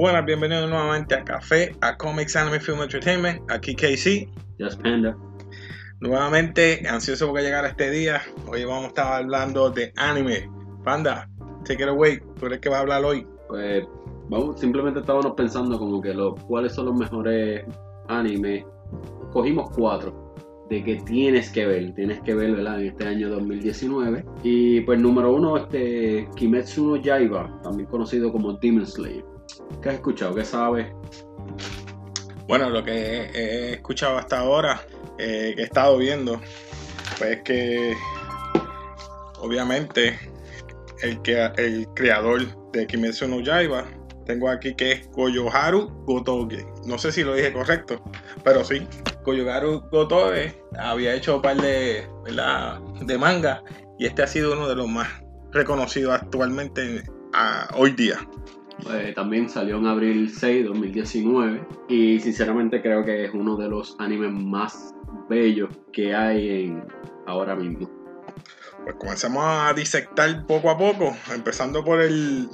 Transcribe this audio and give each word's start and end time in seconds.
Buenas, 0.00 0.24
bienvenidos 0.24 0.70
nuevamente 0.70 1.14
a 1.14 1.22
Café, 1.22 1.76
a 1.82 1.94
Comics 1.98 2.34
Anime 2.34 2.58
Film 2.58 2.80
Entertainment. 2.80 3.38
Aquí 3.50 3.74
KC. 3.74 4.26
Just 4.58 4.80
Panda. 4.80 5.14
Nuevamente, 6.00 6.88
ansioso 6.88 7.28
por 7.28 7.42
llegar 7.42 7.66
a 7.66 7.68
este 7.68 7.90
día. 7.90 8.22
Hoy 8.46 8.64
vamos 8.64 8.84
a 8.84 8.88
estar 8.88 9.12
hablando 9.12 9.68
de 9.68 9.92
anime. 9.96 10.50
Panda, 10.84 11.28
take 11.66 11.82
it 11.82 11.88
away. 11.90 12.18
¿Tú 12.38 12.46
eres 12.46 12.60
que 12.60 12.70
va 12.70 12.78
a 12.78 12.80
hablar 12.80 13.04
hoy? 13.04 13.26
Pues 13.46 13.84
vamos, 14.30 14.58
simplemente 14.58 15.00
estábamos 15.00 15.34
pensando 15.36 15.78
como 15.78 16.00
que 16.00 16.14
los, 16.14 16.42
cuáles 16.44 16.72
son 16.72 16.86
los 16.86 16.94
mejores 16.94 17.66
animes. 18.08 18.64
Cogimos 19.34 19.68
cuatro 19.76 20.34
de 20.70 20.82
que 20.82 20.96
tienes 21.02 21.50
que 21.50 21.66
ver, 21.66 21.94
tienes 21.94 22.22
que 22.22 22.34
ver, 22.34 22.52
¿verdad? 22.52 22.80
En 22.80 22.86
este 22.86 23.06
año 23.06 23.28
2019. 23.28 24.24
Y 24.44 24.80
pues 24.80 24.98
número 24.98 25.34
uno, 25.34 25.58
este 25.58 26.26
Kimetsu 26.36 26.86
no 26.86 26.96
Yaiba, 26.96 27.60
también 27.62 27.86
conocido 27.86 28.32
como 28.32 28.54
Demon 28.54 28.86
Slayer. 28.86 29.39
¿Qué 29.82 29.88
has 29.88 29.94
escuchado? 29.96 30.34
¿Qué 30.34 30.44
sabes? 30.44 30.86
Bueno, 32.46 32.68
lo 32.68 32.82
que 32.84 32.92
he, 32.92 33.72
escuchado 33.74 34.18
hasta 34.18 34.40
ahora, 34.40 34.82
eh, 35.18 35.52
que 35.54 35.62
he 35.62 35.64
estado 35.64 35.96
viendo, 35.98 36.40
pues 37.18 37.42
que 37.42 37.94
obviamente 39.38 40.18
el, 41.02 41.22
que, 41.22 41.50
el 41.56 41.86
creador 41.94 42.42
de 42.72 42.86
Kimetsu 42.86 43.28
no 43.28 43.40
Yaiba, 43.40 43.84
tengo 44.26 44.48
aquí 44.48 44.74
que 44.74 44.92
es 44.92 45.06
Koyoharu 45.08 46.04
Gotoge. 46.04 46.66
No 46.86 46.98
sé 46.98 47.12
si 47.12 47.24
lo 47.24 47.34
dije 47.34 47.52
correcto, 47.52 48.02
pero 48.44 48.64
sí. 48.64 48.86
Koyoharu 49.24 49.82
Gotoge 49.90 50.54
había 50.78 51.14
hecho 51.14 51.36
un 51.36 51.42
par 51.42 51.56
de, 51.56 52.06
de 53.02 53.18
manga 53.18 53.62
y 53.98 54.06
este 54.06 54.22
ha 54.22 54.26
sido 54.26 54.52
uno 54.52 54.68
de 54.68 54.76
los 54.76 54.88
más 54.88 55.08
reconocidos 55.52 56.14
actualmente 56.14 57.02
hoy 57.74 57.92
día. 57.92 58.18
Eh, 58.92 59.12
también 59.14 59.48
salió 59.48 59.78
en 59.78 59.86
abril 59.86 60.30
6 60.30 60.66
2019 60.66 61.66
y 61.88 62.20
sinceramente 62.20 62.80
creo 62.82 63.04
que 63.04 63.24
es 63.24 63.34
uno 63.34 63.56
de 63.56 63.68
los 63.68 63.96
animes 63.98 64.32
más 64.32 64.94
bellos 65.28 65.70
que 65.92 66.14
hay 66.14 66.64
en 66.66 66.84
ahora 67.26 67.54
mismo. 67.54 67.88
Pues 68.84 68.96
comenzamos 68.96 69.42
a 69.44 69.72
disectar 69.74 70.46
poco 70.46 70.70
a 70.70 70.78
poco, 70.78 71.14
empezando 71.34 71.84
por 71.84 72.00
el 72.00 72.48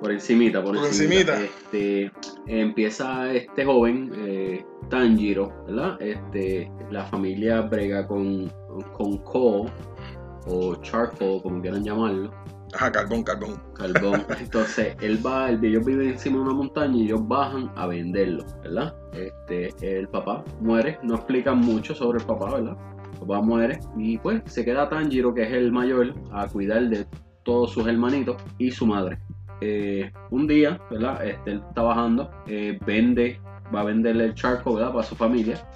por 0.00 0.12
encimita, 0.12 0.62
por, 0.62 0.76
encimita. 0.76 1.40
Este, 1.42 2.12
empieza 2.46 3.32
este 3.32 3.64
joven, 3.64 4.12
eh, 4.14 4.64
Tanjiro, 4.90 5.64
¿verdad? 5.66 6.00
Este, 6.02 6.70
la 6.90 7.04
familia 7.06 7.62
brega 7.62 8.06
con, 8.06 8.52
con 8.92 9.18
coal 9.18 9.72
o 10.46 10.76
charcoal, 10.76 11.40
como 11.42 11.62
quieran 11.62 11.82
llamarlo. 11.82 12.30
Ajá, 12.76 12.92
carbón, 12.92 13.22
carbón. 13.22 13.62
Carbón. 13.72 14.26
Entonces, 14.38 14.94
él 15.00 15.18
va, 15.24 15.48
el 15.48 15.64
ellos 15.64 15.82
vive 15.86 16.10
encima 16.10 16.36
de 16.36 16.42
una 16.42 16.52
montaña 16.52 16.94
y 16.94 17.04
ellos 17.04 17.26
bajan 17.26 17.72
a 17.74 17.86
venderlo, 17.86 18.44
¿verdad? 18.62 18.94
Este, 19.14 19.98
el 19.98 20.06
papá 20.08 20.44
muere, 20.60 20.98
no 21.02 21.14
explican 21.14 21.58
mucho 21.58 21.94
sobre 21.94 22.18
el 22.18 22.26
papá, 22.26 22.54
¿verdad? 22.54 22.76
El 23.14 23.20
papá 23.20 23.40
muere 23.40 23.80
y 23.96 24.18
pues 24.18 24.42
se 24.44 24.62
queda 24.62 24.90
Tanjiro, 24.90 25.32
que 25.32 25.44
es 25.44 25.52
el 25.52 25.72
mayor, 25.72 26.12
a 26.32 26.46
cuidar 26.48 26.86
de 26.90 27.06
todos 27.44 27.70
sus 27.70 27.86
hermanitos 27.86 28.36
y 28.58 28.70
su 28.70 28.86
madre. 28.86 29.18
Eh, 29.62 30.12
un 30.30 30.46
día, 30.46 30.78
¿verdad? 30.90 31.26
Este, 31.26 31.52
él 31.52 31.62
está 31.66 31.80
bajando, 31.80 32.30
eh, 32.46 32.78
vende 32.84 33.40
va 33.74 33.80
a 33.80 33.84
venderle 33.84 34.26
el 34.26 34.34
charco, 34.34 34.74
¿verdad? 34.74 34.92
Para 34.92 35.04
su 35.04 35.14
familia. 35.14 35.66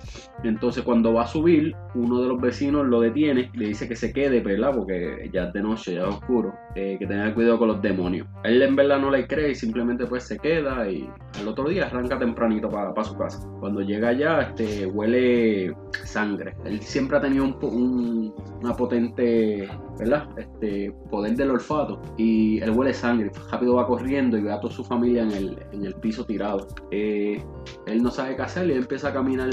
Entonces 0.45 0.85
cuando 0.85 1.13
va 1.13 1.23
a 1.23 1.27
subir, 1.27 1.75
uno 1.95 2.21
de 2.23 2.29
los 2.29 2.41
vecinos 2.41 2.87
lo 2.87 3.01
detiene, 3.01 3.51
le 3.55 3.69
dice 3.69 3.89
que 3.89 3.97
se 3.97 4.13
quede, 4.13 4.41
¿verdad? 4.41 4.75
Porque 4.75 5.31
ya 5.33 5.45
es 5.45 5.53
de 5.53 5.63
noche, 5.63 5.95
ya 5.95 6.03
es 6.03 6.09
oscuro, 6.09 6.55
eh, 6.75 6.97
que 6.99 7.07
tenga 7.07 7.35
cuidado 7.35 7.59
con 7.59 7.69
los 7.69 7.83
demonios. 7.83 8.27
Él 8.45 8.63
en 8.63 8.77
verdad 8.77 8.99
no 8.99 9.11
le 9.11 9.27
cree 9.27 9.51
y 9.51 9.55
simplemente 9.55 10.07
pues 10.07 10.25
se 10.25 10.39
queda 10.39 10.89
y 10.91 11.09
al 11.39 11.49
otro 11.49 11.69
día 11.69 11.87
arranca 11.87 12.19
tempranito 12.19 12.69
para, 12.69 12.93
su 13.05 13.17
casa. 13.17 13.47
Cuando 13.61 13.81
llega 13.81 14.09
allá, 14.09 14.43
este, 14.43 14.87
huele 14.87 15.75
sangre. 16.05 16.55
Él 16.65 16.81
siempre 16.81 17.17
ha 17.17 17.21
tenido 17.21 17.45
un, 17.45 18.35
una 18.63 18.77
potente, 18.77 19.69
¿verdad? 19.99 20.29
Este, 20.37 20.93
poder 21.11 21.35
del 21.37 21.51
olfato 21.51 22.01
y 22.17 22.61
él 22.61 22.71
huele 22.71 22.93
sangre. 22.93 23.31
Rápido 23.51 23.77
va 23.77 23.87
corriendo 23.87 24.37
y 24.37 24.43
ve 24.43 24.53
a 24.53 24.61
toda 24.61 24.73
su 24.73 24.85
familia 24.85 25.23
en 25.23 25.33
el, 25.33 25.59
en 25.73 25.85
el 25.85 25.95
piso 25.95 26.25
tirado. 26.25 26.69
Eh, 26.91 27.43
él 27.87 28.03
no 28.03 28.11
sabe 28.11 28.37
qué 28.37 28.43
hacer 28.43 28.69
y 28.69 28.73
empieza 28.73 29.09
a 29.09 29.13
caminar 29.13 29.51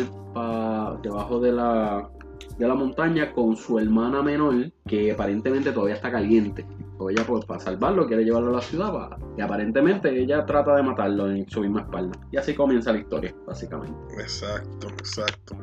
debajo 1.01 1.39
de 1.39 1.51
la, 1.51 2.09
de 2.57 2.67
la 2.67 2.75
montaña 2.75 3.31
con 3.31 3.55
su 3.55 3.79
hermana 3.79 4.21
menor, 4.21 4.71
que 4.87 5.11
aparentemente 5.11 5.71
todavía 5.71 5.95
está 5.95 6.11
caliente. 6.11 6.65
Ella, 7.09 7.23
pues, 7.27 7.45
para 7.45 7.59
salvarlo, 7.59 8.07
quiere 8.07 8.23
llevarlo 8.23 8.49
a 8.49 8.55
la 8.55 8.61
ciudad. 8.61 9.17
y 9.37 9.41
aparentemente 9.41 10.09
ella 10.09 10.45
trata 10.45 10.75
de 10.75 10.81
matarlo 10.81 11.29
en 11.29 11.47
su 11.47 11.61
misma 11.61 11.81
espalda. 11.81 12.17
Y 12.31 12.37
así 12.37 12.55
comienza 12.55 12.91
la 12.91 12.99
historia, 12.99 13.35
básicamente. 13.45 13.97
Exacto, 14.19 14.87
exacto. 14.87 15.55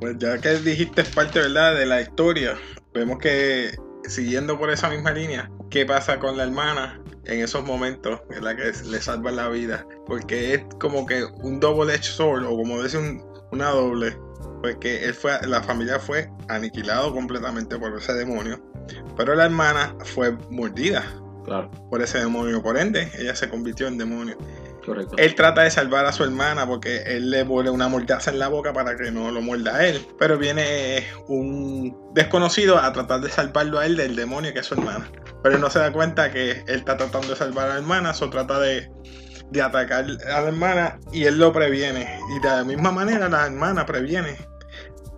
Pues 0.00 0.16
ya 0.18 0.38
que 0.38 0.54
dijiste 0.58 1.02
parte, 1.04 1.40
¿verdad?, 1.40 1.74
de 1.74 1.86
la 1.86 2.00
historia, 2.00 2.54
vemos 2.94 3.18
que 3.18 3.72
siguiendo 4.04 4.56
por 4.58 4.70
esa 4.70 4.88
misma 4.88 5.10
línea, 5.10 5.50
¿qué 5.70 5.84
pasa 5.84 6.20
con 6.20 6.36
la 6.36 6.44
hermana? 6.44 7.02
en 7.26 7.40
esos 7.40 7.64
momentos, 7.64 8.20
la 8.40 8.56
Que 8.56 8.72
le 8.84 9.00
salva 9.00 9.30
la 9.30 9.48
vida. 9.48 9.86
Porque 10.06 10.54
es 10.54 10.62
como 10.78 11.06
que 11.06 11.24
un 11.24 11.60
double 11.60 11.92
edged 11.92 12.04
sword, 12.04 12.44
o 12.44 12.56
como 12.56 12.82
dice 12.82 12.98
una 13.52 13.70
doble. 13.70 14.16
Porque 14.62 15.04
él 15.04 15.14
fue, 15.14 15.38
la 15.46 15.62
familia 15.62 15.98
fue 15.98 16.30
aniquilado 16.48 17.12
completamente 17.12 17.78
por 17.78 17.96
ese 17.96 18.14
demonio. 18.14 18.60
Pero 19.16 19.34
la 19.34 19.44
hermana 19.44 19.94
fue 20.04 20.32
mordida 20.50 21.04
claro. 21.44 21.70
por 21.90 22.02
ese 22.02 22.18
demonio. 22.18 22.62
Por 22.62 22.76
ende, 22.76 23.10
ella 23.18 23.34
se 23.34 23.48
convirtió 23.48 23.86
en 23.86 23.98
demonio. 23.98 24.36
Correcto. 24.84 25.16
Él 25.18 25.34
trata 25.34 25.62
de 25.62 25.70
salvar 25.70 26.06
a 26.06 26.12
su 26.12 26.22
hermana 26.22 26.64
porque 26.66 27.02
él 27.06 27.30
le 27.30 27.44
pone 27.44 27.70
una 27.70 27.88
mordaza 27.88 28.30
en 28.30 28.38
la 28.38 28.46
boca 28.46 28.72
para 28.72 28.96
que 28.96 29.10
no 29.10 29.32
lo 29.32 29.42
muerda 29.42 29.76
a 29.76 29.86
él. 29.86 30.06
Pero 30.18 30.38
viene 30.38 31.04
un 31.26 31.96
desconocido 32.14 32.78
a 32.78 32.92
tratar 32.92 33.20
de 33.20 33.30
salvarlo 33.30 33.80
a 33.80 33.86
él 33.86 33.96
del 33.96 34.14
demonio 34.14 34.52
que 34.52 34.60
es 34.60 34.66
su 34.66 34.74
hermana. 34.74 35.10
Pero 35.42 35.56
él 35.56 35.60
no 35.60 35.70
se 35.70 35.80
da 35.80 35.92
cuenta 35.92 36.30
que 36.30 36.52
él 36.52 36.78
está 36.78 36.96
tratando 36.96 37.28
de 37.28 37.36
salvar 37.36 37.66
a 37.66 37.74
la 37.74 37.76
hermana, 37.76 38.12
o 38.20 38.30
trata 38.30 38.60
de, 38.60 38.88
de 39.50 39.62
atacar 39.62 40.04
a 40.04 40.40
la 40.40 40.48
hermana 40.48 40.98
y 41.12 41.24
él 41.24 41.38
lo 41.38 41.52
previene. 41.52 42.18
Y 42.36 42.40
de 42.40 42.48
la 42.48 42.64
misma 42.64 42.90
manera 42.90 43.28
la 43.28 43.46
hermana 43.46 43.86
previene 43.86 44.36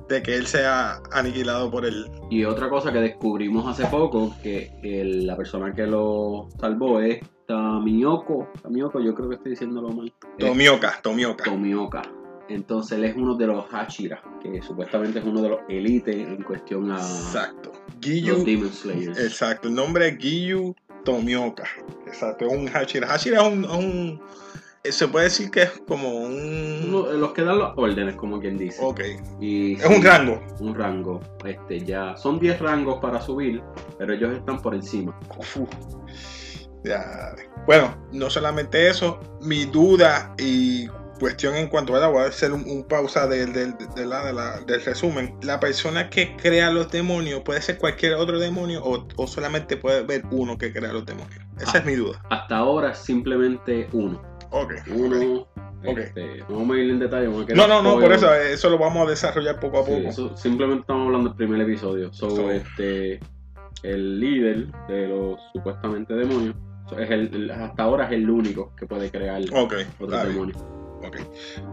de 0.09 0.23
que 0.23 0.37
él 0.37 0.47
sea 0.47 1.01
aniquilado 1.13 1.71
por 1.71 1.85
él. 1.85 2.07
Y 2.31 2.45
otra 2.45 2.69
cosa 2.69 2.93
que 2.93 2.99
descubrimos 2.99 3.67
hace 3.67 3.87
poco, 3.87 4.35
que 4.43 4.71
la 4.83 5.37
persona 5.37 5.75
que 5.75 5.87
lo 5.87 6.49
salvó 6.59 7.01
es 7.01 7.21
Tamioko. 7.47 8.51
Tamioko, 8.63 9.01
yo 9.01 9.15
creo 9.15 9.29
que 9.29 9.35
estoy 9.37 9.51
diciéndolo 9.53 9.91
mal. 9.91 10.13
Tomioka, 10.39 11.01
Tomioka. 11.03 11.45
Tomioka. 11.45 12.03
Entonces 12.49 12.99
él 12.99 13.05
es 13.05 13.17
uno 13.17 13.35
de 13.35 13.47
los 13.47 13.67
Hachira, 13.71 14.23
que 14.43 14.63
supuestamente 14.63 15.19
es 15.19 15.25
uno 15.25 15.43
de 15.43 15.51
los 15.51 15.61
élites 15.69 16.17
en 16.17 16.43
cuestión 16.43 16.91
a 16.91 16.97
Exacto. 16.97 17.73
los 18.03 18.45
Demon 18.45 18.73
Slayers. 18.73 19.19
Exacto, 19.19 19.69
el 19.69 19.75
nombre 19.75 20.09
es 20.09 20.19
Giyu 20.19 20.75
Tomioka. 21.05 21.65
Exacto, 22.07 22.47
es 22.47 22.53
un 22.53 22.69
Hachira. 22.69 23.13
Hachira 23.13 23.41
es 23.41 23.49
un, 23.49 24.21
eh, 24.85 24.93
se 24.93 25.09
puede 25.09 25.25
decir 25.25 25.51
que 25.51 25.63
es 25.63 25.83
como 25.87 26.09
un. 26.09 26.91
los 26.91 27.33
que 27.33 27.43
dan 27.43 27.59
las 27.59 27.73
órdenes, 27.77 28.15
como 28.15 28.41
quien 28.41 28.57
dice. 28.57 28.81
Ok. 28.83 29.01
Y, 29.41 29.75
es 29.75 29.87
un 29.87 30.03
rango. 30.03 30.41
Un 30.61 30.75
rango. 30.75 31.21
Este, 31.45 31.81
ya. 31.81 32.17
Son 32.17 32.39
10 32.39 32.61
rangos 32.61 32.99
para 33.01 33.21
subir, 33.21 33.63
pero 33.99 34.15
ellos 34.15 34.37
están 34.37 34.63
por 34.63 34.75
encima. 34.75 35.19
Ya. 36.85 37.35
Bueno, 37.67 37.97
no 38.13 38.31
solamente 38.31 38.89
eso, 38.89 39.21
mi 39.43 39.65
duda 39.67 40.35
y 40.39 40.89
cuestión 41.19 41.55
en 41.57 41.69
cuanto 41.69 41.95
a 41.97 42.07
voy 42.09 42.23
a 42.23 42.27
hacer 42.27 42.53
un, 42.53 42.85
pausa 42.89 43.27
del 43.27 43.75
resumen. 44.85 45.35
La 45.43 45.61
persona 45.61 46.11
que 46.11 46.37
crea 46.37 46.71
los 46.71 46.91
demonios 46.91 47.41
puede 47.43 47.61
ser 47.63 47.79
cualquier 47.79 48.15
otro 48.15 48.39
demonio 48.39 48.83
o, 48.85 49.27
solamente 49.27 49.77
puede 49.77 50.03
ver 50.03 50.23
uno 50.31 50.57
que 50.57 50.73
crea 50.73 50.93
los 50.93 51.05
demonios. 51.05 51.41
Esa 51.61 51.79
es 51.79 51.85
mi 51.85 51.95
duda. 51.95 52.23
Hasta 52.31 52.57
ahora 52.57 52.95
simplemente 52.95 53.89
uno. 53.93 54.23
Ok. 54.51 54.75
Uno. 54.95 55.47
Este, 55.83 56.39
no 56.49 56.57
vamos 56.57 56.77
a 56.77 56.81
ir 56.81 56.91
en 56.91 56.99
detalle. 56.99 57.29
No, 57.55 57.69
no, 57.69 57.83
no, 57.83 58.01
por 58.01 58.13
eso, 58.13 58.35
eso 58.35 58.69
lo 58.69 58.79
vamos 58.79 59.07
a 59.07 59.11
desarrollar 59.11 59.61
poco 59.61 59.79
a 59.79 59.85
poco. 59.85 60.37
simplemente 60.37 60.81
estamos 60.81 61.07
hablando 61.07 61.29
del 61.31 61.37
primer 61.37 61.61
episodio. 61.61 62.13
sobre 62.13 62.57
este, 62.59 63.21
el 63.83 64.21
líder 64.21 64.67
de 64.89 65.09
los 65.09 65.39
supuestamente 65.53 66.15
demonios 66.15 66.57
es 66.97 67.11
el, 67.11 67.51
hasta 67.51 67.83
ahora 67.83 68.07
es 68.07 68.13
el 68.13 68.29
único 68.29 68.73
que 68.77 68.87
puede 68.87 69.11
crear 69.11 69.43
okay, 69.53 69.87
otro 69.99 70.25
demonio. 70.25 70.78
Ok. 71.05 71.19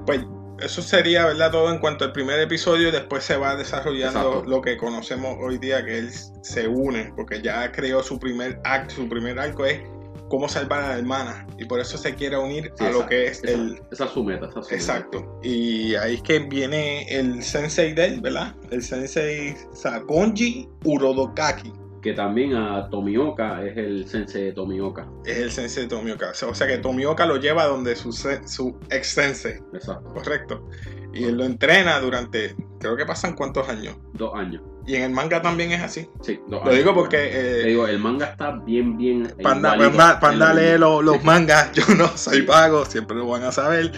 Pues 0.06 0.22
eso 0.60 0.82
sería, 0.82 1.26
¿verdad? 1.26 1.52
Todo 1.52 1.72
en 1.72 1.80
cuanto 1.80 2.06
al 2.06 2.12
primer 2.12 2.40
episodio. 2.40 2.92
Después 2.92 3.24
se 3.24 3.38
va 3.38 3.56
desarrollando 3.56 4.44
lo 4.46 4.62
que 4.62 4.78
conocemos 4.78 5.38
hoy 5.42 5.58
día, 5.58 5.84
que 5.84 5.98
él 5.98 6.12
se 6.42 6.68
une, 6.68 7.12
porque 7.16 7.42
ya 7.42 7.72
creó 7.72 8.04
su 8.04 8.20
primer 8.20 8.60
acto, 8.64 8.96
su 8.96 9.10
primer 9.10 9.40
arco 9.40 9.66
es 9.66 9.82
cómo 10.30 10.48
salvar 10.48 10.84
a 10.84 10.90
la 10.90 10.98
hermana. 10.98 11.48
Y 11.58 11.66
por 11.66 11.80
eso 11.80 11.98
se 11.98 12.16
quiere 12.16 12.38
unir 12.38 12.72
a 12.80 12.90
lo 12.90 13.06
que 13.06 13.28
es 13.28 13.44
el. 13.44 13.82
Esa 13.92 14.06
es 14.06 14.12
su 14.12 14.24
meta, 14.24 14.50
Exacto. 14.72 15.40
Y 15.44 15.96
ahí 15.96 16.16
es 16.16 16.22
que 16.22 16.40
viene 16.40 17.04
el 17.10 17.44
sensei 17.44 17.94
de 17.94 18.06
él, 18.06 18.22
¿verdad? 18.22 18.56
El 18.72 18.82
sensei 18.82 19.56
Sakonji 19.74 20.70
Urodokaki 20.84 21.74
Que 22.06 22.14
también 22.14 22.56
a 22.56 22.88
Tomioka 22.92 23.66
es 23.66 23.76
el 23.78 24.08
sensei 24.08 24.44
de 24.44 24.52
Tomioka. 24.52 25.08
Es 25.26 25.38
el 25.40 25.52
sensei 25.52 25.84
de 25.86 25.90
Tomioka. 25.90 26.34
O 26.48 26.54
sea 26.54 26.68
que 26.68 26.78
Tomioka 26.78 27.26
lo 27.26 27.38
lleva 27.38 27.66
donde 27.66 27.96
su, 27.96 28.12
su 28.14 28.78
ex 28.92 29.08
sensei, 29.08 29.54
Exacto. 29.74 30.14
correcto. 30.14 30.70
Y 31.16 31.24
él 31.24 31.36
lo 31.36 31.46
entrena 31.46 32.00
durante, 32.00 32.56
creo 32.80 32.96
que 32.96 33.08
pasan 33.08 33.34
cuántos 33.34 33.68
años. 33.70 33.96
Dos 34.14 34.36
años. 34.36 34.62
Y 34.86 34.94
en 34.98 35.02
el 35.02 35.10
manga 35.14 35.42
también 35.42 35.72
es 35.72 35.82
así. 35.82 36.08
Sí, 36.22 36.40
dos 36.48 36.60
Lo 36.64 36.70
años. 36.70 36.76
digo 36.76 36.94
porque 36.94 37.18
Te 37.18 37.62
eh, 37.62 37.68
digo, 37.70 37.88
el 37.88 37.98
manga 37.98 38.28
está 38.28 38.52
bien, 38.52 38.96
bien. 38.98 39.34
Panda, 39.42 39.74
igualito. 39.74 39.98
Panda, 39.98 40.20
Panda 40.20 40.54
lo 40.54 40.60
lee 40.62 40.66
mismo. 40.74 40.78
lo- 40.86 41.02
los 41.02 41.24
mangas, 41.24 41.72
yo 41.74 41.84
no 41.98 42.08
soy 42.16 42.42
vago, 42.44 42.86
siempre 42.86 43.18
lo 43.18 43.26
van 43.28 43.42
a 43.46 43.52
saber. 43.52 43.92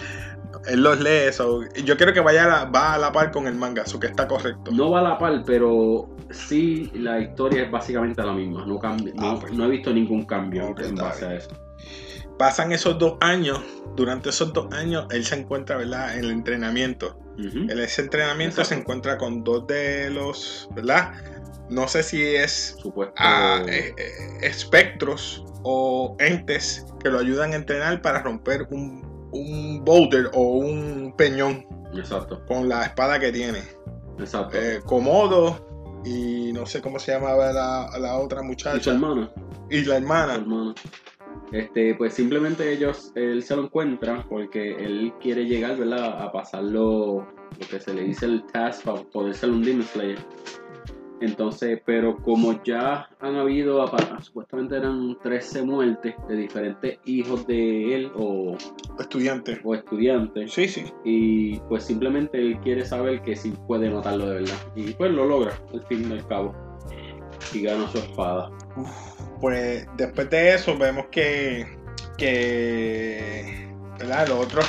Él 0.66 0.82
los 0.82 1.00
lee, 1.00 1.26
eso. 1.28 1.60
Yo 1.84 1.96
quiero 1.96 2.12
que 2.12 2.20
vaya 2.20 2.44
a 2.44 2.46
la, 2.46 2.64
va 2.70 2.94
a 2.94 2.98
la 2.98 3.12
par 3.12 3.30
con 3.30 3.46
el 3.46 3.54
manga, 3.54 3.82
eso 3.82 3.98
que 4.00 4.06
está 4.08 4.26
correcto. 4.28 4.70
No 4.72 4.90
va 4.90 5.00
a 5.00 5.02
la 5.02 5.18
par, 5.18 5.42
pero 5.46 6.08
sí 6.30 6.90
la 6.94 7.20
historia 7.20 7.62
es 7.64 7.70
básicamente 7.70 8.22
la 8.22 8.32
misma. 8.32 8.64
No, 8.66 8.78
cambia, 8.78 9.12
no, 9.14 9.30
Ah, 9.30 9.38
pues. 9.40 9.52
no 9.52 9.64
he 9.64 9.68
visto 9.68 9.92
ningún 9.92 10.24
cambio 10.26 10.74
en 10.78 10.94
base 10.96 11.20
bien. 11.26 11.32
a 11.32 11.34
eso. 11.36 11.50
Pasan 12.38 12.70
esos 12.72 12.98
dos 12.98 13.14
años, 13.20 13.60
durante 13.96 14.28
esos 14.28 14.52
dos 14.52 14.72
años 14.72 15.06
él 15.10 15.24
se 15.24 15.34
encuentra, 15.36 15.76
¿verdad? 15.76 16.16
En 16.16 16.24
el 16.24 16.30
entrenamiento. 16.30 17.18
En 17.36 17.70
ese 17.78 18.02
entrenamiento 18.02 18.60
Exacto. 18.60 18.74
se 18.74 18.80
encuentra 18.80 19.16
con 19.16 19.44
dos 19.44 19.66
de 19.68 20.10
los, 20.10 20.68
¿verdad? 20.74 21.12
No 21.70 21.86
sé 21.86 22.02
si 22.02 22.20
es 22.24 22.76
Supuesto. 22.80 23.14
eh, 23.68 23.94
eh, 23.96 24.38
espectros 24.42 25.44
o 25.62 26.16
entes 26.18 26.84
que 27.02 27.10
lo 27.10 27.18
ayudan 27.18 27.52
a 27.52 27.56
entrenar 27.56 28.00
para 28.02 28.22
romper 28.22 28.66
un, 28.70 29.07
un 29.32 29.84
boulder 29.84 30.30
o 30.34 30.40
un 30.58 31.14
peñón 31.16 31.66
Exacto, 31.94 32.44
con 32.46 32.68
la 32.68 32.84
espada 32.84 33.18
que 33.18 33.32
tiene. 33.32 33.60
exacto. 34.18 34.56
Eh, 34.58 34.80
Komodo 34.84 36.00
y 36.04 36.52
no 36.52 36.64
sé 36.66 36.80
cómo 36.80 36.98
se 36.98 37.12
llamaba 37.12 37.52
la, 37.52 37.90
la 37.98 38.16
otra 38.18 38.38
y 38.40 38.42
su 38.42 38.46
muchacha 38.48 38.90
hermana. 38.92 39.30
y 39.70 39.78
la 39.80 39.84
su 39.84 39.92
hermana. 39.92 40.34
hermana. 40.34 40.74
Este, 41.52 41.94
pues 41.94 42.12
simplemente 42.14 42.70
ellos, 42.70 43.10
él 43.14 43.42
se 43.42 43.56
lo 43.56 43.64
encuentra 43.64 44.24
porque 44.28 44.74
él 44.76 45.14
quiere 45.20 45.46
llegar, 45.46 45.76
¿verdad? 45.76 46.20
A 46.22 46.30
pasarlo, 46.30 47.26
lo 47.58 47.66
que 47.70 47.80
se 47.80 47.94
le 47.94 48.02
dice 48.04 48.26
el 48.26 48.44
task 48.52 48.84
para 48.84 49.02
poder 49.04 49.34
ser 49.34 49.50
un 49.50 49.62
Demon 49.62 49.86
Slayer. 49.86 50.18
Entonces, 51.20 51.80
pero 51.84 52.16
como 52.18 52.62
ya 52.62 53.08
han 53.20 53.36
habido, 53.36 53.84
supuestamente 54.22 54.76
eran 54.76 55.16
13 55.22 55.62
muertes 55.62 56.14
de 56.28 56.36
diferentes 56.36 56.98
hijos 57.06 57.46
de 57.46 57.94
él 57.94 58.12
o, 58.16 58.56
Estudiante. 58.98 59.60
o 59.64 59.74
estudiantes, 59.74 60.52
Sí, 60.52 60.68
sí. 60.68 60.84
y 61.04 61.58
pues 61.68 61.84
simplemente 61.84 62.38
él 62.38 62.58
quiere 62.60 62.84
saber 62.84 63.22
que 63.22 63.34
si 63.34 63.50
puede 63.50 63.90
matarlo 63.90 64.26
de 64.28 64.34
verdad. 64.40 64.56
Y 64.76 64.92
pues 64.92 65.10
lo 65.10 65.24
logra, 65.26 65.52
al 65.72 65.82
fin 65.86 66.08
y 66.08 66.12
al 66.12 66.26
cabo. 66.28 66.54
Y 67.52 67.62
gana 67.62 67.88
su 67.88 67.98
espada. 67.98 68.50
Pues 69.40 69.86
después 69.96 70.28
de 70.30 70.54
eso 70.54 70.76
vemos 70.76 71.06
que, 71.10 71.66
que 72.16 73.68
¿verdad? 73.98 74.28
Lo 74.28 74.40
otro 74.40 74.60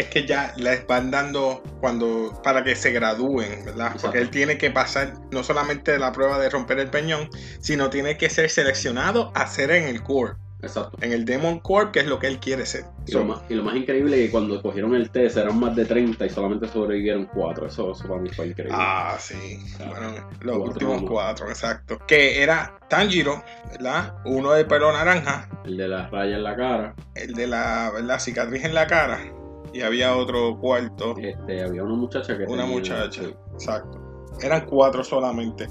es 0.00 0.06
que 0.08 0.26
ya 0.26 0.52
les 0.56 0.86
van 0.86 1.10
dando 1.10 1.62
cuando 1.80 2.40
para 2.42 2.62
que 2.64 2.74
se 2.76 2.90
gradúen, 2.92 3.64
¿verdad? 3.64 3.86
Exacto. 3.88 4.02
Porque 4.08 4.18
él 4.18 4.30
tiene 4.30 4.58
que 4.58 4.70
pasar 4.70 5.14
no 5.30 5.42
solamente 5.42 5.98
la 5.98 6.12
prueba 6.12 6.38
de 6.38 6.50
romper 6.50 6.78
el 6.78 6.90
peñón, 6.90 7.28
sino 7.60 7.90
tiene 7.90 8.16
que 8.16 8.30
ser 8.30 8.50
seleccionado 8.50 9.32
a 9.34 9.46
ser 9.46 9.70
en 9.70 9.84
el 9.84 10.02
core, 10.02 10.34
Exacto. 10.60 10.98
en 11.00 11.12
el 11.12 11.24
Demon 11.24 11.60
Core, 11.60 11.90
que 11.92 12.00
es 12.00 12.06
lo 12.06 12.18
que 12.18 12.26
él 12.26 12.40
quiere 12.40 12.66
ser. 12.66 12.84
Y 13.06 13.12
So, 13.12 13.20
lo, 13.20 13.24
más, 13.26 13.40
y 13.48 13.54
lo 13.54 13.62
más 13.62 13.76
increíble 13.76 14.16
es 14.18 14.26
que 14.26 14.30
cuando 14.32 14.60
cogieron 14.60 14.94
el 14.96 15.08
test 15.10 15.36
eran 15.36 15.58
más 15.58 15.74
de 15.76 15.84
30 15.84 16.26
y 16.26 16.30
solamente 16.30 16.66
sobrevivieron 16.68 17.26
4. 17.26 17.66
Eso, 17.68 17.92
eso 17.92 18.08
para 18.08 18.20
mí 18.20 18.28
fue 18.30 18.48
increíble. 18.48 18.76
Ah, 18.78 19.16
sí. 19.20 19.58
Bueno, 19.78 20.14
los 20.40 20.56
cuatro 20.56 20.62
últimos 20.64 20.94
nomás. 20.96 21.10
cuatro, 21.10 21.48
exacto. 21.48 21.98
Que 22.08 22.42
era 22.42 22.76
Tanjiro, 22.88 23.42
¿verdad? 23.70 24.14
Uno 24.24 24.52
de 24.52 24.64
pelo 24.64 24.92
naranja, 24.92 25.48
El 25.64 25.76
de 25.76 25.86
las 25.88 26.10
rayas 26.10 26.38
en 26.38 26.42
la 26.44 26.56
cara. 26.56 26.94
el 27.14 27.34
de 27.34 27.46
la 27.46 28.18
cicatriz 28.18 28.64
en 28.64 28.74
la 28.74 28.86
cara. 28.88 29.20
Y 29.72 29.82
había 29.82 30.16
otro 30.16 30.58
cuarto, 30.58 31.14
Este, 31.18 31.62
había 31.62 31.82
una 31.82 31.94
muchacha 31.94 32.36
que 32.36 32.44
una 32.44 32.62
tenía- 32.62 32.66
muchacha. 32.78 33.22
sí. 33.22 33.34
Exacto. 33.54 34.00
Eran 34.40 34.66
cuatro 34.66 35.02
solamente. 35.04 35.68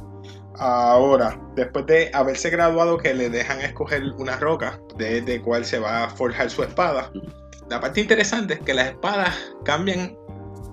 Ahora, 0.60 1.40
después 1.56 1.86
de 1.86 2.10
haberse 2.14 2.50
graduado, 2.50 2.98
que 2.98 3.14
le 3.14 3.30
dejan 3.30 3.62
escoger 3.62 4.04
una 4.18 4.38
roca 4.38 4.80
desde 4.98 5.42
cuál 5.42 5.66
se 5.66 5.78
va 5.80 6.06
a 6.06 6.10
forjar 6.10 6.50
su 6.50 6.64
espada. 6.64 7.12
La 7.70 7.80
parte 7.80 8.02
interesante 8.02 8.56
es 8.56 8.60
que 8.62 8.74
las 8.74 8.88
espadas 8.90 9.36
cambian 9.64 10.16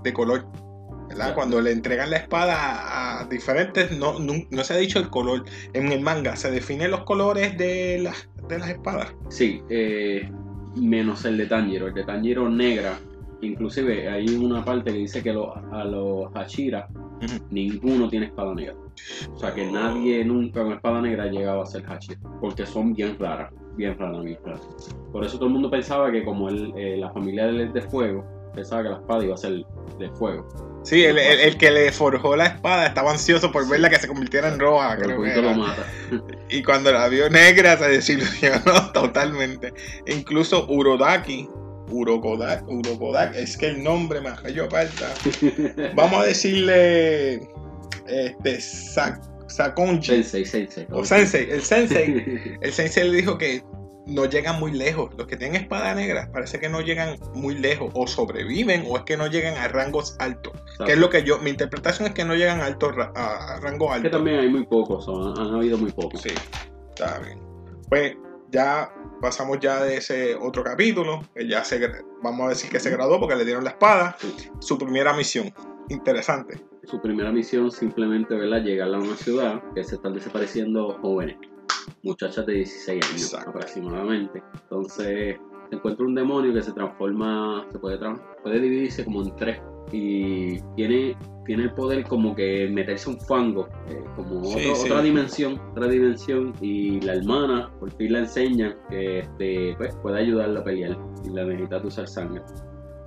de 0.03 0.13
color. 0.13 0.47
¿verdad? 1.09 1.35
Cuando 1.35 1.61
le 1.61 1.71
entregan 1.71 2.11
la 2.11 2.17
espada 2.17 2.57
a, 2.57 3.21
a 3.21 3.25
diferentes, 3.27 3.93
no, 3.93 4.19
no, 4.19 4.33
no 4.51 4.65
se 4.65 4.73
ha 4.73 4.77
dicho 4.79 4.99
el 4.99 5.11
color. 5.11 5.45
En 5.75 5.93
el 5.93 6.01
manga 6.01 6.35
se 6.35 6.51
definen 6.51 6.91
los 6.91 7.05
colores 7.05 7.57
de 7.59 8.01
las, 8.03 8.29
de 8.49 8.59
las 8.59 8.71
espadas. 8.71 9.13
Sí, 9.29 9.63
eh, 9.69 10.29
menos 10.77 11.25
el 11.27 11.37
de 11.37 11.47
Tanjiro. 11.47 11.89
El 11.89 11.95
de 11.95 12.05
Tanjiro 12.05 12.49
negra. 12.49 12.99
Inclusive 13.45 14.09
hay 14.09 14.29
una 14.35 14.65
parte 14.65 14.93
que 14.93 14.99
dice 14.99 15.23
que 15.23 15.33
lo- 15.33 15.55
a 15.73 15.85
los 15.85 16.33
Hashira 16.33 16.89
Ujú. 17.23 17.45
ninguno 17.51 18.09
tiene 18.09 18.27
espada 18.27 18.55
negra. 18.55 18.75
O 19.35 19.39
sea 19.39 19.55
que 19.55 19.67
Oh. 19.69 19.73
nadie 19.73 20.25
nunca 20.25 20.63
con 20.63 20.73
espada 20.73 21.01
negra 21.01 21.25
ha 21.25 21.29
llegado 21.29 21.63
a 21.63 21.67
ser 21.67 21.83
Hashira. 21.85 22.19
Porque 22.41 22.65
son 22.67 22.95
bien 22.95 23.17
raras. 23.19 23.53
Bien 23.77 23.99
raras, 23.99 24.23
bien 24.25 24.39
raras. 24.45 24.61
Por 25.13 25.25
eso 25.25 25.37
todo 25.37 25.47
el 25.49 25.53
mundo 25.55 25.71
pensaba 25.71 26.11
que 26.13 26.25
como 26.25 26.49
él, 26.49 26.73
eh, 26.77 26.97
la 26.99 27.11
familia 27.13 27.45
de 27.47 27.51
él 27.51 27.61
es 27.63 27.75
de 27.75 27.83
fuego, 27.83 28.25
pensaba 28.55 28.83
que 28.85 28.89
la 28.91 28.97
espada 28.97 29.25
iba 29.25 29.35
a 29.35 29.39
ser 29.39 29.65
de 29.99 30.11
fuego. 30.11 30.47
Sí, 30.85 31.03
el, 31.03 31.19
el- 31.19 31.41
el 31.41 31.57
que 31.57 31.71
le 31.71 31.91
forjó 31.93 32.37
la 32.37 32.47
espada 32.47 32.87
estaba 32.87 33.11
ansioso 33.11 33.51
por 33.51 33.67
verla 33.69 33.89
que 33.91 33.97
se 33.99 34.07
convirtiera 34.07 34.53
en 34.53 34.61
roja. 34.61 34.97
Creo 34.97 35.21
que 35.23 35.43
lo 35.43 35.55
mata. 35.55 35.85
Y 36.51 36.63
cuando 36.63 36.93
la 36.93 37.09
vio 37.09 37.29
negra 37.31 37.77
se 37.79 37.89
desilusionó 37.89 38.63
totalmente. 38.93 39.73
Incluso 40.07 40.67
Urodaki, 40.69 41.49
Urokodak, 41.95 42.69
Urokodak, 42.69 43.35
es 43.37 43.57
que 43.57 43.69
el 43.69 43.83
nombre 43.83 44.21
me 44.21 44.53
yo 44.53 44.69
falta. 44.69 45.13
Vamos 45.95 46.23
a 46.23 46.27
decirle 46.27 47.41
este 48.07 48.61
Sa- 48.61 49.21
Sakonji 49.47 50.23
Sensei, 50.23 50.45
sensei. 50.45 50.87
o 50.91 51.05
Sensei. 51.05 51.49
El 51.51 51.63
Sensei, 51.63 52.57
el 52.61 52.73
Sensei 52.73 53.09
le 53.09 53.17
dijo 53.17 53.39
que 53.39 53.63
no 54.07 54.25
llegan 54.27 54.59
muy 54.59 54.73
lejos. 54.73 55.11
Los 55.17 55.27
que 55.27 55.37
tienen 55.37 55.63
espada 55.63 55.95
negra 55.95 56.29
parece 56.33 56.59
que 56.59 56.69
no 56.69 56.81
llegan 56.81 57.17
muy 57.35 57.55
lejos 57.55 57.91
o 57.95 58.07
sobreviven 58.07 58.85
o 58.89 58.97
es 58.99 59.05
que 59.05 59.17
no 59.17 59.29
llegan 59.29 59.57
a 59.57 59.69
rangos 59.69 60.17
altos. 60.19 60.53
Que 60.85 60.93
es 60.93 60.99
lo 60.99 61.09
que 61.09 61.23
yo, 61.23 61.39
mi 61.39 61.51
interpretación 61.51 62.09
es 62.09 62.15
que 62.15 62.25
no 62.25 62.35
llegan 62.35 62.61
a 62.61 62.67
alto 62.67 62.91
a, 63.15 63.55
a 63.55 63.61
rango 63.61 63.87
que 63.89 63.95
alto. 63.95 64.11
también 64.11 64.41
hay 64.41 64.49
muy 64.49 64.67
pocos, 64.67 65.05
son- 65.05 65.39
han, 65.39 65.55
habido 65.55 65.79
muy 65.79 65.93
pocos. 65.93 66.21
Sí, 66.21 66.31
está 66.89 67.19
bien. 67.21 67.39
Pues 67.89 68.17
ya 68.51 68.93
pasamos 69.21 69.59
ya 69.61 69.83
de 69.83 69.97
ese 69.97 70.35
otro 70.35 70.63
capítulo, 70.63 71.23
ya 71.49 71.65
se, 71.65 71.81
vamos 72.23 72.47
a 72.47 72.49
decir 72.51 72.71
que 72.71 72.81
se 72.81 72.91
graduó 72.91 73.19
porque 73.21 73.37
le 73.37 73.45
dieron 73.45 73.65
la 73.65 73.71
espada. 73.71 74.17
Sí. 74.19 74.51
Su 74.61 74.79
primera 74.79 75.13
misión, 75.15 75.53
interesante. 75.89 76.65
Su 76.85 77.01
primera 77.01 77.33
misión 77.33 77.71
simplemente 77.71 78.35
¿verdad? 78.35 78.63
llegar 78.63 78.93
a 78.93 78.99
una 78.99 79.17
ciudad 79.17 79.63
que 79.75 79.85
se 79.85 79.97
están 79.97 80.15
desapareciendo 80.15 80.99
jóvenes, 81.01 81.37
muchachas 82.03 82.47
de 82.47 82.55
16 82.55 83.05
años 83.05 83.23
Exacto. 83.23 83.51
aproximadamente. 83.51 84.43
Entonces 84.63 85.39
se 85.71 85.77
encuentra 85.77 86.05
un 86.05 86.15
demonio 86.15 86.53
que 86.53 86.63
se 86.63 86.73
transforma, 86.73 87.67
se 87.73 87.79
puede, 87.79 87.99
puede 88.43 88.61
dividirse 88.61 89.05
como 89.05 89.23
en 89.23 89.35
tres 89.37 89.61
y 89.93 90.61
tiene, 90.77 91.17
tiene 91.45 91.65
el 91.65 91.73
poder 91.75 92.05
como 92.05 92.35
que 92.35 92.69
meterse 92.73 93.11
un 93.11 93.21
fango, 93.21 93.69
eh, 93.89 94.03
como 94.17 94.45
Sí, 94.45 94.55
otro- 94.59 94.77
sí. 94.77 94.91
otra 94.91 95.03
dimensión, 95.03 95.61
otra 95.73 95.87
dimensión 95.89 96.55
y 96.61 97.01
la 97.01 97.15
hermana 97.15 97.71
por 97.81 97.93
fin 97.97 98.13
la 98.13 98.21
enseña 98.21 98.77
que 98.91 99.21
este, 99.21 99.75
pues, 99.77 99.95
puede 100.03 100.21
ayudarla 100.21 100.61
a 100.61 100.65
pelear 100.65 100.99
y 101.25 101.29
la 101.31 101.45
necesita 101.45 101.79
usar 101.79 102.09
sangre. 102.09 102.43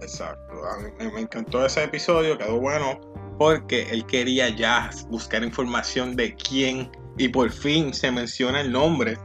Exacto. 0.02 0.54
A 0.66 0.78
mí 1.04 1.12
me- 1.14 1.22
encantó 1.22 1.66
ese 1.66 1.84
episodio, 1.84 2.38
quedó 2.38 2.60
bueno, 2.60 3.00
porque 3.40 3.84
él 3.92 4.06
quería 4.06 4.50
ya 4.50 4.90
buscar 5.10 5.44
información 5.44 6.16
de 6.16 6.36
quién 6.36 6.90
y 7.18 7.28
por 7.30 7.50
fin 7.52 7.94
se 7.94 8.12
menciona 8.12 8.62
el 8.62 8.72
nombre 8.72 9.18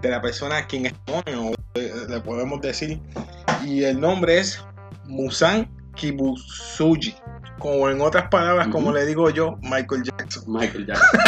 de 0.00 0.10
la 0.10 0.20
persona 0.22 0.58
a 0.58 0.66
quien 0.66 0.86
es 0.86 0.94
demonio, 1.06 1.54
eh, 1.74 1.92
le 2.08 2.20
podemos 2.20 2.60
decir. 2.60 3.00
Y 3.66 3.82
el 3.84 4.00
nombre 4.00 4.38
es 4.38 4.64
Musan 5.06 5.68
Kibusuji. 5.94 7.14
Como 7.58 7.88
en 7.90 8.00
otras 8.00 8.28
palabras, 8.28 8.68
como 8.68 8.88
Ujú. 8.88 8.96
le 8.96 9.06
digo 9.06 9.30
yo, 9.30 9.58
Michael 9.62 10.02
Jackson. 10.04 10.44
Michael 10.46 10.86
Jackson. 10.88 11.20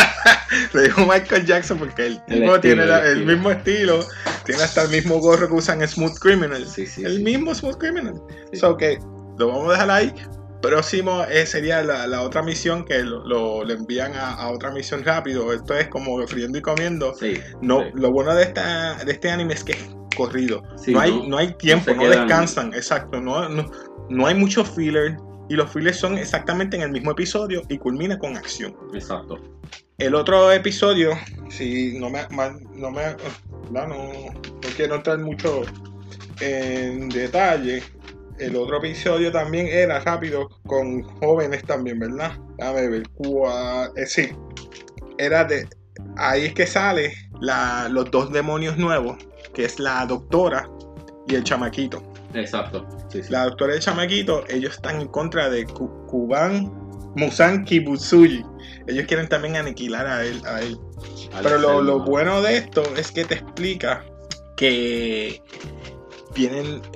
Le 0.73 0.83
digo 0.83 1.07
Michael 1.07 1.45
Jackson 1.47 1.79
porque 1.79 2.07
el 2.07 2.13
El 2.29 2.41
tipo 2.41 2.55
estilo, 2.57 2.61
tiene 2.61 2.87
la- 2.87 3.05
el 3.07 3.19
el, 3.21 3.27
mismo 3.27 3.51
estilo, 3.51 4.01
tiene 4.45 4.63
hasta 4.63 4.83
el 4.83 4.91
mismo 4.91 5.19
gorro 5.19 5.49
que 5.49 5.55
usan 5.55 5.87
Smooth 5.87 6.19
Criminal. 6.19 6.67
Sí, 6.67 6.87
sí, 6.87 7.05
el 7.05 7.17
sí. 7.19 7.23
mismo 7.23 7.55
Smooth 7.55 7.79
Criminal. 7.79 8.15
So 8.53 8.77
que 8.77 8.99
lo 9.39 9.49
vamos 9.49 9.69
a 9.69 9.73
dejar 9.73 9.91
ahí. 9.91 10.15
Próximo 10.63 11.25
eh, 11.25 11.47
sería 11.47 11.83
la, 11.83 12.07
la 12.07 12.21
otra 12.21 12.43
misión 12.43 12.85
que 12.85 12.99
lo, 13.03 13.25
lo- 13.27 13.65
le 13.65 13.75
envían 13.75 14.13
a, 14.15 14.35
a 14.35 14.51
otra 14.51 14.71
misión 14.71 15.03
rápido. 15.05 15.53
Esto 15.55 15.75
es 15.75 15.89
como 15.89 16.25
friendo 16.27 16.59
y 16.59 16.63
comiendo. 16.63 17.15
Sí, 17.15 17.41
No, 17.63 17.83
lo 17.95 18.11
bueno 18.13 18.35
de 18.35 18.43
esta 18.43 18.97
de 19.05 19.11
este 19.13 19.31
anime 19.31 19.55
es 19.55 19.65
que 19.65 19.73
es 19.73 19.89
corrido. 20.17 20.63
Sí, 20.77 20.93
no, 20.93 21.01
hay, 21.01 21.27
no 21.29 21.39
hay 21.39 21.55
tiempo, 21.55 21.95
no, 21.95 22.03
quedan- 22.03 22.27
descansan, 22.27 22.75
exacto. 22.75 23.21
No, 23.23 23.49
no, 23.49 23.65
no 24.11 24.27
hay 24.27 24.35
mucho 24.35 24.63
filler. 24.65 25.17
Y 25.50 25.57
los 25.57 25.71
fillers 25.73 25.99
son 25.99 26.16
exactamente 26.16 26.76
en 26.76 26.83
el 26.85 26.92
mismo 26.92 27.11
episodio 27.11 27.62
y 27.69 27.76
culmina 27.76 28.16
con 28.16 28.37
acción. 28.37 28.73
Exacto. 28.95 29.37
El 29.99 30.14
otro 30.14 30.52
episodio, 30.52 31.11
si 31.50 31.99
no 31.99 32.09
me, 32.09 32.21
no, 32.76 32.90
me 32.92 33.02
no, 33.73 33.87
quiero 34.76 34.95
entrar 34.95 35.19
mucho 35.19 35.62
en 36.40 37.09
detalle, 37.09 37.83
el 38.38 38.54
otro 38.54 38.78
episodio 38.78 39.33
también 39.33 39.66
era 39.66 39.99
rápido 39.99 40.49
con 40.66 41.02
jóvenes 41.02 41.64
también, 41.64 41.99
¿verdad? 41.99 42.38
Déjame 42.57 42.88
ver 42.88 43.09
cuál. 43.16 43.90
eh, 43.97 44.07
sí, 44.07 44.28
era 45.19 45.42
de. 45.42 45.69
Ahí 46.16 46.47
es 46.47 46.54
que 46.54 46.66
sale 46.66 47.12
la, 47.40 47.88
los 47.90 48.09
dos 48.12 48.33
demonios 48.33 48.78
nuevos, 48.78 49.19
que 49.52 49.64
es 49.64 49.80
la 49.80 50.07
doctora 50.07 50.71
y 51.26 51.35
el 51.35 51.42
chamaquito. 51.42 52.10
Exacto. 52.35 52.87
Sí, 53.09 53.23
sí. 53.23 53.33
La 53.33 53.45
doctora 53.45 53.75
el 53.75 53.81
chamaquito, 53.81 54.45
ellos 54.49 54.75
están 54.75 55.01
en 55.01 55.09
contra 55.09 55.49
de 55.51 55.65
Ku- 55.67 56.07
Kuban 56.07 56.71
Musan 57.17 57.65
Kibutsuji. 57.65 58.45
Ellos 58.87 59.07
quieren 59.07 59.29
también 59.29 59.57
aniquilar 59.57 60.07
a 60.07 60.25
él. 60.25 60.41
A 60.47 60.61
él. 60.61 60.79
Pero 61.43 61.59
lo, 61.59 61.83
lo 61.83 62.01
bueno 62.01 62.41
de 62.43 62.57
esto 62.59 62.83
es 62.97 63.11
que 63.11 63.25
te 63.25 63.35
explica 63.35 64.05
que 64.57 65.43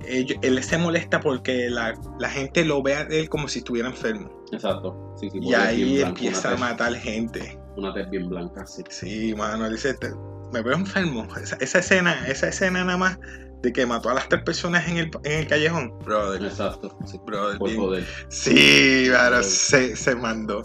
ellos- 0.07 0.39
él 0.43 0.63
se 0.63 0.79
molesta 0.79 1.21
porque 1.21 1.69
la, 1.71 1.95
la 2.19 2.29
gente 2.31 2.65
lo 2.65 2.83
ve 2.83 2.95
a 2.95 3.03
él 3.03 3.29
como 3.29 3.49
si 3.49 3.59
estuviera 3.61 3.89
enfermo. 3.89 4.31
Exacto. 4.53 5.15
Sí, 5.21 5.29
Y 5.33 5.55
ahí 5.55 5.97
blanco, 5.99 6.09
empieza 6.19 6.51
a 6.51 6.55
tez- 6.57 6.59
matar 6.61 6.95
gente. 6.95 7.59
Una 7.77 7.93
tez 7.93 8.09
bien 8.11 8.29
blanca, 8.29 8.67
sí. 8.67 8.83
Sí, 8.91 9.35
mano, 9.35 9.69
dice, 9.69 9.95
"Te- 9.95 10.13
me 10.53 10.63
veo 10.63 10.75
enfermo. 10.75 11.27
Esa, 11.43 11.57
esa 11.57 11.79
escena, 11.81 12.27
esa 12.29 12.49
escena 12.49 12.85
nada 12.85 12.99
más 12.99 13.19
de 13.65 13.73
que 13.73 13.87
mató 13.87 14.11
a 14.11 14.15
las 14.15 14.29
tres 14.29 14.43
personas 14.43 14.87
en 14.89 14.99
el, 14.99 15.11
en 15.25 15.41
el 15.41 15.47
callejón. 15.49 15.99
Brother, 16.05 16.45
Exacto. 16.45 16.97
Sí. 17.07 17.19
brother. 17.27 17.59
Por 17.59 17.69
bien- 17.71 17.81
poder. 17.81 18.05
Sí, 18.29 19.09
se, 19.43 19.97
se 19.97 20.15
mandó. 20.15 20.65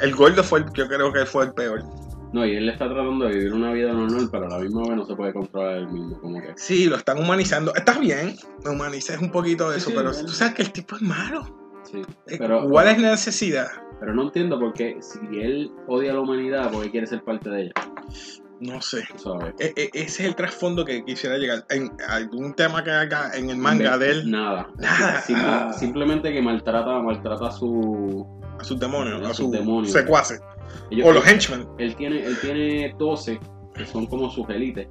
El 0.00 0.14
gordo 0.14 0.42
fue 0.44 0.60
el, 0.60 0.66
yo 0.72 0.86
creo 0.88 1.12
que 1.12 1.26
fue 1.26 1.44
el 1.46 1.52
peor. 1.52 1.82
No, 2.32 2.44
y 2.46 2.54
él 2.56 2.68
está 2.68 2.86
tratando 2.86 3.24
de 3.24 3.34
vivir 3.34 3.52
una 3.54 3.72
vida 3.72 3.92
normal, 3.92 4.28
pero 4.30 4.46
a 4.46 4.50
la 4.50 4.58
misma 4.58 4.82
vez 4.82 4.96
no 4.96 5.06
se 5.06 5.16
puede 5.16 5.32
controlar 5.32 5.78
él 5.78 5.88
mismo. 5.88 6.20
Como 6.20 6.40
que. 6.40 6.52
Sí, 6.56 6.84
lo 6.86 6.96
están 6.96 7.18
humanizando. 7.18 7.74
Está 7.74 7.98
bien, 7.98 8.36
humanices 8.64 9.18
un 9.20 9.30
poquito 9.32 9.70
de 9.70 9.80
Sí, 9.80 9.80
eso, 9.80 9.90
sí, 9.90 9.96
pero 9.96 10.26
tú 10.26 10.32
sabes 10.32 10.54
que 10.54 10.62
el 10.62 10.72
tipo 10.72 10.96
es 10.96 11.02
malo. 11.02 11.80
Sí. 11.90 12.02
Eh, 12.26 12.36
Pero- 12.38 12.68
¿Cuál 12.68 12.88
es 12.88 13.00
la 13.00 13.10
necesidad? 13.12 13.68
Pero 13.98 14.14
no 14.14 14.22
entiendo 14.24 14.60
por 14.60 14.74
qué, 14.74 14.98
si 15.00 15.18
él 15.40 15.72
odia 15.88 16.12
a 16.12 16.14
la 16.14 16.20
humanidad, 16.20 16.70
¿por 16.70 16.84
qué 16.84 16.90
quiere 16.92 17.06
ser 17.08 17.24
parte 17.24 17.48
de 17.50 17.62
ella? 17.62 17.72
No 18.60 18.80
sé. 18.80 19.02
Sabes. 19.16 19.54
E- 19.60 19.72
e- 19.76 19.90
ese 19.94 20.22
es 20.22 20.28
el 20.28 20.34
trasfondo 20.34 20.84
que 20.84 21.04
quisiera 21.04 21.36
llegar. 21.38 21.64
En 21.70 21.90
algún 22.08 22.54
tema 22.54 22.82
que 22.82 22.90
haga 22.90 23.30
en 23.36 23.50
el 23.50 23.56
manga 23.56 23.96
de 23.98 24.10
él, 24.10 24.30
Nada. 24.30 24.68
Nada. 24.78 25.20
Simple- 25.22 25.44
Ah. 25.46 25.72
simplemente 25.72 26.32
que 26.32 26.42
maltrata, 26.42 26.98
maltrata 27.00 27.48
a 27.48 27.52
su. 27.52 28.26
a 28.58 28.64
sus 28.64 28.80
demonios, 28.80 29.20
A 29.22 29.26
a 29.26 29.28
sus 29.28 29.36
sus 29.36 29.50
demonios. 29.52 29.92
secuaces, 29.92 30.40
ellos- 30.90 31.06
o 31.06 31.12
los 31.12 31.24
henchmen. 31.24 31.68
él 31.78 31.94
tiene, 31.94 32.24
él 32.26 32.36
tiene 32.40 32.92
12, 32.98 33.38
que 33.74 33.86
son 33.86 34.06
como 34.06 34.28
sus 34.30 34.48
élites. 34.48 34.88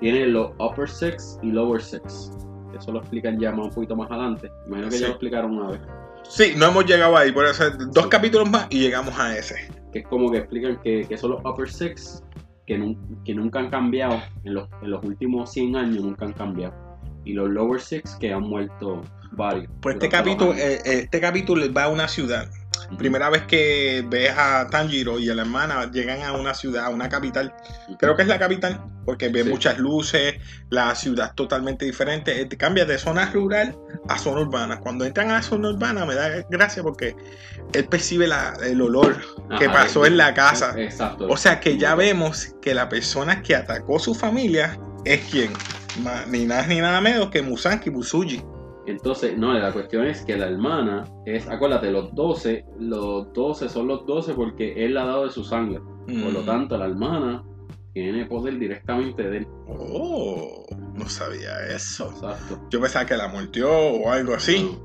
Tiene 0.00 0.26
los 0.28 0.52
upper 0.58 0.88
sex 0.88 1.38
y 1.42 1.50
lower 1.50 1.82
sex. 1.82 2.30
Eso 2.78 2.92
lo 2.92 3.00
explican 3.00 3.40
ya 3.40 3.50
más 3.52 3.66
un 3.66 3.74
poquito 3.74 3.96
más 3.96 4.08
adelante. 4.10 4.50
Imagino 4.66 4.88
que 4.88 4.94
Sí. 4.96 5.00
ya 5.00 5.06
lo 5.08 5.12
explicaron 5.14 5.58
una 5.58 5.70
vez. 5.72 5.80
Sí, 6.28 6.54
no 6.56 6.66
hemos 6.66 6.84
llegado 6.84 7.16
ahí, 7.16 7.32
por 7.32 7.46
eso 7.46 7.64
dos 7.90 8.06
capítulos 8.08 8.48
más 8.50 8.66
y 8.70 8.80
llegamos 8.80 9.18
a 9.18 9.36
ese. 9.36 9.54
Que 9.92 10.00
es 10.00 10.06
como 10.08 10.30
que 10.30 10.38
explican 10.38 10.80
que, 10.82 11.06
que 11.08 11.16
son 11.16 11.30
los 11.32 11.40
upper 11.44 11.68
sex 11.70 12.22
que, 12.66 12.78
nun- 12.78 13.22
que 13.24 13.34
nunca 13.34 13.60
han 13.60 13.70
cambiado. 13.70 14.20
En 14.44 14.54
los, 14.54 14.68
en 14.82 14.90
los 14.90 15.04
últimos 15.04 15.52
100 15.52 15.76
años 15.76 16.04
nunca 16.04 16.24
han 16.26 16.32
cambiado. 16.32 16.74
Y 17.24 17.32
los 17.32 17.48
lower 17.48 17.80
sex 17.80 18.16
que 18.20 18.32
han 18.32 18.42
muerto 18.42 19.02
varios. 19.32 19.70
Pues 19.80 19.96
este 19.96 20.08
capítulo, 20.08 20.54
eh, 20.54 20.80
este 20.84 21.20
capítulo 21.20 21.72
va 21.72 21.84
a 21.84 21.88
una 21.88 22.08
ciudad. 22.08 22.48
Primera 22.98 23.30
vez 23.30 23.42
que 23.42 24.04
ves 24.08 24.32
a 24.36 24.66
Tanjiro 24.70 25.18
y 25.18 25.28
a 25.30 25.34
la 25.34 25.42
hermana 25.42 25.90
llegan 25.90 26.22
a 26.22 26.32
una 26.32 26.54
ciudad, 26.54 26.84
a 26.86 26.88
una 26.90 27.08
capital. 27.08 27.54
Creo 27.98 28.16
que 28.16 28.22
es 28.22 28.28
la 28.28 28.38
capital, 28.38 28.80
porque 29.04 29.28
ve 29.28 29.42
Sí. 29.44 29.48
muchas 29.50 29.78
luces, 29.78 30.34
la 30.70 30.94
ciudad 30.94 31.34
totalmente 31.34 31.84
diferente. 31.84 32.40
Eh, 32.40 32.48
Cambia 32.56 32.84
de 32.84 32.96
zona 32.98 33.30
rural 33.32 33.76
a 34.08 34.18
zona 34.18 34.40
urbana. 34.40 34.78
Cuando 34.80 35.04
entran 35.04 35.30
a 35.30 35.34
la 35.34 35.42
zona 35.42 35.68
urbana 35.70 36.04
me 36.06 36.14
da 36.14 36.42
gracia 36.50 36.82
porque 36.82 37.14
él 37.72 37.84
percibe 37.86 38.26
la- 38.26 38.56
el 38.64 38.80
olor 38.80 39.16
que 39.58 39.66
Ajá, 39.66 39.72
pasó 39.74 40.04
eh, 40.04 40.08
en 40.08 40.16
la 40.16 40.32
casa. 40.34 40.74
Exacto. 40.76 41.26
O 41.28 41.36
sea 41.36 41.60
que 41.60 41.76
ya 41.78 41.94
vemos 41.94 42.54
que 42.62 42.74
la 42.74 42.88
persona 42.88 43.42
que 43.42 43.54
atacó 43.56 43.98
su 43.98 44.14
familia 44.14 44.78
es 45.04 45.20
quien. 45.30 45.52
Ni 46.28 46.44
más 46.46 46.68
ni 46.68 46.80
nada 46.80 47.00
menos 47.00 47.30
que 47.30 47.40
Musanki 47.42 47.90
Busuji. 47.90 48.42
Entonces, 48.86 49.36
no, 49.36 49.52
la 49.52 49.72
cuestión 49.72 50.06
es 50.06 50.24
que 50.24 50.36
la 50.36 50.46
hermana 50.46 51.04
es, 51.24 51.48
acuérdate, 51.48 51.90
los 51.90 52.14
12, 52.14 52.64
los 52.78 53.32
12 53.32 53.68
son 53.68 53.88
los 53.88 54.06
12 54.06 54.34
porque 54.34 54.84
él 54.84 54.94
le 54.94 55.00
ha 55.00 55.04
dado 55.06 55.24
de 55.26 55.32
su 55.32 55.42
sangre. 55.44 55.80
Por 56.06 56.32
lo 56.32 56.42
Mm. 56.42 56.46
tanto, 56.46 56.78
la 56.78 56.86
hermana 56.86 57.42
tiene 57.92 58.26
poder 58.26 58.58
directamente 58.58 59.22
de 59.24 59.38
él. 59.38 59.46
Oh, 59.68 60.64
no 60.94 61.08
sabía 61.08 61.66
eso. 61.74 62.10
Exacto. 62.12 62.60
Yo 62.70 62.80
pensaba 62.80 63.06
que 63.06 63.16
la 63.16 63.28
mordió 63.28 63.70
o 63.70 64.10
algo 64.10 64.34
así. 64.34 64.76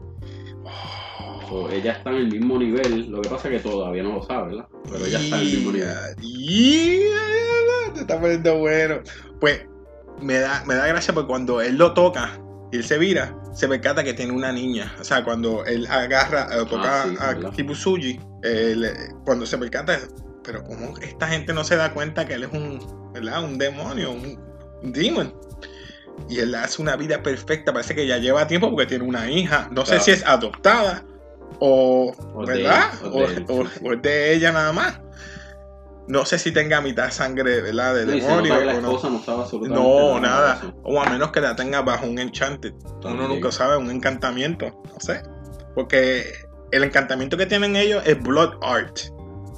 No. 0.63 1.47
So, 1.47 1.69
ella 1.69 1.91
está 1.93 2.09
en 2.11 2.15
el 2.17 2.31
mismo 2.31 2.57
nivel. 2.57 3.11
Lo 3.11 3.21
que 3.21 3.29
pasa 3.29 3.49
es 3.49 3.61
que 3.61 3.69
todavía 3.69 4.01
no 4.03 4.13
lo 4.13 4.23
sabe, 4.23 4.51
¿verdad? 4.51 4.67
Pero 4.89 5.05
ella 5.05 5.19
está 5.19 5.35
en 5.35 5.41
el 5.47 5.51
mismo 5.57 5.71
nivel. 5.73 5.89
Ya, 5.89 7.93
Te 7.93 7.99
está 8.01 8.19
poniendo 8.21 8.57
bueno. 8.57 8.95
Pues 9.39 9.67
me 10.21 10.39
da, 10.39 10.63
me 10.65 10.75
da 10.75 10.87
gracia 10.87 11.13
porque 11.13 11.27
cuando 11.27 11.59
él 11.61 11.75
lo 11.77 11.93
toca 11.93 12.39
y 12.71 12.77
él 12.77 12.83
se 12.85 12.97
vira, 12.97 13.35
se 13.53 13.67
percata 13.67 14.03
que 14.03 14.13
tiene 14.13 14.31
una 14.31 14.51
niña. 14.51 14.93
O 14.99 15.03
sea, 15.03 15.23
cuando 15.23 15.65
él 15.65 15.87
agarra 15.89 16.47
toca 16.67 17.03
Ah, 17.03 17.35
sí, 17.37 17.45
a. 17.47 17.51
Kibusuji, 17.51 18.19
él, 18.43 18.85
eh, 18.85 18.93
cuando 19.25 19.45
se 19.45 19.57
percata, 19.57 19.99
pero 20.43 20.63
como 20.63 20.97
esta 20.99 21.27
gente 21.27 21.53
no 21.53 21.63
se 21.63 21.75
da 21.75 21.93
cuenta 21.93 22.25
que 22.25 22.35
él 22.35 22.43
es 22.43 22.51
un, 22.51 23.11
¿verdad? 23.13 23.43
un 23.43 23.57
demonio, 23.57 24.11
un, 24.11 24.39
un 24.81 24.91
demon. 24.91 25.33
Y 26.29 26.39
él 26.39 26.53
hace 26.55 26.81
una 26.81 26.95
vida 26.95 27.23
perfecta, 27.23 27.73
parece 27.73 27.95
que 27.95 28.05
ya 28.05 28.17
lleva 28.17 28.47
tiempo 28.47 28.69
porque 28.69 28.85
tiene 28.85 29.03
una 29.03 29.29
hija. 29.29 29.69
No 29.71 29.85
sé 29.85 29.99
si 29.99 30.11
es 30.11 30.25
adoptada 30.25 31.03
o, 31.59 32.13
¿verdad? 32.45 32.91
o 33.11 33.27
de 33.27 33.45
o 33.47 33.93
es 33.93 34.01
de 34.01 34.33
ella 34.33 34.51
nada 34.51 34.71
más. 34.71 34.99
No 36.07 36.25
sé 36.25 36.39
si 36.39 36.51
tenga 36.51 36.81
mitad 36.81 37.11
sangre, 37.11 37.61
¿verdad? 37.61 37.95
De 37.95 38.05
No, 38.05 38.13
y 38.15 38.21
se 38.21 38.27
demonio. 38.27 38.53
nota 38.53 38.59
que 38.59 38.65
la 38.65 38.77
o 38.77 38.81
no. 38.81 38.87
esposa 38.89 39.09
no 39.09 39.17
estaba 39.19 39.41
absolutamente 39.43 39.83
No, 39.83 40.15
de 40.15 40.21
nada. 40.21 40.55
eso. 40.61 40.73
O 40.83 41.01
a 41.01 41.09
menos 41.09 41.31
que 41.31 41.41
la 41.41 41.55
tenga 41.55 41.81
bajo 41.81 42.05
un 42.05 42.19
enchanted. 42.19 42.73
Uno 43.03 43.27
nunca 43.27 43.51
sabe, 43.51 43.77
un 43.77 43.89
encantamiento. 43.91 44.67
No 44.91 44.99
sé. 44.99 45.21
Porque 45.75 46.33
el 46.71 46.83
encantamiento 46.83 47.37
que 47.37 47.45
tienen 47.45 47.75
ellos 47.75 48.01
es 48.05 48.21
Blood 48.21 48.55
Art. 48.61 48.97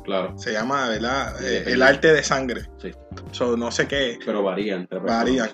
Claro, 0.03 0.37
Se 0.37 0.51
llama, 0.51 0.89
¿verdad? 0.89 1.33
Sí, 1.39 1.45
Eh, 1.47 1.63
el 1.67 1.81
arte 1.81 2.11
de 2.13 2.21
sangre. 2.23 2.69
Sí. 2.81 2.91
So, 3.31 3.55
no 3.55 3.71
sé 3.71 3.87
qué. 3.87 4.19
pero 4.25 4.43
varía 4.43 4.75
entre 4.75 4.99
personas. 4.99 5.23
Varía. 5.23 5.51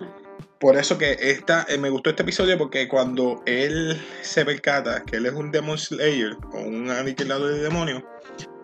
Por 0.60 0.76
eso 0.76 0.98
que 0.98 1.16
esta, 1.22 1.66
eh, 1.70 1.78
me 1.78 1.90
gustó 1.90 2.10
este 2.10 2.24
episodio 2.24 2.58
porque 2.58 2.88
cuando 2.90 3.42
él 3.46 4.02
se 4.22 4.44
percata 4.44 5.04
que 5.06 5.18
él 5.18 5.28
es 5.28 5.34
un 5.34 5.52
Demon 5.52 5.78
Slayer 5.78 6.36
o 6.52 6.60
un 6.62 6.90
aniquilador 6.90 7.54
de 7.54 7.60
demonios, 7.60 8.04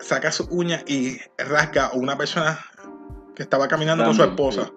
saca 0.00 0.30
sus 0.32 0.48
uñas 0.50 0.84
y 0.86 1.18
rasga 1.38 1.86
a 1.86 1.92
una 1.94 2.16
persona 2.16 2.58
que 3.34 3.42
estaba 3.42 3.68
caminando 3.68 4.04
con 4.04 4.14
su 4.14 4.22
esposa 4.24 4.70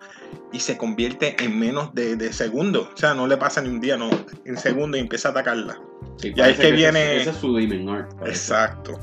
y 0.52 0.60
se 0.60 0.78
convierte 0.78 1.36
en 1.44 1.58
menos 1.58 1.94
de, 1.94 2.16
de 2.16 2.34
segundos. 2.34 2.90
O 2.94 2.98
sea, 2.98 3.14
no 3.14 3.26
le 3.28 3.38
pasa 3.38 3.62
ni 3.62 3.70
un 3.70 3.80
día, 3.80 3.96
no, 3.98 4.10
en 4.46 4.58
segundos 4.58 4.98
y 4.98 5.02
empieza 5.02 5.30
a 5.30 5.32
atacarla. 5.32 5.80
Sí, 6.18 6.28
Y 6.28 6.42
ahí 6.42 6.54
parece 6.54 6.62
que 6.64 6.72
viene- 6.74 7.18
Ese 7.18 7.30
es 7.30 7.36
su 7.38 7.56
Demon 7.56 7.90
Art. 7.96 8.12
Exacto. 8.26 9.00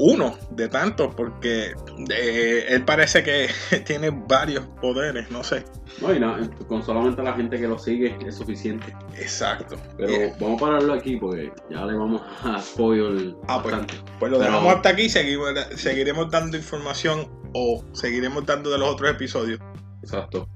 Uno 0.00 0.36
de 0.52 0.68
tantos, 0.68 1.12
porque 1.16 1.72
eh, 2.16 2.66
él 2.68 2.84
parece 2.84 3.24
que 3.24 3.48
tiene 3.84 4.10
varios 4.10 4.64
poderes, 4.80 5.28
no 5.32 5.42
sé. 5.42 5.64
No, 6.00 6.14
y 6.14 6.20
nada, 6.20 6.38
con 6.68 6.84
solamente 6.84 7.20
la 7.22 7.32
gente 7.32 7.58
que 7.58 7.66
lo 7.66 7.78
sigue 7.80 8.16
es 8.24 8.36
suficiente. 8.36 8.94
Exacto. 9.16 9.74
Pero 9.96 10.08
Bien. 10.08 10.32
vamos 10.38 10.62
a 10.62 10.66
pararlo 10.66 10.92
aquí 10.94 11.16
porque 11.16 11.52
ya 11.68 11.84
le 11.84 11.94
vamos 11.96 12.22
a 12.44 12.60
spoiler 12.62 13.34
Ah, 13.48 13.60
pues. 13.60 13.74
bastante. 13.74 13.94
Pues 14.20 14.30
lo 14.30 14.38
Pero- 14.38 14.50
dejamos 14.52 14.74
hasta 14.76 14.88
aquí, 14.90 15.08
seguimos, 15.08 15.48
seguiremos 15.74 16.30
dando 16.30 16.56
información 16.56 17.28
o 17.54 17.84
seguiremos 17.92 18.46
dando 18.46 18.70
de 18.70 18.78
los 18.78 18.88
otros 18.90 19.10
episodios. 19.10 19.58
Exacto. 20.02 20.48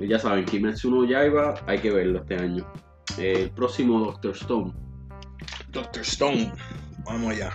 Y 0.00 0.08
ya 0.08 0.18
saben, 0.18 0.44
Kimetsu 0.44 0.90
no 0.90 1.04
Yaiba 1.04 1.54
hay 1.68 1.78
que 1.78 1.92
verlo 1.92 2.18
este 2.18 2.34
año. 2.36 2.66
El 3.16 3.50
próximo 3.50 4.00
Doctor 4.00 4.32
Stone. 4.32 4.72
Doctor 5.68 6.02
Stone, 6.02 6.52
vamos 7.04 7.30
allá. 7.32 7.52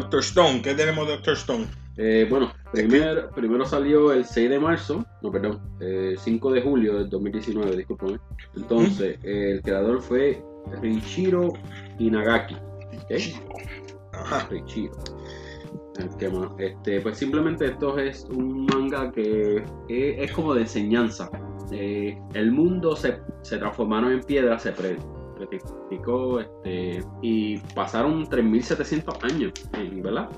Doctor 0.00 0.20
Stone, 0.20 0.62
¿qué 0.62 0.74
tenemos 0.74 1.06
Doctor 1.06 1.34
Stone? 1.34 1.66
Eh, 1.96 2.26
bueno, 2.28 2.52
primer- 2.72 3.28
primero 3.34 3.64
salió 3.64 4.12
el 4.12 4.24
6 4.24 4.50
de 4.50 4.58
marzo, 4.58 5.04
no, 5.22 5.30
perdón, 5.30 5.60
eh, 5.80 6.16
5 6.18 6.50
de 6.52 6.62
julio 6.62 6.98
del 6.98 7.08
2019, 7.08 7.76
discúlpame. 7.76 8.18
Entonces, 8.56 9.18
eh, 9.22 9.52
el 9.52 9.62
creador 9.62 10.02
fue 10.02 10.42
Riichiro 10.82 11.52
Inagaki. 11.98 12.54
¿ok? 12.54 13.12
Ajá. 14.12 14.46
Riichiro. 14.50 14.92
Eh, 16.00 16.08
¿Qué 16.18 16.28
más? 16.28 16.50
Este, 16.58 17.00
pues 17.00 17.16
simplemente 17.16 17.66
esto 17.66 17.96
es 17.98 18.24
un 18.30 18.66
manga 18.66 19.12
que 19.12 19.58
es, 19.88 20.18
es 20.18 20.32
como 20.32 20.54
de 20.54 20.62
enseñanza. 20.62 21.30
Eh, 21.70 22.18
el 22.34 22.50
mundo 22.50 22.96
se, 22.96 23.18
se 23.42 23.58
transformaron 23.58 24.12
en 24.12 24.20
piedra, 24.22 24.58
se, 24.58 24.72
pre- 24.72 24.98
estratificó, 25.42 26.40
este, 26.40 27.04
y 27.22 27.58
pasaron 27.74 28.26
3.700 28.28 29.22
años, 29.22 29.52
eh, 29.74 30.00
¿verdad? 30.02 30.28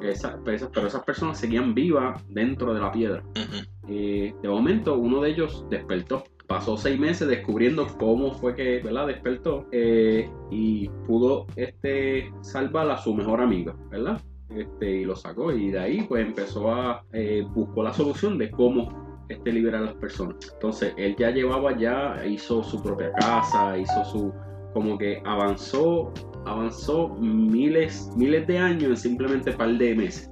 Esa- 0.00 0.38
pero 0.44 0.56
esas- 0.86 1.04
personas 1.04 1.38
seguían 1.38 1.74
vivas 1.74 2.22
dentro 2.28 2.74
de 2.74 2.80
la 2.80 2.90
piedra. 2.90 3.22
Ujú. 3.30 3.66
Eh, 3.88 4.34
de 4.42 4.48
momento, 4.48 4.96
uno 4.96 5.20
de 5.20 5.30
ellos 5.30 5.64
despertó. 5.70 6.24
Pasó 6.48 6.76
seis 6.76 6.98
meses 6.98 7.28
descubriendo 7.28 7.86
cómo 7.98 8.32
fue 8.32 8.54
que, 8.54 8.80
¿verdad? 8.80 9.06
Despertó 9.06 9.66
eh, 9.72 10.28
y 10.50 10.88
pudo 11.06 11.46
este, 11.56 12.30
salvar 12.42 12.90
a 12.90 12.98
su 12.98 13.14
mejor 13.14 13.40
amiga, 13.40 13.74
¿verdad? 13.90 14.20
Este, 14.50 14.96
y 15.00 15.04
lo 15.04 15.16
sacó 15.16 15.50
y 15.50 15.70
de 15.70 15.78
ahí 15.78 16.02
pues 16.02 16.26
empezó 16.26 16.70
a 16.70 17.04
eh, 17.12 17.42
buscó 17.54 17.82
la 17.82 17.94
solución 17.94 18.36
de 18.36 18.50
cómo 18.50 19.01
este, 19.28 19.52
liberar 19.52 19.82
a 19.82 19.86
las 19.86 19.94
personas. 19.94 20.36
Entonces 20.54 20.92
él 20.96 21.14
ya 21.18 21.30
llevaba 21.30 21.76
ya, 21.78 22.22
hizo 22.26 22.62
su 22.62 22.82
propia 22.82 23.12
casa, 23.12 23.76
hizo 23.78 24.04
su, 24.04 24.32
como 24.72 24.98
que 24.98 25.22
avanzó, 25.24 26.12
avanzó 26.46 27.10
miles, 27.20 28.10
miles 28.16 28.46
de 28.46 28.58
años 28.58 28.84
en 28.90 28.96
simplemente 28.96 29.50
un 29.50 29.56
par 29.56 29.70
de 29.76 29.94
meses. 29.94 30.30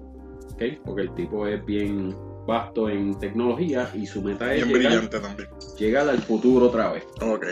¿ok? 0.54 0.62
Porque 0.84 1.02
el 1.02 1.14
tipo 1.14 1.46
es 1.46 1.64
bien 1.64 2.14
vasto 2.46 2.88
en 2.88 3.16
tecnología 3.18 3.88
y 3.94 4.06
su 4.06 4.22
meta 4.22 4.52
es 4.52 4.64
Bien 4.66 4.78
llegar, 4.78 4.92
brillante 4.92 5.20
también. 5.20 5.48
llegar 5.78 6.08
al 6.08 6.18
futuro 6.18 6.66
otra 6.66 6.92
vez. 6.92 7.04
Ok. 7.20 7.46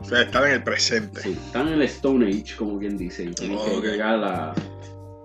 O 0.00 0.04
sea, 0.04 0.22
estar 0.22 0.46
en 0.46 0.54
el 0.54 0.62
presente. 0.62 1.20
Sí, 1.20 1.32
están 1.32 1.68
en 1.68 1.74
el 1.74 1.82
Stone 1.82 2.26
Age, 2.26 2.56
como 2.56 2.78
quien 2.78 2.96
dice, 2.96 3.24
y 3.24 3.32
tienen 3.34 3.58
que 3.58 3.88
llegar 3.88 4.14
a 4.14 4.16
la 4.16 4.54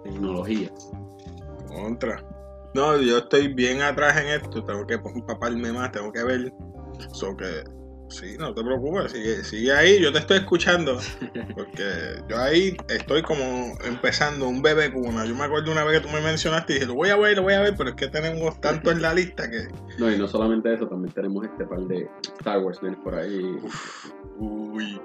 tecnología. 0.04 0.70
Contra. 1.68 2.24
No, 2.77 2.96
yo 3.01 3.17
estoy 3.17 3.48
bien 3.48 3.81
atrás 3.81 4.22
en 4.22 4.27
esto. 4.27 4.63
Tengo 4.63 4.86
que 4.86 4.93
empaparme 4.93 5.74
más, 5.74 5.91
tengo 5.91 6.12
que 6.12 6.24
ver. 6.24 6.53
So 7.12 7.36
que. 7.36 7.63
Sí, 8.10 8.38
no 8.39 8.53
te 8.53 8.63
preocupes, 8.63 9.12
sigue, 9.12 9.43
sigue 9.43 9.74
ahí, 9.74 10.00
yo 10.00 10.13
te 10.13 10.19
estoy 10.19 10.38
escuchando. 10.38 10.98
Porque 11.55 12.22
yo 12.29 12.38
ahí 12.38 12.77
estoy 12.88 13.24
como 13.24 13.75
empezando 13.84 14.48
un 14.48 14.62
bebé 14.62 14.93
cuna. 14.93 15.25
Yo 15.25 15.34
me 15.34 15.43
acuerdo 15.43 15.72
una 15.72 15.84
vez 15.84 16.00
que 16.00 16.07
tú 16.07 16.13
me 16.13 16.22
mencionaste 16.22 16.74
y 16.74 16.75
dije, 16.75 16.88
lo 16.88 16.93
voy 16.93 17.10
a 17.10 17.17
ver, 17.17 17.36
lo 17.36 17.43
voy 17.43 17.55
a 17.55 17.62
ver, 17.62 17.74
pero 17.75 17.89
es 17.89 17.96
que 17.96 18.07
tenemos 18.07 18.62
tanto 18.62 18.91
en 18.91 19.01
la 19.01 19.13
lista 19.15 19.50
que. 19.50 19.67
No, 19.98 20.12
y 20.12 20.17
no 20.17 20.27
solamente 20.27 20.72
eso, 20.72 20.88
también 20.88 21.13
tenemos 21.15 21.46
este 21.46 21.65
par 21.65 21.79
de 21.79 22.07
Star 22.38 22.60
Wars 22.60 22.79
viene 22.79 22.98
por 22.98 23.15
ahí. 23.15 23.57
Uf, 23.63 24.12
uy. 24.38 25.01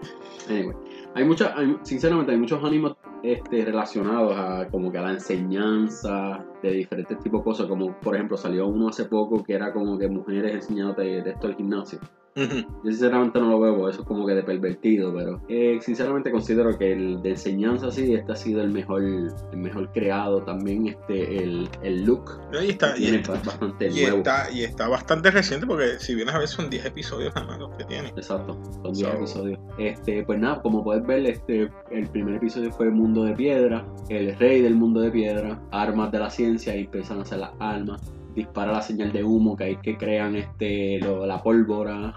Anyway, 0.49 0.76
hay 1.14 1.25
muchas, 1.25 1.52
sinceramente, 1.83 2.33
hay 2.33 2.38
muchos 2.38 2.62
ánimos 2.64 2.97
este, 3.23 3.64
relacionados 3.64 4.37
a 4.37 4.69
como 4.69 4.90
que 4.90 4.99
a 4.99 5.02
la 5.02 5.12
enseñanza 5.12 6.45
de 6.62 6.73
diferentes 6.73 7.19
tipos 7.19 7.40
de 7.40 7.45
cosas, 7.45 7.66
como 7.66 7.99
por 8.00 8.14
ejemplo 8.14 8.37
salió 8.37 8.66
uno 8.66 8.88
hace 8.88 9.04
poco 9.04 9.42
que 9.42 9.54
era 9.54 9.73
como 9.73 9.99
que 9.99 10.09
mujeres 10.09 10.54
enseñándote 10.54 11.02
de 11.23 11.31
esto 11.31 11.47
del 11.47 11.57
gimnasio. 11.57 11.99
Yo 12.35 12.45
sinceramente 12.91 13.39
no 13.41 13.51
lo 13.51 13.61
veo, 13.61 13.77
porque 13.77 13.91
eso 13.93 14.03
es 14.03 14.09
como 14.09 14.27
que 14.27 14.35
de 14.35 14.43
pervertido, 14.43 15.15
pero 15.15 15.41
eh, 15.49 15.79
sinceramente 15.83 16.31
considero 16.31 16.79
que 16.79 16.93
el 16.93 17.23
de 17.23 17.31
enseñanza 17.31 17.91
sí, 17.91 18.15
este 18.15 18.33
ha 18.33 18.37
sido 18.37 18.62
el 18.62 18.71
mejor, 18.71 19.03
el 19.03 19.31
mejor 19.55 19.93
creado, 19.93 20.43
también 20.43 20.87
este, 20.89 21.43
el, 21.43 21.69
el 21.83 22.05
look 22.05 22.41
Ahí 22.59 22.71
está. 22.71 22.97
Y, 22.97 23.01
tiene 23.03 23.19
ba- 23.27 23.41
bastante 23.45 23.89
y 23.89 24.01
nuevo. 24.03 24.17
está, 24.19 24.51
y 24.51 24.62
está 24.62 24.89
bastante 24.89 25.31
reciente 25.31 25.67
porque 25.67 25.99
si 25.99 26.15
vienes 26.15 26.35
a 26.35 26.39
ver 26.39 26.49
son 26.49 26.71
10 26.71 26.87
episodios 26.87 27.35
nada 27.35 27.47
más 27.47 27.59
los 27.59 27.71
que 27.77 27.85
tiene. 27.85 28.09
Exacto, 28.09 28.59
son 28.83 28.93
10 28.95 28.99
So- 29.09 29.12
episodios. 29.17 29.59
Este, 29.79 30.23
pues 30.25 30.39
nada, 30.41 30.62
como 30.62 30.83
puedes 30.83 31.07
ver, 31.07 31.27
este, 31.27 31.71
el 31.91 32.09
primer 32.09 32.37
episodio 32.37 32.73
fue 32.73 32.89
Mundo 32.91 33.25
de 33.25 33.35
Piedra, 33.35 33.85
el 34.09 34.35
rey 34.39 34.62
del 34.62 34.75
mundo 34.75 35.01
de 35.01 35.11
piedra, 35.11 35.61
armas 35.71 36.11
de 36.12 36.19
la 36.19 36.31
ciencia, 36.31 36.75
y 36.75 36.81
empiezan 36.85 37.19
a 37.19 37.23
hacer 37.23 37.39
las 37.39 37.51
armas, 37.59 38.01
dispara 38.35 38.73
la 38.73 38.83
señal 38.83 39.12
de 39.12 39.23
humo 39.25 39.57
que 39.57 39.65
hay 39.65 39.77
que 39.77 39.97
crean 39.97 40.37
este, 40.37 40.99
lo- 41.01 41.27
la 41.27 41.43
pólvora, 41.43 42.15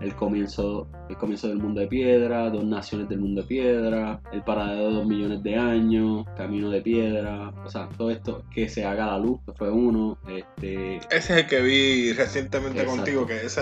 el 0.00 0.14
comienzo, 0.14 0.86
el 1.10 1.16
comienzo 1.16 1.48
del 1.48 1.58
mundo 1.58 1.80
de 1.80 1.86
piedra, 1.88 2.48
dos 2.48 2.64
naciones 2.64 3.06
del 3.08 3.18
mundo 3.18 3.42
de 3.42 3.46
piedra, 3.48 4.20
el 4.32 4.42
paradero 4.42 4.88
de 4.88 4.94
dos 4.94 5.06
millones 5.06 5.42
de 5.42 5.56
años, 5.56 6.24
camino 6.38 6.70
de 6.70 6.80
piedra, 6.80 7.52
o 7.64 7.68
sea, 7.68 7.88
todo 7.98 8.10
esto, 8.10 8.44
que 8.50 8.68
se 8.68 8.84
haga 8.86 9.06
la 9.06 9.18
luz, 9.18 9.40
fue 9.56 9.70
uno, 9.70 10.16
este, 10.26 10.96
Ese 10.96 11.16
es 11.16 11.30
el 11.30 11.46
que 11.46 11.60
vi 11.60 12.12
recientemente 12.14 12.78
Exacto. 12.80 12.96
contigo, 12.96 13.26
que 13.26 13.44
ese, 13.44 13.60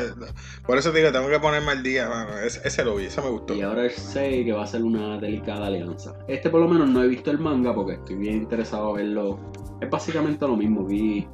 por 0.64 0.78
eso 0.78 0.92
te 0.92 0.99
digo, 0.99 1.11
tengo 1.11 1.28
que 1.28 1.40
ponerme 1.40 1.72
al 1.72 1.82
día, 1.82 2.08
mano. 2.08 2.38
Ese, 2.38 2.61
ese 2.68 2.84
lo 2.84 2.94
vi, 2.96 3.07
ese 3.07 3.20
me 3.20 3.28
gustó. 3.31 3.55
Y 3.55 3.62
ahora 3.62 3.85
el 3.85 3.90
6 3.90 4.44
que 4.44 4.52
va 4.52 4.62
a 4.62 4.66
ser 4.66 4.85
una 4.85 5.18
delicada 5.18 5.66
alianza. 5.66 6.14
Este 6.28 6.50
por 6.50 6.61
lo 6.61 6.68
menos 6.68 6.88
no 6.88 7.02
he 7.02 7.09
visto 7.09 7.33
el 7.33 7.38
manga 7.38 7.74
porque 7.74 7.94
estoy 7.94 8.14
bien 8.16 8.37
interesado 8.37 8.90
a 8.90 8.96
verlo. 8.96 9.40
Es 9.81 9.90
básicamente 9.90 10.46
lo 10.46 10.57
mismo. 10.57 10.85
Vi 10.85 11.26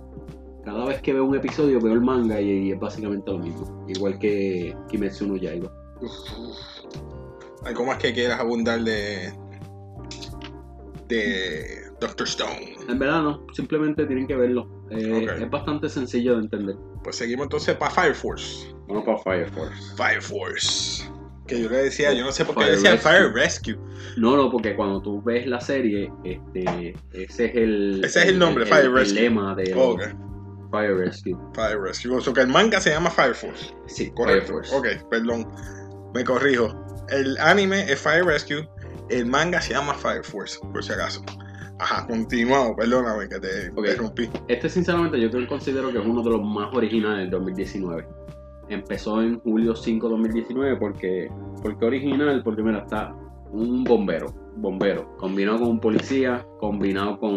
cada 0.69 0.85
vez 0.85 1.01
que 1.01 1.15
veo 1.15 1.25
un 1.25 1.35
episodio 1.35 1.81
veo 1.81 1.95
el 1.95 2.01
manga 2.03 2.41
y, 2.41 2.69
y 2.69 2.73
es 2.73 2.79
básicamente 2.79 3.31
lo 3.31 3.39
mismo. 3.39 3.87
Igual 3.89 4.19
que 4.19 4.77
Kimetsu 4.91 5.27
no 5.27 5.37
Yaiba. 5.37 5.73
¿Algo 7.65 7.85
más 7.87 7.97
que 7.99 8.13
quieras 8.13 8.39
abundar 8.39 8.81
de. 8.83 9.33
de 11.09 11.91
Doctor 12.01 12.27
Stone? 12.29 12.77
En 12.89 12.99
verdad 12.99 13.23
no, 13.23 13.47
simplemente 13.55 14.05
tienen 14.07 14.27
que 14.27 14.37
verlo. 14.37 14.69
Eh. 14.91 15.27
Es 15.41 15.51
bastante 15.51 15.89
sencillo 15.89 16.37
de 16.37 16.43
entender. 16.45 16.77
Pues 17.03 17.17
seguimos 17.17 17.45
entonces 17.47 17.75
para 17.77 17.91
Fire 17.91 18.15
Force. 18.15 18.75
Vamos 18.89 19.05
para 19.05 19.19
Fire 19.19 19.51
Force. 19.51 19.97
Fire 19.97 20.23
Force. 20.23 21.11
Que 21.47 21.63
yo 21.63 21.71
le 21.71 21.79
decía, 21.79 22.13
yo 22.13 22.25
no 22.25 22.31
sé 22.33 22.45
por 22.45 22.55
qué 22.57 22.65
Fire 22.65 22.75
decía 22.75 22.91
Rescue. 22.93 23.11
Fire 23.11 23.33
Rescue. 23.33 23.79
No, 24.19 24.37
no, 24.37 24.51
porque 24.51 24.77
cuando 24.77 25.01
tú 25.01 25.23
ves 25.23 25.47
la 25.47 25.61
serie, 25.63 26.13
este, 26.23 26.95
ese 27.15 27.45
es 27.47 27.57
el, 27.57 28.03
Ese 28.05 28.21
es 28.21 28.27
el 28.27 28.39
nombre, 28.39 28.67
Fire 28.67 28.85
el 28.85 28.93
Rescue. 28.93 29.23
lema 29.23 29.55
de 29.55 29.73
Oh, 29.75 29.97
Fire 30.71 30.97
Rescue. 30.97 31.37
Fire 31.55 31.81
Rescue. 31.81 32.17
O 32.17 32.21
sea 32.21 32.33
que 32.33 32.41
el 32.41 32.49
manga 32.49 32.81
se 32.81 32.91
llama 32.91 33.11
Fire 33.11 33.35
Force. 33.35 33.75
Sí, 33.87 34.11
Correcto. 34.11 34.53
Fire 34.53 34.67
Force. 34.67 34.77
Ok, 34.77 35.09
perdón. 35.09 35.49
Me 36.15 36.25
corrijo. 36.25 36.75
El 37.09 37.39
anime 37.39 37.91
es 37.91 38.01
Fire 38.01 38.25
Rescue. 38.25 38.69
El 39.09 39.27
manga 39.27 39.61
se 39.61 39.73
llama 39.75 39.95
Fire 39.95 40.25
Force, 40.25 40.59
por 40.73 40.85
si 40.85 40.93
acaso. 40.93 41.23
Ajá, 41.79 42.07
continuamos. 42.07 42.77
Perdóname 42.77 43.29
que 43.29 43.39
te 43.39 43.69
Ok. 43.71 43.79
interrumpí. 43.79 44.29
Este 44.49 44.69
sinceramente 44.69 45.21
yo 45.21 45.31
considero 45.49 45.91
que 45.93 45.99
es 45.99 46.05
uno 46.07 46.23
de 46.23 46.31
los 46.31 46.43
más 46.43 46.75
originales 46.75 47.21
del 47.23 47.31
2019. 47.31 48.07
Empezó 48.69 49.23
en 49.23 49.41
julio 49.41 49.75
5 49.75 50.07
de 50.09 50.11
2019 50.13 50.77
porque, 50.77 51.31
porque 51.63 51.85
original, 51.87 52.43
porque 52.43 52.63
mira, 52.63 52.81
está 52.81 53.15
un 53.51 53.83
bombero, 53.85 54.27
bombero, 54.57 55.17
combinado 55.17 55.61
con 55.61 55.69
un 55.69 55.81
policía, 55.81 56.45
combinado 56.61 57.19
con 57.19 57.33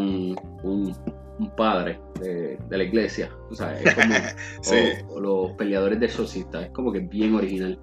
un, 0.64 0.94
un 1.42 1.56
padre 1.56 2.00
de, 2.20 2.58
de 2.70 2.78
la 2.78 2.84
iglesia. 2.84 3.30
O 3.50 3.56
sea, 3.56 3.78
es 3.80 3.94
como 3.96 4.14
Sí. 4.62 4.76
o, 5.10 5.16
o 5.16 5.20
los 5.20 5.52
peleadores 5.58 6.00
de 6.00 6.06
exorcista, 6.06 6.62
es 6.62 6.72
como 6.72 6.92
que 6.92 7.00
bien 7.00 7.36
original. 7.36 7.80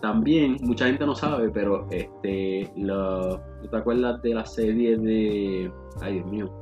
También, 0.00 0.56
mucha 0.62 0.86
gente 0.86 1.04
no 1.04 1.14
sabe, 1.14 1.50
pero 1.50 1.86
este, 1.90 2.70
la, 2.76 3.40
¿tú 3.62 3.68
te 3.68 3.76
acuerdas 3.76 4.22
de 4.22 4.34
la 4.34 4.44
serie 4.46 4.96
de, 4.96 5.70
ay 6.00 6.14
Dios 6.14 6.26
mío, 6.26 6.60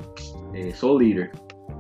eh, 0.54 0.72
Soul 0.74 1.04
Eater? 1.06 1.30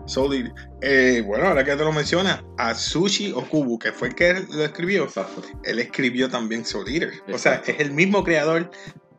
Solid. 0.06 0.48
Eh, 0.80 1.22
bueno, 1.26 1.46
ahora 1.48 1.62
que 1.64 1.76
te 1.76 1.84
lo 1.84 1.92
mencionas, 1.92 2.42
Atsushi 2.58 3.32
Okubu, 3.32 3.78
que 3.78 3.92
fue 3.92 4.08
el 4.08 4.14
que 4.14 4.34
lo 4.52 4.64
escribió, 4.64 5.04
Exacto. 5.04 5.42
él 5.64 5.78
escribió 5.78 6.28
también 6.28 6.64
Soul 6.64 6.88
Eater. 6.88 7.10
O 7.32 7.38
sea, 7.38 7.62
es 7.66 7.78
el 7.78 7.92
mismo 7.92 8.24
creador 8.24 8.70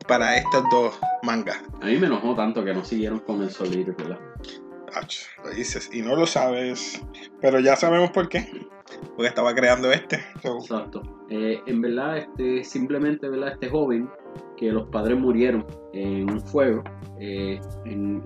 para 0.06 0.36
estos 0.36 0.64
dos 0.70 0.98
mangas. 1.22 1.58
A 1.80 1.86
mí 1.86 1.96
me 1.96 2.08
enojó 2.08 2.34
tanto 2.34 2.64
que 2.64 2.74
no 2.74 2.84
siguieron 2.84 3.20
con 3.20 3.40
el 3.42 3.50
Soul 3.50 3.74
Eater, 3.74 3.94
¿verdad? 3.96 4.18
Lo 5.44 5.50
dices 5.50 5.90
y 5.92 6.02
no 6.02 6.16
lo 6.16 6.26
sabes, 6.26 7.02
pero 7.40 7.60
ya 7.60 7.76
sabemos 7.76 8.10
por 8.10 8.28
qué. 8.28 8.46
Porque 9.16 9.28
estaba 9.28 9.54
creando 9.54 9.90
este. 9.90 10.20
So, 10.42 10.58
Exacto. 10.58 11.02
Eh, 11.30 11.60
en 11.66 11.80
verdad, 11.80 12.18
este, 12.18 12.62
simplemente, 12.64 13.28
¿verdad? 13.28 13.52
Este 13.52 13.68
joven, 13.70 14.08
que 14.56 14.70
los 14.70 14.88
padres 14.88 15.18
murieron 15.18 15.66
en 15.94 16.30
un 16.30 16.40
fuego, 16.40 16.82
eh, 17.18 17.58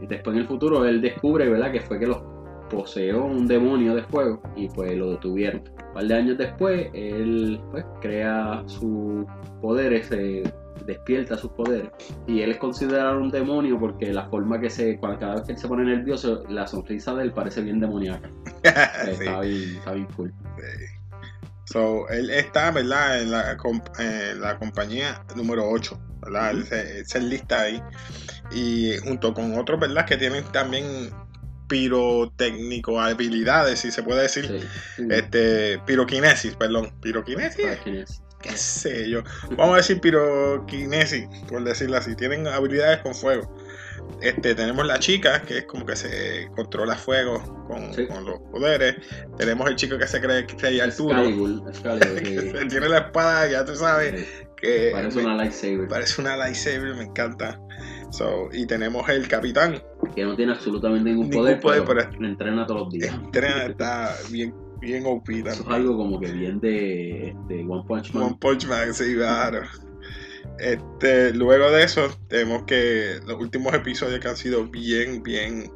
después 0.08 0.34
en 0.34 0.42
el 0.42 0.48
futuro 0.48 0.84
él 0.84 1.00
descubre, 1.00 1.48
¿verdad? 1.48 1.70
Que 1.70 1.80
fue 1.80 1.98
que 1.98 2.06
los 2.06 2.22
poseó 2.68 3.24
un 3.24 3.46
demonio 3.46 3.94
de 3.94 4.02
fuego 4.02 4.40
y 4.56 4.68
pues 4.68 4.96
lo 4.96 5.12
detuvieron. 5.12 5.62
Un 5.88 5.94
par 5.94 6.04
de 6.04 6.14
años 6.14 6.38
después, 6.38 6.88
él 6.94 7.60
pues 7.70 7.84
crea 8.00 8.64
sus 8.66 9.24
poderes, 9.60 10.06
se 10.06 10.42
despierta 10.84 11.36
sus 11.38 11.50
poderes 11.52 11.90
y 12.26 12.42
él 12.42 12.50
es 12.52 12.58
considerado 12.58 13.18
un 13.18 13.30
demonio 13.30 13.78
porque 13.78 14.12
la 14.12 14.28
forma 14.28 14.60
que 14.60 14.70
se, 14.70 14.98
cada 15.00 15.34
vez 15.36 15.42
que 15.44 15.52
él 15.52 15.58
se 15.58 15.68
pone 15.68 15.84
nervioso, 15.84 16.44
la 16.48 16.66
sonrisa 16.66 17.14
de 17.14 17.24
él 17.24 17.32
parece 17.32 17.62
bien 17.62 17.80
demoníaca. 17.80 18.28
sí. 18.64 19.10
Está 19.10 19.40
bien, 19.40 19.76
está 19.76 19.92
bien 19.92 20.08
cool. 20.16 20.32
So, 21.64 22.08
él 22.10 22.30
está, 22.30 22.70
¿verdad? 22.70 23.22
En 23.22 23.30
la, 23.32 23.56
comp- 23.56 23.98
en 23.98 24.40
la 24.40 24.56
compañía 24.56 25.22
número 25.34 25.68
8, 25.68 25.98
¿verdad? 26.22 26.50
Él 26.52 27.04
se, 27.06 27.20
lista 27.20 27.62
ahí. 27.62 27.82
Y 28.52 28.96
junto 28.98 29.34
con 29.34 29.58
otros, 29.58 29.80
¿verdad? 29.80 30.06
Que 30.06 30.16
tienen 30.16 30.44
también 30.52 31.10
pirotécnico 31.66 33.00
habilidades, 33.00 33.80
si 33.80 33.90
se 33.90 34.04
puede 34.04 34.22
decir. 34.22 34.62
Sí. 34.96 35.06
Este, 35.10 35.80
piroquinesis, 35.84 36.54
perdón. 36.54 36.92
Piroquinesis. 37.00 38.22
Qué 38.46 38.56
sé 38.56 39.08
yo. 39.10 39.22
Vamos 39.56 39.74
a 39.74 39.76
decir 39.78 40.00
piroquinesis, 40.00 41.26
por 41.48 41.62
decirlo 41.64 41.96
así. 41.96 42.14
Tienen 42.16 42.46
habilidades 42.46 43.00
con 43.00 43.14
fuego. 43.14 43.54
Este, 44.22 44.54
tenemos 44.54 44.86
la 44.86 44.98
chica, 44.98 45.42
que 45.42 45.58
es 45.58 45.64
como 45.64 45.84
que 45.84 45.96
se 45.96 46.48
controla 46.54 46.94
fuego 46.96 47.42
con, 47.66 47.92
Sí. 47.92 48.06
con 48.06 48.24
los 48.24 48.38
poderes. 48.52 48.96
Tenemos 49.36 49.68
el 49.68 49.76
chico 49.76 49.98
que 49.98 50.06
se 50.06 50.20
cree 50.20 50.46
que 50.46 50.54
es 50.76 50.80
Arturo. 50.80 51.18
Excalibur, 51.18 51.68
Excalibur, 51.68 52.18
sí. 52.24 52.34
Él 52.58 52.68
tiene 52.68 52.88
la 52.88 52.98
espada, 52.98 53.48
ya 53.50 53.64
tú 53.64 53.74
sabes, 53.74 54.20
Sí. 54.20 54.26
Que 54.56 54.88
Parece 54.90 55.18
me- 55.18 55.24
una 55.26 55.34
lightsaber. 55.36 55.86
parece 55.86 56.18
una 56.22 56.34
lightsaber, 56.34 56.94
me 56.94 57.02
encanta. 57.04 57.60
So, 58.10 58.48
y 58.52 58.66
tenemos 58.66 59.06
el 59.10 59.28
capitán. 59.28 59.82
Que 60.14 60.24
no 60.24 60.34
tiene 60.34 60.52
absolutamente 60.52 61.10
ningún, 61.10 61.28
Ningún 61.28 61.42
poder, 61.44 61.60
poder, 61.60 61.84
pero 61.84 62.10
pero- 62.10 62.26
entrena 62.26 62.64
todos 62.66 62.80
los 62.84 62.90
días. 62.90 63.14
Entrena, 63.14 63.66
está 63.66 64.16
bien, 64.30 64.54
bien 64.86 65.04
OP 65.06 65.28
Eso 65.28 65.62
es 65.62 65.68
algo 65.68 65.96
como 65.96 66.20
que 66.20 66.32
bien 66.32 66.60
de, 66.60 67.36
de 67.48 67.64
One 67.68 67.84
Punch 67.86 68.14
Man. 68.14 68.22
One 68.24 68.36
Punch 68.40 68.66
Man, 68.66 68.94
sí, 68.94 69.14
claro. 69.14 69.62
Este, 70.58 71.34
luego 71.34 71.70
de 71.70 71.82
eso, 71.82 72.08
tenemos 72.28 72.62
que 72.64 73.20
los 73.26 73.38
últimos 73.38 73.74
episodios 73.74 74.20
que 74.20 74.28
han 74.28 74.36
sido 74.36 74.66
bien, 74.66 75.22
bien, 75.22 75.70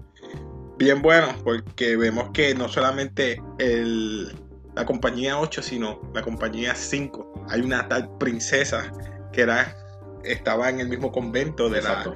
bien 0.78 1.02
buenos, 1.02 1.34
porque 1.42 1.96
vemos 1.96 2.30
que 2.32 2.54
no 2.54 2.68
solamente 2.68 3.42
el, 3.58 4.32
la 4.74 4.86
compañía 4.86 5.38
8, 5.38 5.62
sino 5.62 6.00
la 6.14 6.22
compañía 6.22 6.74
5. 6.74 7.46
Hay 7.48 7.60
una 7.60 7.88
tal 7.88 8.16
princesa 8.18 8.90
que 9.32 9.42
era, 9.42 9.76
estaba 10.24 10.70
en 10.70 10.80
el 10.80 10.88
mismo 10.88 11.12
convento 11.12 11.68
de 11.68 11.82
la, 11.82 12.14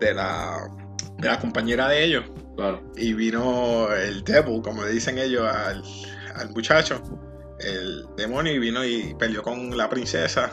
de 0.00 0.14
la, 0.14 0.68
de 1.18 1.28
la 1.28 1.38
compañera 1.38 1.88
de 1.88 2.04
ellos. 2.04 2.24
Claro. 2.56 2.82
Y 2.96 3.12
vino 3.12 3.92
el 3.92 4.24
devil, 4.24 4.62
como 4.62 4.84
le 4.84 4.92
dicen 4.92 5.18
ellos 5.18 5.44
al, 5.44 5.82
al 6.36 6.50
muchacho, 6.50 7.02
el 7.60 8.04
demonio, 8.16 8.52
y 8.54 8.58
vino 8.58 8.84
y 8.84 9.14
peleó 9.18 9.42
con 9.42 9.76
la 9.76 9.88
princesa. 9.88 10.50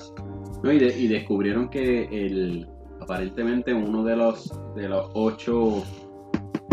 No, 0.63 0.71
y, 0.71 0.79
de- 0.79 0.97
y 0.97 1.07
descubrieron 1.07 1.69
que 1.69 2.03
el 2.05 2.67
aparentemente 3.01 3.73
uno 3.73 4.03
de 4.03 4.15
los 4.15 4.49
de 4.75 4.87
los 4.87 5.09
ocho 5.13 5.83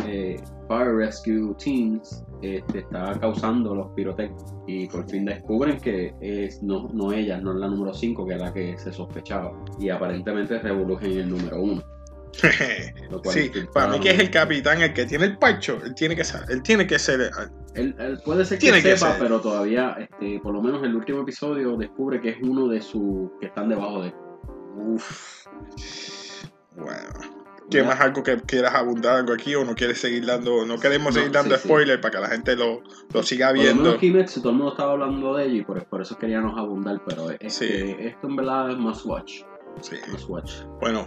eh, 0.07 0.41
Fire 0.69 0.95
Rescue 0.95 1.55
Teams 1.57 2.23
este, 2.41 2.79
estaba 2.79 3.19
causando 3.19 3.75
los 3.75 3.89
pirotec 3.97 4.33
y 4.67 4.87
por 4.87 5.09
fin 5.11 5.25
descubren 5.25 5.79
que 5.81 6.15
es 6.21 6.63
no, 6.63 6.89
no 6.95 7.13
ella, 7.13 7.39
no 7.39 7.53
es 7.53 7.59
la 7.59 7.69
número 7.69 7.93
5 7.93 8.27
que 8.27 8.35
es 8.35 8.41
la 8.41 8.53
que 8.53 8.79
se 8.79 8.93
sospechaba. 8.93 9.53
Y 9.81 9.91
aparentemente 9.91 10.59
revolugen 10.61 11.11
el 11.13 11.29
número 11.29 11.61
1 11.61 11.83
lo 13.11 13.21
cual 13.21 13.35
sí, 13.35 13.51
para 13.75 13.93
mí 13.93 14.01
que 14.01 14.11
es 14.11 14.21
el 14.21 14.31
capitán, 14.31 14.81
el 14.81 14.95
que 14.95 15.05
tiene 15.05 15.25
el 15.25 15.37
parcho, 15.37 15.79
él 15.85 15.95
tiene 15.97 16.15
que 16.15 16.23
él 16.49 16.63
tiene 16.63 16.87
que 16.87 16.99
ser, 16.99 17.29
él, 17.75 17.95
él 17.99 18.21
puede 18.25 18.45
ser 18.45 18.59
que 18.59 18.63
Tiene 18.63 18.83
que 18.83 18.97
sepa 18.97 19.13
ser. 19.13 19.23
pero 19.23 19.41
todavía 19.41 19.97
este, 19.99 20.41
por 20.41 20.53
lo 20.55 20.61
menos 20.63 20.83
el 20.83 20.95
último 20.97 21.23
episodio 21.23 21.77
descubre 21.77 22.21
que 22.21 22.31
es 22.31 22.37
uno 22.43 22.69
de 22.69 22.81
sus 22.81 23.31
que 23.41 23.47
están 23.47 23.69
debajo 23.69 24.03
de 24.03 24.09
él 24.09 24.15
uff, 24.77 25.47
bueno. 26.77 27.09
¿Qué 27.71 27.85
más 27.85 28.01
algo 28.01 28.25
que 28.25 28.37
quieras 28.41 28.75
abundar 28.75 29.19
algo 29.19 29.33
aquí 29.33 29.55
o 29.55 29.65
no 29.65 29.77
quieres 29.77 30.01
seguir 30.01 30.27
dando, 30.27 30.67
no 30.67 30.79
queremos 30.81 31.15
No, 31.15 31.21
seguir 31.21 31.31
dando 31.31 31.55
sí, 31.55 31.61
sí. 31.63 31.69
spoiler 31.69 32.01
para 32.01 32.13
que 32.13 32.21
la 32.21 32.29
gente 32.29 32.57
lo, 32.57 32.83
lo 33.15 33.23
siga 33.23 33.49
Por 33.51 33.57
lo 33.59 33.63
viendo? 33.63 33.97
menos 34.01 34.35
todo 34.35 34.51
el 34.51 34.57
mundo 34.57 34.73
estaba 34.73 34.93
hablando 34.93 35.35
de 35.37 35.45
ella 35.45 35.55
y 35.55 35.63
por, 35.63 35.85
por 35.85 36.03
eso 36.03 36.19
queríamos 36.19 36.59
abundar, 36.59 37.01
pero 37.07 37.31
este, 37.31 37.49
Sí. 37.51 37.97
esto 38.01 38.27
en 38.27 38.35
verdad 38.37 38.73
es 38.73 38.77
must 38.77 39.07
watch. 39.07 39.43
Sí. 39.83 39.97
Must 40.11 40.29
watch. 40.29 40.53
Bueno, 40.81 41.07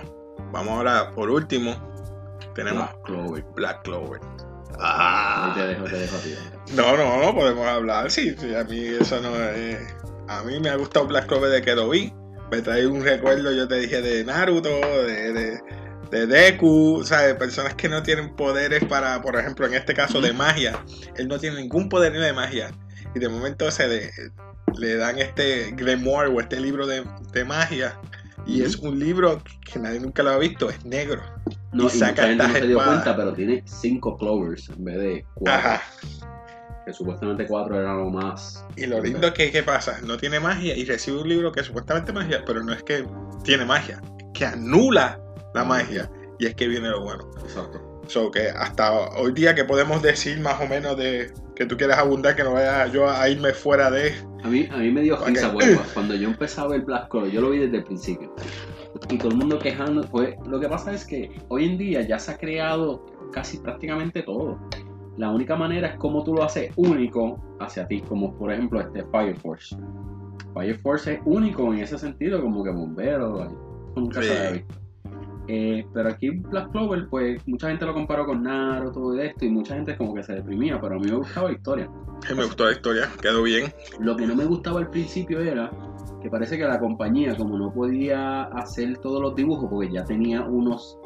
vamos 0.53 0.69
ahora 0.69 1.11
por 1.11 1.29
último. 1.29 1.75
Tenemos 2.55 2.85
Black 2.87 3.01
Clover. 3.03 3.45
Black 3.55 3.83
Clover. 3.83 4.21
Ahí 4.73 4.79
Ah. 4.79 5.53
te 5.55 5.67
dejo, 5.67 5.83
te 5.85 5.97
dejo. 5.99 6.17
No, 6.75 6.97
no, 6.97 7.21
no 7.21 7.35
podemos 7.35 7.65
hablar. 7.67 8.09
Sí, 8.11 8.35
sí, 8.39 8.53
a 8.55 8.63
mí 8.63 8.79
eso 8.99 9.21
no 9.21 9.35
es. 9.35 9.77
A 10.27 10.43
mí 10.43 10.59
me 10.59 10.69
ha 10.69 10.75
gustado 10.75 11.07
Black 11.07 11.27
Clover 11.27 11.51
de 11.51 11.61
que 11.61 11.75
lo 11.75 11.89
vi. 11.89 12.13
Me 12.51 12.61
trae 12.61 12.85
un 12.87 13.03
recuerdo, 13.03 13.51
yo 13.51 13.67
te 13.67 13.75
dije, 13.75 14.01
de 14.01 14.23
Naruto, 14.23 14.69
de, 14.69 15.33
de, 15.33 15.59
de 16.11 16.27
Deku, 16.27 16.99
o 16.99 17.03
sea, 17.03 17.21
de 17.21 17.35
personas 17.35 17.73
que 17.75 17.89
no 17.89 18.03
tienen 18.03 18.35
poderes 18.35 18.83
para, 18.85 19.21
por 19.21 19.35
ejemplo, 19.35 19.65
en 19.65 19.73
este 19.73 19.93
caso 19.93 20.21
de 20.21 20.33
magia. 20.33 20.83
Él 21.17 21.27
no 21.27 21.39
tiene 21.39 21.57
ningún 21.61 21.89
poder 21.89 22.13
de 22.13 22.33
magia. 22.33 22.71
Y 23.15 23.19
de 23.19 23.29
momento 23.29 23.69
se 23.71 23.87
le, 23.87 24.11
le 24.77 24.95
dan 24.97 25.19
este 25.19 25.71
grimoire 25.75 26.29
o 26.31 26.39
este 26.39 26.59
libro 26.59 26.85
de, 26.87 27.03
de 27.31 27.43
magia. 27.45 27.99
Y 28.45 28.61
es 28.61 28.75
un 28.77 28.99
libro 28.99 29.41
que 29.71 29.79
nadie 29.79 29.99
nunca 29.99 30.23
lo 30.23 30.31
ha 30.31 30.37
visto, 30.37 30.69
es 30.69 30.83
negro. 30.85 31.21
No, 31.71 31.85
Y 31.85 31.87
y, 31.87 31.89
saca 31.89 32.27
mucha 32.27 32.27
gente 32.27 32.47
no 32.47 32.53
se 32.53 32.67
dio 32.67 32.77
espadas. 32.79 33.03
cuenta, 33.03 33.15
pero 33.17 33.33
tiene 33.33 33.63
cinco 33.65 34.17
Clovers 34.17 34.69
en 34.69 34.83
vez 34.83 34.97
de 34.97 35.25
cuatro. 35.33 35.53
Ajá. 35.53 35.81
Que 36.85 36.93
supuestamente 36.93 37.47
cuatro 37.47 37.79
era 37.79 37.93
lo 37.93 38.09
más. 38.09 38.65
Y 38.75 38.85
lo 38.85 39.01
lindo 39.01 39.27
es 39.27 39.33
que, 39.33 39.51
¿qué 39.51 39.63
pasa? 39.63 39.99
No 40.03 40.17
tiene 40.17 40.39
magia 40.39 40.75
y 40.75 40.83
recibe 40.85 41.21
un 41.21 41.29
libro 41.29 41.51
que 41.51 41.61
es 41.61 41.67
supuestamente 41.67 42.11
magia, 42.11 42.43
pero 42.45 42.63
no 42.63 42.73
es 42.73 42.83
que 42.83 43.07
tiene 43.43 43.65
magia, 43.65 44.01
que 44.33 44.45
anula 44.45 45.19
la 45.53 45.63
magia. 45.63 46.11
Y 46.39 46.47
es 46.47 46.55
que 46.55 46.67
viene 46.67 46.89
lo 46.89 47.01
bueno. 47.01 47.29
Exacto. 47.43 47.92
So 48.07 48.31
que 48.31 48.49
hasta 48.49 48.91
hoy 49.17 49.31
día 49.33 49.55
que 49.55 49.63
podemos 49.63 50.01
decir 50.01 50.39
más 50.39 50.59
o 50.61 50.67
menos 50.67 50.97
de 50.97 51.31
que 51.55 51.65
tú 51.65 51.77
quieres 51.77 51.97
abundar, 51.97 52.35
que 52.35 52.43
no 52.43 52.53
vaya 52.53 52.87
yo 52.87 53.09
a 53.09 53.29
irme 53.29 53.53
fuera 53.53 53.89
de... 53.91 54.13
A 54.43 54.47
mí, 54.47 54.67
a 54.71 54.77
mí 54.77 54.91
me 54.91 55.01
dio 55.01 55.17
risa, 55.25 55.51
bueno, 55.51 55.79
cuando 55.93 56.15
yo 56.15 56.27
empezaba 56.27 56.69
ver 56.69 56.81
Black 56.81 57.07
yo 57.31 57.41
lo 57.41 57.51
vi 57.51 57.59
desde 57.59 57.77
el 57.77 57.83
principio. 57.83 58.33
Y 59.09 59.17
todo 59.17 59.29
el 59.29 59.37
mundo 59.37 59.57
quejando, 59.59 60.01
pues 60.03 60.35
lo 60.45 60.59
que 60.59 60.67
pasa 60.67 60.93
es 60.93 61.05
que 61.05 61.31
hoy 61.47 61.65
en 61.65 61.77
día 61.77 62.01
ya 62.01 62.19
se 62.19 62.31
ha 62.31 62.37
creado 62.37 63.05
casi 63.31 63.57
prácticamente 63.57 64.21
todo. 64.23 64.59
La 65.17 65.29
única 65.29 65.55
manera 65.55 65.89
es 65.89 65.95
como 65.97 66.23
tú 66.23 66.33
lo 66.33 66.43
haces 66.43 66.71
único 66.75 67.39
hacia 67.59 67.87
ti, 67.87 68.01
como 68.01 68.35
por 68.37 68.51
ejemplo 68.51 68.81
este 68.81 69.03
Fire 69.11 69.37
Force. 69.37 69.75
Fire 70.53 70.77
Force 70.79 71.13
es 71.13 71.19
único 71.25 71.71
en 71.73 71.79
ese 71.79 71.97
sentido, 71.97 72.41
como 72.41 72.63
que 72.63 72.71
bombero, 72.71 73.47
nunca 73.95 74.21
Sí. 74.21 74.27
se 74.27 74.37
había 74.37 74.51
visto. 74.51 74.82
Eh, 75.47 75.85
pero 75.93 76.09
aquí 76.09 76.29
Black 76.29 76.71
Clover, 76.71 77.07
pues 77.09 77.45
mucha 77.47 77.67
gente 77.67 77.85
lo 77.85 77.93
comparó 77.93 78.25
con 78.25 78.43
Naruto 78.43 79.15
y 79.15 79.21
esto, 79.21 79.45
y 79.45 79.49
mucha 79.49 79.75
gente 79.75 79.97
como 79.97 80.13
que 80.13 80.23
se 80.23 80.33
deprimía, 80.35 80.79
pero 80.79 80.95
a 80.95 80.99
mí 80.99 81.09
me 81.09 81.17
gustaba 81.17 81.49
la 81.49 81.55
historia. 81.55 81.89
Me 82.33 82.43
gustó 82.45 82.65
la 82.65 82.71
historia, 82.71 83.09
quedó 83.21 83.43
bien. 83.43 83.73
Lo 83.99 84.15
que 84.15 84.25
no 84.25 84.35
me 84.35 84.45
gustaba 84.45 84.79
al 84.79 84.89
principio 84.89 85.41
era 85.41 85.69
que 86.21 86.29
parece 86.29 86.57
que 86.57 86.63
la 86.63 86.79
compañía, 86.79 87.35
como 87.35 87.57
no 87.57 87.73
podía 87.73 88.43
hacer 88.43 88.97
todos 88.99 89.21
los 89.21 89.35
dibujos, 89.35 89.69
porque 89.69 89.91
ya 89.91 90.05
tenía 90.05 90.41
unos, 90.43 90.97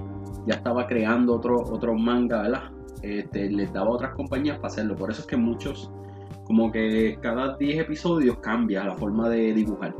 ya 0.45 0.55
estaba 0.55 0.85
creando 0.85 1.33
otro, 1.35 1.57
otro 1.59 1.95
manga, 1.95 2.43
¿verdad? 2.43 2.63
Este, 3.01 3.49
les 3.49 3.73
daba 3.73 3.87
a 3.87 3.91
otras 3.93 4.13
compañías 4.13 4.57
para 4.57 4.67
hacerlo. 4.67 4.95
Por 4.95 5.09
eso 5.09 5.21
es 5.21 5.27
que 5.27 5.37
muchos, 5.37 5.89
como 6.45 6.71
que 6.71 7.17
cada 7.21 7.57
10 7.57 7.79
episodios 7.79 8.37
cambia 8.39 8.83
la 8.83 8.95
forma 8.95 9.27
de 9.29 9.53
dibujar. 9.53 9.95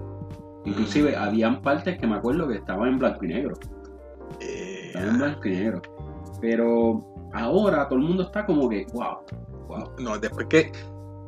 Inclusive 0.65 1.13
Mm. 1.13 1.19
habían 1.19 1.61
partes 1.61 1.97
que 1.97 2.05
me 2.05 2.15
acuerdo 2.15 2.47
que 2.47 2.55
estaban 2.55 2.89
en 2.89 2.99
blanco 2.99 3.25
y 3.25 3.29
negro. 3.29 3.55
Eh, 4.39 4.93
blanco 5.17 5.47
y 5.47 5.51
negro. 5.51 5.81
Pero 6.41 7.05
ahora 7.33 7.87
todo 7.87 7.99
el 7.99 8.05
mundo 8.05 8.23
está 8.23 8.45
como 8.45 8.69
que, 8.69 8.85
wow, 8.93 9.17
wow. 9.67 9.91
no, 9.99 10.17
después 10.17 10.47
que 10.47 10.71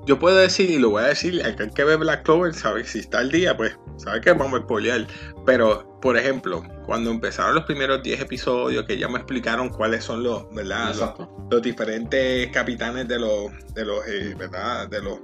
yo 0.05 0.17
puedo 0.17 0.37
decir, 0.37 0.71
y 0.71 0.79
lo 0.79 0.89
voy 0.91 1.03
a 1.03 1.07
decir, 1.07 1.41
al 1.43 1.55
que 1.55 1.63
hay 1.63 1.69
que 1.69 1.83
ver 1.83 1.97
Black 1.97 2.23
Clover, 2.23 2.53
sabe 2.53 2.83
si 2.83 2.99
está 2.99 3.19
al 3.19 3.31
día, 3.31 3.55
pues 3.55 3.77
sabe 3.97 4.21
que 4.21 4.31
vamos 4.31 4.59
a 4.59 4.63
spoilear. 4.63 5.05
Pero, 5.45 5.99
por 6.01 6.17
ejemplo, 6.17 6.63
cuando 6.85 7.11
empezaron 7.11 7.55
los 7.55 7.65
primeros 7.65 8.01
10 8.01 8.21
episodios, 8.21 8.85
que 8.85 8.97
ya 8.97 9.07
me 9.07 9.17
explicaron 9.17 9.69
cuáles 9.69 10.03
son 10.03 10.23
los, 10.23 10.51
¿verdad? 10.53 10.95
Los, 10.95 11.27
los 11.51 11.61
diferentes 11.61 12.49
capitanes 12.51 13.07
de 13.07 13.19
los, 13.19 13.51
de 13.73 13.85
los, 13.85 14.07
eh, 14.07 14.35
¿verdad? 14.37 14.87
De 14.87 15.01
los 15.01 15.19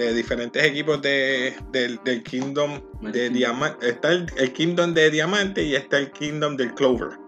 de 0.00 0.14
diferentes 0.14 0.62
equipos 0.64 1.00
de, 1.02 1.54
del, 1.70 2.00
del 2.04 2.22
Kingdom 2.22 2.80
de 3.00 3.30
Diamante. 3.30 3.88
Está 3.88 4.12
el, 4.12 4.26
el 4.36 4.52
Kingdom 4.52 4.94
de 4.94 5.10
Diamante 5.10 5.62
y 5.62 5.74
está 5.74 5.98
el 5.98 6.10
Kingdom 6.10 6.56
del 6.56 6.74
Clover. 6.74 7.18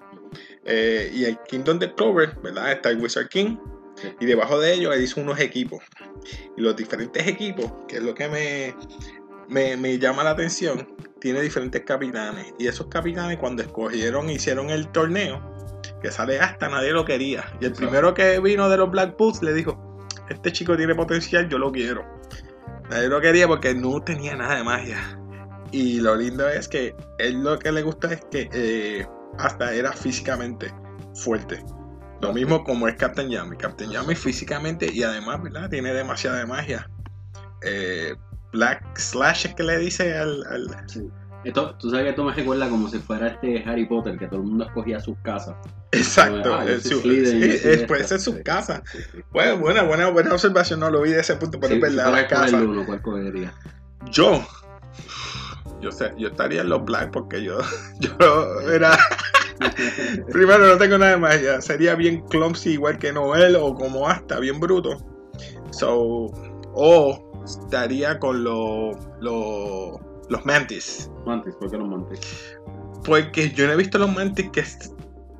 Eh, 0.65 1.11
y 1.13 1.25
el 1.25 1.39
Kingdom 1.49 1.79
del 1.79 1.95
Clover, 1.95 2.35
¿verdad? 2.43 2.73
Está 2.73 2.91
el 2.91 3.01
Wizard 3.01 3.29
King. 3.29 3.57
Sí. 3.97 4.09
Y 4.21 4.27
debajo 4.27 4.59
de 4.59 4.73
ellos 4.73 4.95
él 4.95 5.03
hizo 5.03 5.21
unos 5.21 5.39
equipos. 5.39 5.83
Y 6.57 6.63
los 6.63 6.75
diferentes 6.77 7.27
equipos, 7.27 7.71
que 7.89 7.97
es 7.97 8.03
lo 8.03 8.15
que 8.15 8.29
me, 8.29 8.75
me, 9.49 9.77
me 9.77 9.99
llama 9.99 10.25
la 10.25 10.31
atención, 10.31 10.89
tiene 11.21 11.41
diferentes 11.41 11.83
capitanes. 11.83 12.55
Y 12.59 12.67
esos 12.67 12.87
capitanes 12.87 13.39
cuando 13.39 13.63
escogieron, 13.63 14.31
hicieron 14.31 14.71
el 14.71 14.89
torneo, 14.89 15.43
que 16.01 16.11
sale 16.11 16.41
hasta 16.41 16.69
nadie 16.69 16.93
lo 16.93 17.05
quería. 17.05 17.45
Y 17.61 17.67
el 17.67 17.73
primero 17.73 18.15
que 18.15 18.41
vino 18.41 18.69
de 18.69 18.77
los 18.77 18.91
Black 18.91 19.17
Bulls 19.19 19.43
le 19.43 19.53
dijo, 19.53 20.09
este 20.31 20.53
chico 20.53 20.77
tiene 20.77 20.95
potencial, 20.95 21.49
yo 21.49 21.59
lo 21.59 21.71
quiero. 21.71 22.05
Nadie 22.93 23.09
lo 23.09 23.21
quería 23.23 23.49
porque 23.49 23.75
no 23.75 24.01
tenía 24.03 24.37
nada 24.37 24.57
de 24.57 24.65
magia. 24.65 24.99
Y 25.71 26.01
lo 26.01 26.15
lindo 26.15 26.47
es 26.49 26.69
que 26.69 26.95
él 27.19 27.43
lo 27.43 27.59
que 27.59 27.73
le 27.73 27.83
gusta 27.83 28.13
es 28.13 28.21
que 28.31 28.51
eh, 28.53 29.07
hasta 29.39 29.73
era 29.73 29.93
físicamente 29.93 30.71
fuerte. 31.15 31.65
Lo 32.21 32.35
mismo 32.35 32.63
como 32.65 32.87
es 32.89 32.97
Captain 32.97 33.31
Yami. 33.31 33.57
Captain 33.57 33.91
Yami 33.91 34.15
físicamente 34.15 34.91
y 34.93 35.03
además, 35.03 35.43
¿verdad? 35.43 35.71
Tiene 35.71 35.95
demasiada 35.95 36.45
magia. 36.47 36.89
Eh, 37.63 38.15
Black 38.53 38.85
Slash 38.99 39.47
es 39.47 39.55
que 39.55 39.63
le 39.63 39.79
dice 39.79 40.17
al... 40.19 40.45
al- 40.47 40.77
Sí. 40.87 41.09
Esto, 41.45 41.75
tú 41.77 41.91
sabes 41.91 42.05
que 42.05 42.11
esto 42.11 42.25
me 42.25 42.33
recuerda 42.33 42.69
como 42.69 42.89
si 42.89 42.99
fuera 42.99 43.27
este 43.29 43.65
Harry 43.67 43.85
Potter, 43.87 44.17
que 44.19 44.27
todo 44.29 44.41
el 44.41 44.47
mundo 44.47 44.65
escogía 44.65 45.01
sus 45.01 45.17
casas. 45.23 45.57
Exacto. 45.91 46.55
Ah, 46.55 46.65
yo 46.65 46.73
es 46.75 46.83
su- 46.85 47.01
sí, 47.01 47.21
es- 47.25 48.43
casa. 48.45 48.83
Bueno, 49.33 49.59
buena, 49.59 49.83
buena, 49.83 50.09
buena 50.11 50.33
observación. 50.33 50.81
No 50.81 50.91
lo 50.91 51.03
vi 51.03 51.11
de 51.11 51.21
ese 51.21 51.35
punto, 51.37 51.59
pero 51.59 51.75
Sí, 51.75 51.75
es 51.75 51.81
verdad, 51.81 52.13
la 52.13 52.27
casa. 52.29 52.57
uno, 52.59 52.87
¿cuál 52.87 53.03
cogería? 53.03 53.53
Yo, 54.11 54.47
yo 55.81 55.91
sé, 55.91 56.13
yo 56.17 56.29
estaría 56.29 56.61
en 56.61 56.69
los 56.69 56.85
black 56.85 57.11
porque 57.11 57.43
yo, 57.43 57.59
yo 58.01 58.61
era, 58.71 58.97
primero 60.33 60.67
no 60.67 60.77
tengo 60.79 60.99
nada 60.99 61.13
de 61.13 61.17
magia, 61.19 61.61
sería 61.61 61.95
bien 61.95 62.21
clumsy 62.29 62.71
igual 62.75 62.99
que 62.99 63.13
Noel 63.13 63.57
o 63.57 63.75
como 63.75 64.09
hasta 64.09 64.39
bien 64.39 64.61
bruto. 64.61 64.97
So, 65.71 66.31
o 66.75 67.43
estaría 67.45 68.19
con 68.19 68.45
los 68.45 68.97
los 69.21 69.97
los 70.33 70.45
Mantis. 70.45 71.11
Mantis, 71.27 71.55
¿por 71.55 71.71
qué 71.71 71.77
los 71.79 71.89
Mantis? 71.89 72.21
Porque 73.05 73.51
yo 73.51 73.67
no 73.67 73.73
he 73.73 73.77
visto 73.77 73.99
los 73.99 74.13
Mantis 74.13 74.51
que 74.51 74.65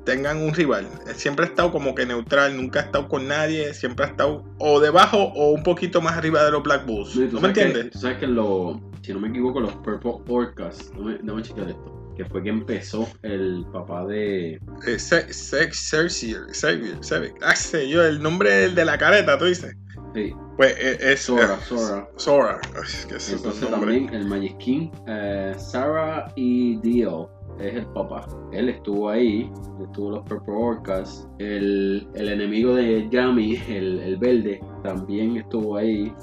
tengan 0.05 0.41
un 0.41 0.53
rival. 0.53 0.87
Siempre 1.15 1.45
ha 1.45 1.47
estado 1.49 1.71
como 1.71 1.95
que 1.95 2.05
neutral, 2.05 2.55
nunca 2.57 2.81
ha 2.81 2.83
estado 2.83 3.07
con 3.07 3.27
nadie, 3.27 3.73
siempre 3.73 4.05
ha 4.05 4.09
estado 4.09 4.43
o 4.59 4.79
debajo 4.79 5.17
o 5.17 5.51
un 5.51 5.63
poquito 5.63 6.01
más 6.01 6.17
arriba 6.17 6.43
de 6.43 6.51
los 6.51 6.61
Black 6.63 6.85
Bulls. 6.85 7.15
No, 7.15 7.23
y 7.23 7.27
tú 7.29 7.35
¿No 7.37 7.47
me 7.47 7.53
que- 7.53 7.61
entiendes? 7.61 7.91
tú 7.93 7.99
sabes 7.99 8.17
que 8.17 8.27
lo, 8.27 8.81
si 9.01 9.13
no 9.13 9.19
me 9.19 9.29
equivoco, 9.29 9.59
los 9.61 9.73
Purple 9.77 10.15
Orcas, 10.27 10.91
no 10.95 11.03
me, 11.03 11.19
no 11.19 11.35
me 11.35 11.41
chequear 11.41 11.69
esto, 11.69 12.02
que 12.15 12.25
fue 12.25 12.43
que 12.43 12.49
empezó 12.49 13.07
el 13.23 13.65
papá 13.71 14.05
de... 14.05 14.59
Eh, 14.87 14.99
Se- 14.99 15.31
Se- 15.33 15.71
Xerxes, 15.71 16.37
Xavier, 16.59 16.97
Xavier. 17.01 17.33
Ah, 17.41 17.55
sé 17.55 17.87
yo, 17.89 18.03
el 18.03 18.21
nombre 18.21 18.51
del 18.51 18.75
de 18.75 18.85
la 18.85 18.97
careta, 18.97 19.37
tú 19.37 19.45
dices. 19.45 19.75
Sí, 20.15 20.31
Pues 20.57 20.75
eh, 20.79 20.97
es 21.13 21.21
Sora, 21.21 21.55
eh, 21.55 21.65
Sora. 21.67 22.07
Sora. 22.17 22.61
Ay, 22.75 22.81
es 22.83 23.05
que 23.07 23.15
ese 23.15 23.31
es 23.35 23.37
Entonces 23.43 23.69
también 23.69 24.13
el 24.13 24.25
Magic 24.27 24.57
King, 24.59 24.89
eh, 25.07 25.53
Sarah 25.57 26.31
y 26.35 26.77
Dio 26.81 27.29
es 27.59 27.73
el 27.75 27.85
papá. 27.87 28.27
Él 28.51 28.69
estuvo 28.69 29.09
ahí, 29.09 29.49
estuvo 29.83 30.11
los 30.11 30.23
Purple 30.29 30.53
Orcas. 30.53 31.27
El, 31.39 32.07
el 32.13 32.29
enemigo 32.29 32.75
de 32.75 33.07
Yami, 33.09 33.55
el, 33.69 33.99
el 33.99 34.17
verde, 34.17 34.59
también 34.83 35.37
estuvo 35.37 35.77
ahí. 35.77 36.13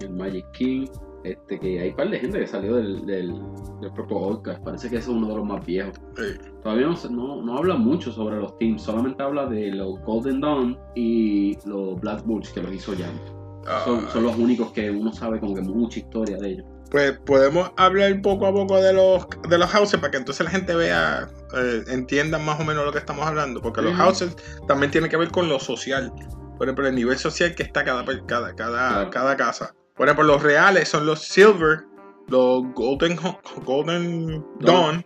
El 0.00 0.10
Magic 0.10 0.44
King. 0.52 0.86
Este, 1.32 1.58
que 1.58 1.80
hay 1.80 1.90
un 1.90 1.96
par 1.96 2.10
de 2.10 2.18
gente 2.20 2.38
que 2.40 2.46
salió 2.46 2.76
del, 2.76 3.04
del, 3.06 3.34
del 3.80 3.90
Purple 3.92 4.16
Orcas. 4.16 4.60
Parece 4.60 4.88
que 4.88 4.96
ese 4.96 5.10
es 5.10 5.16
uno 5.16 5.28
de 5.28 5.36
los 5.36 5.44
más 5.44 5.64
viejos. 5.64 5.94
Sí. 6.16 6.24
Todavía 6.62 6.86
no, 6.86 6.96
no, 7.10 7.42
no 7.42 7.58
habla 7.58 7.76
mucho 7.76 8.12
sobre 8.12 8.36
los 8.36 8.56
teams, 8.58 8.82
solamente 8.82 9.22
habla 9.22 9.46
de 9.46 9.72
los 9.72 10.00
Golden 10.02 10.40
Dawn 10.40 10.78
y 10.94 11.56
los 11.66 12.00
Black 12.00 12.24
Bulls 12.24 12.50
que 12.50 12.62
los 12.62 12.72
hizo. 12.72 12.94
Son, 12.94 13.38
Ah, 13.66 14.08
son 14.12 14.22
los 14.22 14.36
únicos 14.36 14.72
que 14.72 14.90
uno 14.90 15.12
sabe 15.12 15.40
como 15.40 15.54
que 15.54 15.60
mucha 15.60 15.98
historia 15.98 16.38
de 16.38 16.52
ellos. 16.52 16.66
Pues 16.90 17.18
podemos 17.26 17.70
hablar 17.76 18.22
poco 18.22 18.46
a 18.46 18.52
poco 18.52 18.80
de 18.80 18.94
los 18.94 19.26
de 19.46 19.58
los 19.58 19.68
houses 19.68 20.00
para 20.00 20.10
que 20.10 20.16
entonces 20.16 20.42
la 20.42 20.50
gente 20.50 20.74
vea, 20.74 21.28
eh, 21.54 21.82
entienda 21.88 22.38
más 22.38 22.58
o 22.60 22.64
menos 22.64 22.86
lo 22.86 22.92
que 22.92 22.98
estamos 22.98 23.26
hablando. 23.26 23.60
Porque 23.60 23.82
los 23.82 23.94
houses 23.94 24.34
también 24.66 24.90
tienen 24.90 25.10
que 25.10 25.18
ver 25.18 25.30
con 25.30 25.50
lo 25.50 25.60
social. 25.60 26.10
Por 26.56 26.66
ejemplo, 26.66 26.86
el 26.88 26.94
nivel 26.94 27.18
social 27.18 27.54
que 27.54 27.62
está 27.62 27.84
cada, 27.84 28.04
cada, 28.26 28.54
cada, 28.54 28.54
Claro. 28.54 29.10
cada 29.10 29.36
casa. 29.36 29.74
Por 29.98 30.06
ejemplo, 30.06 30.24
los 30.24 30.42
reales 30.42 30.88
son 30.88 31.04
los 31.04 31.20
Silver, 31.22 31.84
los 32.28 32.62
Golden, 32.72 33.18
Golden 33.64 34.46
Dawn. 34.60 35.04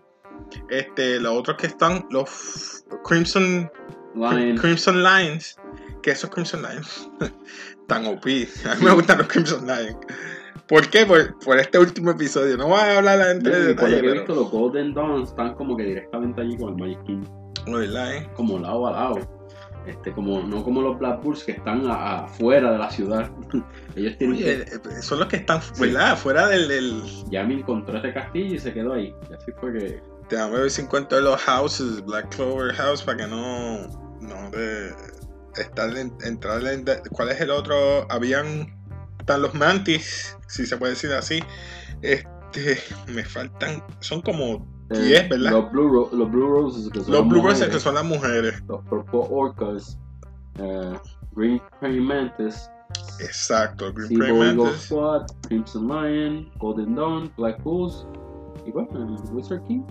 Este, 0.69 1.19
los 1.19 1.33
otros 1.35 1.57
que 1.57 1.67
están, 1.67 2.07
los 2.11 2.85
Crimson 3.05 3.71
Lion, 4.15 4.59
Crimson 4.59 5.03
Lions, 5.03 5.57
que 6.03 6.11
esos 6.11 6.29
Crimson 6.29 6.61
Lions 6.63 7.11
tan 7.87 8.05
OP. 8.07 8.27
A 8.27 8.75
mí 8.75 8.85
me 8.85 8.91
gustan 8.93 9.19
los 9.19 9.29
Crimson 9.29 9.67
Lions. 9.67 9.97
¿Por 10.69 10.89
qué? 10.91 11.07
Por, 11.07 11.39
por 11.39 11.59
este 11.59 11.79
último 11.79 12.11
episodio. 12.11 12.57
No 12.59 12.69
voy 12.69 12.81
a 12.81 12.99
hablar 12.99 13.19
la 13.19 13.35
por 13.35 13.45
lo 13.51 13.59
detalle, 13.67 13.93
que 13.93 13.99
he 13.99 14.01
pero. 14.03 14.13
visto, 14.13 14.35
los 14.35 14.51
Golden 14.51 14.93
Dawn 14.93 15.23
están 15.23 15.55
como 15.55 15.77
que 15.77 15.85
directamente 15.85 16.43
allí 16.43 16.57
con 16.59 16.71
el 16.71 16.77
Magic 16.77 17.03
King, 17.05 17.23
de 17.67 17.73
verdad, 17.73 18.17
¿eh? 18.17 18.31
como 18.35 18.59
lado 18.59 18.87
a 18.87 18.93
lado. 18.93 19.32
Este, 19.87 20.13
como, 20.13 20.41
no 20.43 20.63
como 20.63 20.81
los 20.81 20.99
Black 20.99 21.23
Bulls 21.23 21.43
que 21.45 21.53
están 21.53 21.87
a- 21.91 22.21
afuera 22.25 22.71
de 22.73 22.79
la 22.79 22.91
ciudad. 22.91 23.31
Ellos 23.97 24.17
tienen 24.19 24.37
Oye, 24.37 24.65
que. 24.65 24.75
eh, 24.75 25.03
son 25.03 25.19
los 25.19 25.29
que 25.29 25.37
están, 25.37 25.61
¿verdad? 25.79 26.17
Fuera 26.17 26.47
del. 26.49 26.69
del 26.69 27.03
Yami 27.31 27.55
encontró 27.55 27.97
este 27.97 28.13
castillo 28.15 28.55
y 28.55 28.59
se 28.59 28.73
quedó 28.73 28.93
ahí. 28.95 29.15
Y 29.31 29.35
así 29.35 29.51
fue 29.61 29.73
que. 29.73 30.01
déjame 30.31 30.59
ver 30.61 30.71
si 30.71 30.83
encuentro 30.83 31.21
los 31.21 31.41
houses, 31.43 32.05
Black 32.05 32.35
Clover 32.35 32.73
House, 32.75 33.03
para 33.03 33.19
que 33.19 33.27
no. 33.27 33.89
No 34.21 34.51
de. 34.51 34.95
Estar 35.57 35.95
en, 35.97 36.13
entrar 36.25 36.65
en. 36.67 36.85
¿Cuál 37.11 37.31
es 37.31 37.41
el 37.41 37.51
otro? 37.51 38.07
Habían. 38.11 38.81
Están 39.19 39.43
los 39.43 39.55
Mantis, 39.55 40.37
si 40.49 40.65
se 40.67 40.77
puede 40.77 40.93
decir 40.93 41.11
así. 41.13 41.41
Este. 42.03 42.79
Me 43.09 43.25
faltan. 43.25 43.83
Son 44.01 44.23
como 44.23 44.67
eh, 44.95 45.01
10, 45.01 45.29
¿verdad? 45.29 45.51
Los 45.53 45.73
Blue, 45.73 46.09
los 46.13 46.31
Blue 46.31 46.49
Roses, 46.49 46.89
que 46.93 47.01
son 47.01 47.13
Los 47.13 47.21
las 47.21 47.29
Blue 47.29 47.43
Roses 47.43 47.59
mujeres, 47.59 47.75
que 47.75 47.81
son 47.81 47.95
las 47.95 48.05
mujeres. 48.05 48.63
Los 48.69 48.85
Purple 48.85 49.21
Orcas, 49.31 49.99
eh, 50.59 50.99
Green 51.35 51.61
Praying 51.81 52.05
Mantis, 52.05 52.69
Exacto. 53.21 53.93
Green 53.93 54.23
Eagle 54.23 54.55
Mantis. 54.55 54.83
Squad, 54.83 55.27
Crimson 55.49 55.89
Lion, 55.89 56.51
Golden 56.59 56.95
Dawn, 56.95 57.33
Black 57.37 57.63
Bulls 57.63 58.07
y 58.67 58.71
bueno, 58.71 59.17
Wizard 59.33 59.63
King. 59.67 59.83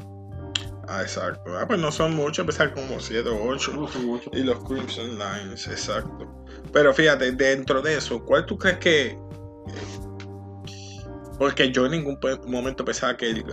Ah, 0.88 1.02
exacto. 1.02 1.58
Ah, 1.58 1.66
pues 1.68 1.80
no 1.80 1.92
son 1.92 2.16
muchos, 2.16 2.40
empezar 2.40 2.74
como 2.74 3.00
7 3.00 3.28
o 3.30 3.48
8. 3.48 3.72
No 3.74 3.88
son 3.88 4.10
ocho. 4.10 4.30
Y 4.34 4.44
los 4.44 4.64
Crimson 4.64 5.18
Lines, 5.18 5.68
exacto. 5.68 6.28
Pero 6.74 6.94
fíjate, 6.94 7.32
dentro 7.32 7.82
de 7.82 7.98
eso, 7.98 8.24
¿cuál 8.26 8.46
tú 8.46 8.58
crees 8.58 8.78
que.? 8.80 9.18
Porque 11.41 11.71
yo 11.71 11.88
en 11.88 11.93
ningún 11.93 12.19
momento 12.45 12.86
pensaba 12.86 13.17
que 13.17 13.32
el- 13.32 13.43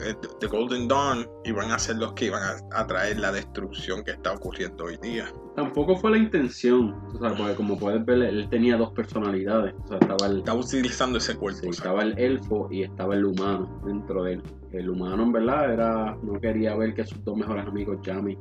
The 0.40 0.46
Golden 0.46 0.88
Dawn 0.88 1.27
iban 1.46 1.70
a 1.70 1.79
ser 1.79 1.96
los 1.96 2.12
que 2.12 2.27
iban 2.27 2.42
a, 2.42 2.81
a 2.81 2.87
traer 2.87 3.18
la 3.18 3.33
destrucción 3.33 4.05
que 4.05 4.11
está 4.11 4.35
ocurriendo 4.35 4.85
hoy 4.85 4.98
día. 5.01 5.33
Tampoco 5.57 5.96
fue 5.96 6.11
la 6.11 6.18
intención, 6.18 6.94
o 7.14 7.18
sea, 7.18 7.35
porque 7.35 7.55
como 7.55 7.79
puedes 7.79 8.05
ver, 8.05 8.24
él 8.24 8.46
tenía 8.51 8.77
dos 8.77 8.92
personalidades. 8.92 9.74
O 9.85 9.88
sea, 9.88 9.96
estaba 10.01 10.27
el, 10.27 10.42
utilizando 10.55 11.16
ese 11.16 11.35
cuerpo. 11.35 11.61
sí, 11.62 11.70
estaba 11.70 12.03
el 12.03 12.18
elfo 12.18 12.68
y 12.70 12.83
estaba 12.83 13.14
el 13.14 13.24
humano 13.24 13.81
dentro 13.87 14.22
de 14.24 14.35
él. 14.35 14.42
El 14.70 14.90
humano, 14.90 15.22
en 15.22 15.33
verdad, 15.33 15.72
era 15.72 16.18
no 16.22 16.38
quería 16.38 16.77
ver 16.77 16.92
que 16.92 17.07
sus 17.07 17.24
dos 17.24 17.38
mejores 17.38 17.66
amigos, 17.66 18.01
Yami 18.03 18.37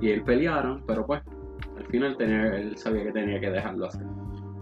y 0.00 0.10
él, 0.10 0.22
pelearan, 0.22 0.80
pero 0.86 1.04
pues, 1.04 1.22
al 1.76 1.86
final 1.88 2.16
tenía, 2.16 2.56
él 2.56 2.76
sabía 2.76 3.02
que 3.02 3.10
tenía 3.10 3.40
que 3.40 3.50
dejarlo 3.50 3.86
hacer. 3.86 4.06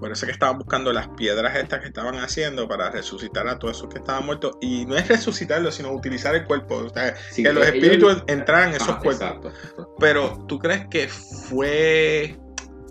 Es 0.08 0.24
que 0.24 0.30
estaban 0.30 0.58
buscando 0.58 0.92
las 0.92 1.08
piedras 1.08 1.56
estas 1.56 1.80
que 1.80 1.86
estaban 1.88 2.16
haciendo 2.16 2.66
para 2.68 2.90
resucitar 2.90 3.46
a 3.48 3.58
todos 3.58 3.76
esos 3.76 3.88
que 3.88 3.98
estaban 3.98 4.24
muertos. 4.26 4.56
Y 4.60 4.86
no 4.86 4.96
es 4.96 5.06
resucitarlos, 5.08 5.74
sino 5.74 5.92
utilizar 5.92 6.34
el 6.34 6.44
cuerpo. 6.44 6.76
O 6.76 6.88
sea, 6.88 7.14
Sí, 7.30 7.42
que 7.42 7.52
los 7.52 7.62
ellos- 7.66 7.74
espíritus 7.74 8.24
entraran 8.26 8.70
en 8.70 8.76
esos 8.76 8.88
Ah, 8.88 8.98
cuerpos. 9.02 9.22
Exacto, 9.22 9.48
exacto. 9.48 9.94
Pero, 10.00 10.44
¿tú 10.48 10.58
crees 10.58 10.86
que 10.88 11.08
fue 11.08 12.36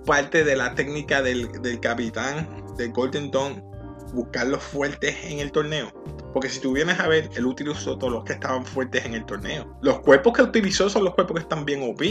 parte 0.05 0.43
de 0.43 0.55
la 0.55 0.75
técnica 0.75 1.21
del, 1.21 1.51
del 1.61 1.79
capitán 1.79 2.47
de 2.77 2.87
Golden 2.87 3.31
Dawn 3.31 3.63
buscar 4.13 4.47
los 4.47 4.61
fuertes 4.63 5.15
en 5.23 5.39
el 5.39 5.51
torneo? 5.51 5.91
Porque 6.33 6.49
si 6.49 6.59
tú 6.59 6.73
vienes 6.73 6.99
a 6.99 7.07
ver, 7.07 7.29
él 7.35 7.45
utilizó 7.45 7.97
todos 7.97 8.13
los 8.13 8.23
que 8.23 8.33
estaban 8.33 8.63
fuertes 8.65 9.03
en 9.05 9.15
el 9.15 9.25
torneo. 9.25 9.77
Los 9.81 9.99
cuerpos 10.01 10.33
que 10.33 10.43
utilizó 10.43 10.89
son 10.89 11.03
los 11.03 11.15
cuerpos 11.15 11.35
que 11.37 11.41
están 11.41 11.65
bien 11.65 11.81
OP, 11.83 12.01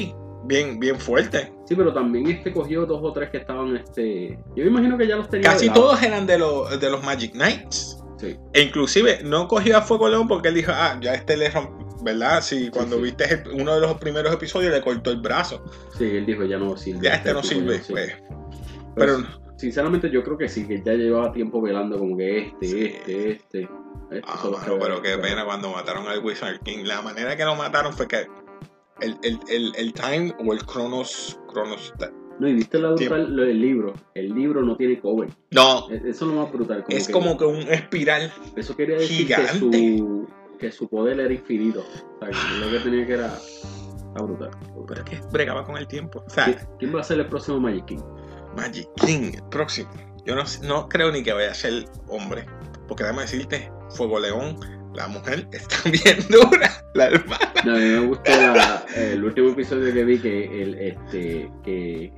bien, 0.49 0.81
bien 0.81 0.99
fuertes. 0.99 1.53
Sí, 1.67 1.77
pero 1.77 1.93
también 1.93 2.27
este 2.29 2.53
cogió 2.53 2.87
dos 2.87 3.01
o 3.03 3.13
tres 3.13 3.31
que 3.31 3.37
estaban, 3.39 3.77
este... 3.77 4.39
Yo 4.57 4.65
me 4.65 4.71
imagino 4.71 4.99
que 4.99 5.07
ya 5.07 5.17
los 5.17 5.29
tenía 5.29 5.51
Casi 5.51 5.71
todos 5.71 6.03
eran 6.03 6.27
de 6.27 6.39
los, 6.39 6.81
de 6.81 6.91
los 6.91 7.05
Magic 7.05 7.33
Knights. 7.33 8.03
Sí. 8.17 8.37
E 8.53 8.63
inclusive 8.63 9.21
no 9.23 9.47
cogió 9.47 9.77
a 9.77 9.83
Fuego 9.83 10.09
León 10.09 10.27
porque 10.27 10.49
él 10.49 10.55
dijo, 10.55 10.73
ah, 10.75 10.99
ya 11.01 11.15
este 11.15 11.37
le 11.37 11.51
rompió, 11.51 11.87
¿verdad? 12.03 12.43
Sí, 12.43 12.71
cuando 12.71 12.97
sí. 12.97 13.03
viste 13.03 13.45
uno 13.53 13.75
de 13.75 13.81
los 13.81 13.97
primeros 13.99 14.35
episodios 14.35 14.73
le 14.73 14.81
cortó 14.81 15.11
el 15.11 15.21
brazo. 15.21 15.63
Sí, 15.97 16.05
él 16.05 16.27
dijo, 16.27 16.45
ya 16.45 16.59
no 16.59 16.77
sirve. 16.77 17.01
Ya 17.03 17.15
este 17.15 17.33
no 17.33 17.43
tipo 17.43 17.55
sirve. 17.55 17.79
no 17.79 17.85
pues. 17.89 18.17
Pero, 18.97 19.19
sinceramente 19.57 20.11
yo 20.11 20.25
creo 20.25 20.37
que 20.37 20.49
sí, 20.49 20.67
que 20.67 20.83
ya 20.83 20.95
llevaba 20.95 21.33
tiempo 21.33 21.61
velando 21.61 21.99
como 21.99 22.17
que 22.17 22.39
este, 22.39 22.87
este, 22.87 23.31
este. 23.31 23.69
este 24.11 24.23
Ah, 24.25 24.41
mano, 24.51 24.79
pero 24.81 25.03
qué 25.03 25.19
pena 25.19 25.45
cuando 25.45 25.71
mataron 25.71 26.09
al 26.09 26.25
Wizard 26.25 26.61
King. 26.61 26.85
La 26.85 27.03
manera 27.03 27.37
que 27.37 27.45
lo 27.45 27.55
mataron 27.55 27.93
fue 27.93 28.09
que 28.09 28.27
el, 29.01 29.17
el, 29.23 29.39
el, 29.49 29.73
el 29.77 29.93
time 29.93 30.35
o 30.45 30.53
el 30.53 30.65
Cronos. 30.65 31.39
Cronos 31.49 31.93
No, 32.39 32.49
y 32.49 32.53
viste 32.55 32.79
Tiempo. 32.79 32.95
brutal, 32.97 33.35
lo 33.37 33.43
del 33.45 33.61
libro. 33.61 33.95
El 34.15 34.29
libro 34.35 34.63
no 34.63 34.77
tiene 34.77 35.01
cover. 35.01 35.29
no, 35.51 35.91
E- 35.91 35.97
Eso 35.97 36.09
es 36.09 36.21
lo 36.23 36.43
más 36.43 36.53
brutal. 36.53 36.85
Como 36.85 36.97
es 36.97 37.07
que- 37.07 37.13
como 37.13 37.37
que 37.39 37.45
un 37.45 37.57
espiral. 37.69 38.33
Eso 38.57 38.77
quería 38.77 38.97
decir 38.97 39.27
que 39.27 39.49
su, 39.59 40.27
que 40.59 40.71
su 40.73 40.89
poder 40.89 41.21
era 41.21 41.33
infinito. 41.33 41.81
O 42.21 42.25
sea, 42.25 42.31
que 42.31 42.65
lo 42.65 42.71
que 42.71 42.79
tenía 42.85 43.07
que 43.07 43.13
era. 43.15 43.35
Está 43.37 44.23
brutal. 44.23 44.51
Pero 44.87 45.03
es 45.05 45.11
que 45.11 45.21
bregaba 45.33 45.65
con 45.65 45.77
el 45.77 45.87
tiempo. 45.87 46.23
O 46.27 46.31
sea, 46.31 46.47
¿Qui- 46.47 46.69
¿Quién 46.79 46.95
va 46.95 47.01
a 47.01 47.05
ser 47.05 47.19
el 47.21 47.27
próximo 47.27 47.61
Magic 47.61 47.85
King? 47.87 48.01
Magic 48.57 48.89
King, 49.05 49.33
el 49.35 49.43
próximo. 49.51 49.91
Yo 50.25 50.35
no, 50.35 50.43
no 50.65 50.89
creo 50.89 51.11
ni 51.13 51.23
que 51.23 51.33
vaya 51.33 51.51
a 51.51 51.55
ser 51.55 51.85
hombre. 52.09 52.45
Porque 52.87 53.03
déjame 53.05 53.23
decirte, 53.23 53.71
Fuego 53.91 54.19
León, 54.19 54.57
la 54.99 55.09
mujer 55.09 55.47
está 55.53 55.77
bien 55.91 56.19
dura. 56.29 56.71
La 56.95 57.07
hermana. 57.07 57.53
No, 57.65 57.73
a 57.75 57.77
mí 57.77 57.85
me 57.85 58.07
gustó 58.07 58.31
la- 58.31 58.85
el 58.97 59.25
último 59.25 59.51
episodio 59.51 59.93
que 59.93 60.05
vi 60.05 60.19
que 60.19 60.63
el, 60.63 60.75
este, 60.75 61.51
que 61.65 62.13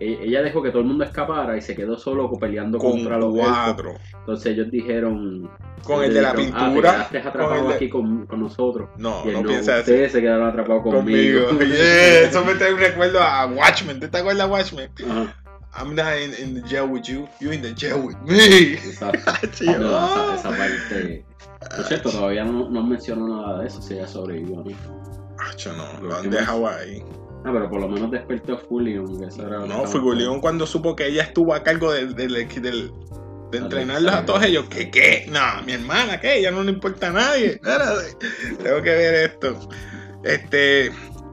e- 0.00 0.18
ella 0.22 0.42
dejó 0.42 0.62
que 0.62 0.70
todo 0.70 0.80
el 0.82 0.86
mundo 0.88 1.04
escapara 1.04 1.56
y 1.56 1.60
se 1.62 1.74
quedó 1.74 1.96
solo 1.98 2.30
peleando 2.38 2.78
Con 2.78 2.92
contra 2.92 3.16
los 3.18 3.34
elfos. 3.34 3.48
cuatro. 3.48 3.94
Entonces 4.20 4.52
ellos 4.52 4.70
dijeron. 4.70 5.50
Con 5.84 6.02
el 6.04 6.14
de 6.14 6.22
la 6.22 6.32
dijeron, 6.32 6.52
Ah, 6.54 6.58
te 6.58 6.64
pintura. 6.66 7.08
con 7.10 7.16
atrapado 7.28 7.68
de- 7.68 7.74
aquí 7.74 7.88
con, 7.88 8.26
con 8.26 8.40
nosotros. 8.40 8.88
No, 8.98 9.22
Y 9.24 9.28
él, 9.28 9.34
no, 9.34 9.42
no, 9.42 9.48
piensa 9.48 9.78
así. 9.78 10.08
se 10.08 10.20
quedaron 10.20 10.48
atrapados 10.48 10.82
conmigo. 10.82 11.46
Conmigo. 11.46 11.64
Yeah, 11.74 12.20
eso 12.28 12.44
me 12.44 12.54
trae 12.56 12.72
un 12.74 12.80
recuerdo 12.80 13.20
a 13.20 13.46
Watchmen. 13.46 14.00
¿Te 14.00 14.06
acuerdas 14.06 14.46
de 14.46 14.52
Watchmen? 14.52 14.90
Ajá, 15.10 15.43
I'm 15.76 15.94
not 15.94 16.16
in, 16.16 16.34
in 16.34 16.54
the 16.54 16.62
jail 16.62 16.86
with 16.88 17.08
you, 17.08 17.28
you 17.40 17.50
in 17.50 17.60
the 17.60 17.72
jail 17.72 18.00
with 18.00 18.16
me. 18.22 18.74
exacto. 18.74 19.32
Sí, 19.52 19.66
No, 19.78 19.90
oh. 19.90 20.34
esa, 20.34 20.48
esa 20.48 20.56
parte. 20.56 21.24
Por 21.76 21.84
cierto, 21.84 22.10
todavía 22.10 22.44
no, 22.44 22.70
no 22.70 22.82
mencionó 22.84 23.28
nada 23.28 23.60
de 23.60 23.66
eso, 23.66 23.82
si 23.82 23.94
ella 23.94 24.06
sobrevivió 24.06 24.60
o 24.60 24.64
no. 24.64 25.34
Acho, 25.38 25.72
no, 25.72 26.00
Lo 26.00 26.16
han 26.16 26.30
dejado 26.30 26.68
ahí. 26.68 27.02
Ah, 27.44 27.50
pero 27.52 27.68
por 27.68 27.80
lo 27.80 27.88
menos 27.88 28.10
despertó 28.10 28.56
Fullion, 28.56 29.18
que 29.18 29.26
eso 29.26 29.46
era 29.46 29.58
lo 29.58 29.64
que 29.64 29.98
No. 29.98 30.14
León 30.14 30.40
cuando 30.40 30.66
supo 30.66 30.96
que 30.96 31.08
ella 31.08 31.24
estuvo 31.24 31.52
a 31.52 31.62
cargo 31.62 31.92
del, 31.92 32.14
del, 32.14 32.32
del, 32.32 32.92
de 33.50 33.58
entrenarlos 33.58 34.14
a 34.14 34.24
todos 34.24 34.44
ellos. 34.44 34.66
¿Qué? 34.70 34.90
¿Qué? 34.90 35.26
No, 35.28 35.62
mi 35.66 35.72
hermana, 35.72 36.20
¿qué? 36.20 36.40
Ya 36.40 36.50
no 36.50 36.62
le 36.62 36.70
importa 36.70 37.08
a 37.08 37.12
nadie. 37.12 37.46
Espérate, 37.62 38.16
tengo 38.62 38.82
que 38.82 38.90
ver 38.90 39.14
esto. 39.30 39.68
Este, 40.22 40.90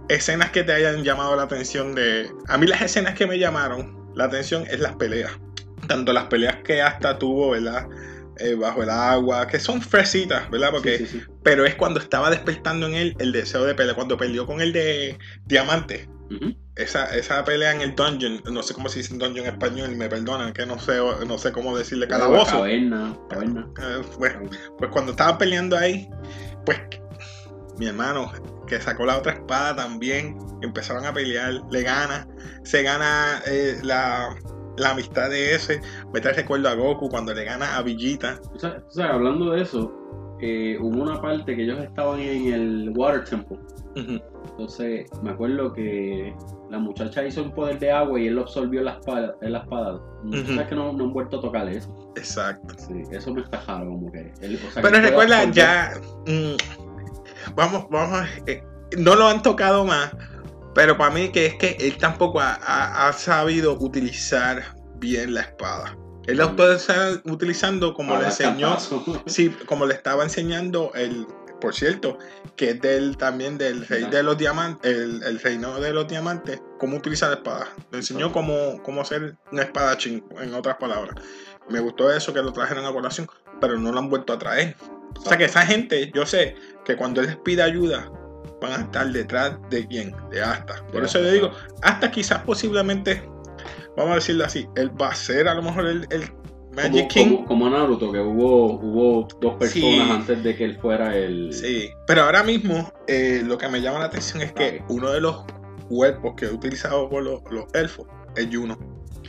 escenas 0.10 0.52
que 0.52 0.64
te 0.64 0.74
hayan 0.74 1.04
llamado 1.04 1.36
la 1.36 1.44
atención 1.44 1.96
de... 1.96 2.30
A 2.50 2.58
mí 2.58 2.68
las 2.68 2.82
escenas 2.82 3.14
que 3.14 3.26
me 3.26 3.40
llamaron 3.40 4.01
la 4.16 4.26
atención 4.26 4.66
es 4.70 4.80
las 4.80 4.96
peleas. 4.96 5.32
Tanto 5.88 6.14
las 6.14 6.26
peleas 6.26 6.58
que 6.64 6.82
hasta 6.82 7.18
tuvo, 7.18 7.52
¿verdad? 7.52 7.88
Eh, 8.38 8.56
bajo 8.56 8.82
el 8.84 8.90
agua, 8.90 9.48
que 9.48 9.60
son 9.60 9.82
fresitas, 9.82 10.50
¿verdad? 10.50 10.72
Porque, 10.72 10.98
Sí, 11.00 11.06
sí, 11.06 11.20
sí. 11.20 11.26
Pero 11.44 11.66
es 11.66 11.76
cuando 11.76 12.00
estaba 12.00 12.30
despertando 12.30 12.88
en 12.88 12.96
él 12.96 13.16
el 13.20 13.32
deseo 13.32 13.66
de 13.66 13.76
pelea, 13.76 13.94
cuando 13.94 14.18
peleó 14.18 14.46
con 14.46 14.62
el 14.62 14.74
de 14.74 15.18
Diamante. 15.46 16.08
Esa, 16.78 17.14
esa 17.14 17.44
pelea 17.44 17.74
en 17.74 17.82
el 17.82 17.94
dungeon, 17.94 18.42
no 18.50 18.64
sé 18.64 18.74
cómo 18.74 18.88
se 18.88 19.00
dice 19.00 19.14
dungeon 19.18 19.46
en 19.46 19.54
español, 19.54 19.96
me 19.98 20.08
perdonan, 20.08 20.54
que 20.54 20.66
no 20.66 20.80
sé, 20.80 20.94
no 21.28 21.38
sé 21.38 21.52
cómo 21.52 21.78
decirle 21.78 22.08
calabozo. 22.08 22.60
Caverna, 22.60 23.18
caverna. 23.30 23.68
Eh, 23.82 24.02
bueno, 24.18 24.50
pues 24.78 24.90
cuando 24.92 25.12
estaban 25.12 25.38
peleando 25.38 25.78
ahí, 25.78 26.10
pues 26.66 26.80
mi 27.78 27.88
hermano, 27.88 28.32
que 28.68 28.80
sacó 28.80 29.06
la 29.06 29.18
otra 29.18 29.34
espada 29.34 29.76
también, 29.76 30.38
empezaron 30.62 31.06
a 31.06 31.14
pelear, 31.14 31.54
le 31.72 31.82
gana, 31.84 32.28
se 32.64 32.84
gana 32.84 33.42
eh, 33.48 33.78
la, 33.84 34.36
la 34.78 34.90
amistad 34.92 35.30
de 35.30 35.56
ese. 35.56 35.82
Me 36.14 36.22
trae 36.22 36.34
recuerdo 36.34 36.70
a 36.70 36.76
Goku 36.76 37.10
cuando 37.10 37.34
le 37.34 37.44
gana 37.44 37.76
a 37.78 37.82
Villita. 37.82 38.40
O 38.56 38.60
sea, 38.60 38.82
o 38.88 38.92
sea, 38.92 39.14
hablando 39.14 39.52
de 39.52 39.62
eso, 39.62 39.92
eh, 40.42 40.78
hubo 40.80 41.02
una 41.02 41.22
parte 41.22 41.56
que 41.56 41.64
ellos 41.64 41.80
estaban 41.80 42.20
en 42.20 42.54
el 42.54 42.94
Water 42.96 43.24
Temple. 43.26 43.58
Entonces, 44.52 45.06
me 45.22 45.32
acuerdo 45.32 45.74
que 45.74 46.34
la 46.70 46.78
muchacha 46.80 47.24
hizo 47.26 47.44
un 47.44 47.52
poder 47.54 47.78
de 47.80 47.92
agua 47.92 48.20
y 48.20 48.28
él 48.28 48.36
lo 48.36 48.42
absorbió 48.42 48.80
en 48.80 48.86
la 48.86 48.92
espada. 48.94 49.36
En 49.42 49.52
la 49.54 49.60
espada. 49.60 49.96
Ujú. 50.24 50.38
¿Sabes 50.54 50.68
que 50.68 50.76
no, 50.76 50.94
no 50.94 51.06
han 51.06 51.14
vuelto 51.14 51.38
a 51.38 51.42
tocar 51.42 51.68
eso? 51.68 52.12
Exacto. 52.16 52.74
Sí, 52.78 53.04
eso 53.12 53.34
me 53.34 53.42
está 53.42 53.62
raro, 53.68 53.90
como 53.90 54.12
que. 54.12 54.32
él- 54.42 54.56
o 54.66 54.72
sea, 54.72 54.82
que 54.82 54.90
Pero 54.90 54.92
puede 54.92 55.02
recuerda, 55.02 55.44
ya. 55.52 55.92
mm, 56.28 56.91
vamos, 57.56 57.86
vamos. 57.90 58.28
eh, 58.48 58.64
no 58.98 59.16
lo 59.16 59.28
han 59.28 59.42
tocado 59.42 59.86
más. 59.86 60.12
Pero 60.74 60.98
para 60.98 61.12
mí 61.14 61.30
que 61.30 61.48
es 61.48 61.56
que 61.56 61.76
él 61.80 61.98
tampoco 61.98 62.40
ha, 62.40 62.54
ha- 62.54 63.08
ha 63.10 63.14
sabido 63.14 63.74
utilizar 63.80 64.76
bien 65.00 65.34
la 65.34 65.42
espada. 65.42 65.98
Él 66.28 66.38
la 66.38 66.46
está 66.46 67.20
utilizando 67.26 67.94
como 67.94 68.14
le 68.18 68.26
enseñó. 68.28 68.78
Sí, 69.26 69.50
como 69.66 69.86
le 69.86 69.96
estaba 69.96 70.24
enseñando 70.24 70.92
el. 70.96 71.26
Por 71.60 71.76
cierto, 71.76 72.18
que 72.56 72.72
es 72.72 72.82
del 72.82 73.18
también 73.18 73.58
del 73.60 73.86
rey 73.88 74.06
de 74.06 74.24
los 74.24 74.36
diamantes, 74.36 74.92
el, 74.92 75.22
el 75.22 75.40
reino 75.40 75.80
de 75.80 75.94
los 75.94 76.08
diamantes, 76.08 76.60
cómo 76.80 76.98
utilizar 76.98 77.30
la 77.30 77.36
espada. 77.36 77.68
Le 77.92 78.00
enseñó 78.00 78.32
cómo, 78.32 78.82
cómo 78.82 79.02
hacer 79.02 79.36
una 79.52 79.62
espadachín, 79.64 80.24
en 80.40 80.56
otras 80.56 80.78
palabras. 80.78 81.16
Me 81.70 81.80
gustó 81.80 82.12
eso 82.12 82.34
que 82.34 82.42
lo 82.42 82.52
trajeron 82.52 82.86
a 82.86 82.92
colación, 82.92 83.28
pero 83.60 83.78
no 83.78 83.92
lo 83.92 84.00
han 84.00 84.10
vuelto 84.10 84.34
a 84.34 84.40
traer. 84.40 84.76
O 85.18 85.22
sea 85.22 85.38
que 85.38 85.46
esa 85.46 85.66
gente, 85.66 86.12
yo 86.14 86.26
sé 86.26 86.56
que 86.86 86.96
cuando 86.96 87.22
él 87.22 87.28
les 87.28 87.36
pide 87.38 87.62
ayuda, 87.64 88.12
van 88.62 88.72
a 88.74 88.84
estar 88.84 89.08
detrás 89.12 89.58
de 89.70 89.88
quién, 89.88 90.16
de 90.30 90.42
Asta. 90.42 90.84
Por 90.92 91.04
eso 91.04 91.18
Asta, 91.18 91.20
le 91.20 91.32
digo, 91.34 91.52
hasta 91.82 92.12
quizás 92.12 92.40
posiblemente, 92.44 93.24
vamos 93.98 94.12
a 94.14 94.16
decirlo 94.16 94.46
así, 94.46 94.68
él 94.76 94.92
va 95.00 95.10
a 95.10 95.16
ser 95.16 95.48
a 95.48 95.54
lo 95.54 95.62
mejor 95.64 95.86
el, 95.88 96.08
el 96.12 96.24
Magic 96.76 96.92
Como, 96.92 97.08
King. 97.10 97.30
como, 97.36 97.46
como 97.46 97.70
Naruto, 97.70 98.12
que 98.12 98.20
hubo, 98.20 98.74
hubo 98.80 99.28
dos 99.42 99.56
personas 99.56 99.72
Sí. 99.74 100.00
antes 100.10 100.44
de 100.44 100.56
que 100.56 100.64
él 100.66 100.78
fuera 100.80 101.16
el. 101.18 101.52
Sí, 101.54 101.90
pero 102.08 102.24
ahora 102.24 102.44
mismo 102.44 102.92
eh, 103.08 103.42
lo 103.46 103.58
que 103.58 103.68
me 103.68 103.82
llama 103.82 104.00
la 104.00 104.06
atención 104.06 104.42
es 104.42 104.54
que 104.54 104.82
uno 104.88 105.10
de 105.12 105.20
los 105.22 105.44
cuerpos 105.90 106.34
que 106.38 106.46
he 106.46 106.50
utilizado 106.52 107.10
por 107.10 107.24
los, 107.24 107.42
los 107.52 107.66
elfos 107.74 108.08
es 108.38 108.48
Juno. 108.52 108.78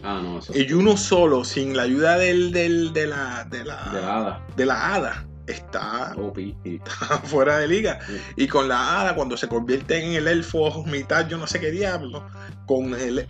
Ah, 0.02 0.20
no, 0.22 0.38
eso. 0.38 0.52
Y 0.56 0.68
Juno 0.68 0.96
solo, 0.96 1.44
sin 1.44 1.76
la 1.76 1.82
ayuda 1.84 2.18
del, 2.18 2.52
del- 2.52 2.92
de, 2.92 3.06
la, 3.06 3.44
de, 3.50 3.64
la, 3.64 3.90
De 3.92 4.00
la 4.00 4.16
hada. 4.18 4.46
de 4.56 4.66
la 4.66 4.94
hada, 4.94 5.26
está 5.46 6.12
OP. 6.16 6.38
y- 6.40 6.80
fuera 7.24 7.58
de 7.58 7.68
liga. 7.68 7.98
Sí. 8.06 8.16
Y 8.36 8.48
con 8.48 8.68
la 8.68 9.00
hada, 9.00 9.14
cuando 9.14 9.36
se 9.36 9.48
convierte 9.48 10.04
en 10.04 10.12
el 10.14 10.26
elfo 10.28 10.84
mitad, 10.86 11.28
yo 11.28 11.38
no 11.38 11.46
sé 11.46 11.60
qué 11.60 11.70
diablo, 11.70 12.24
con 12.66 12.94
el... 12.94 13.26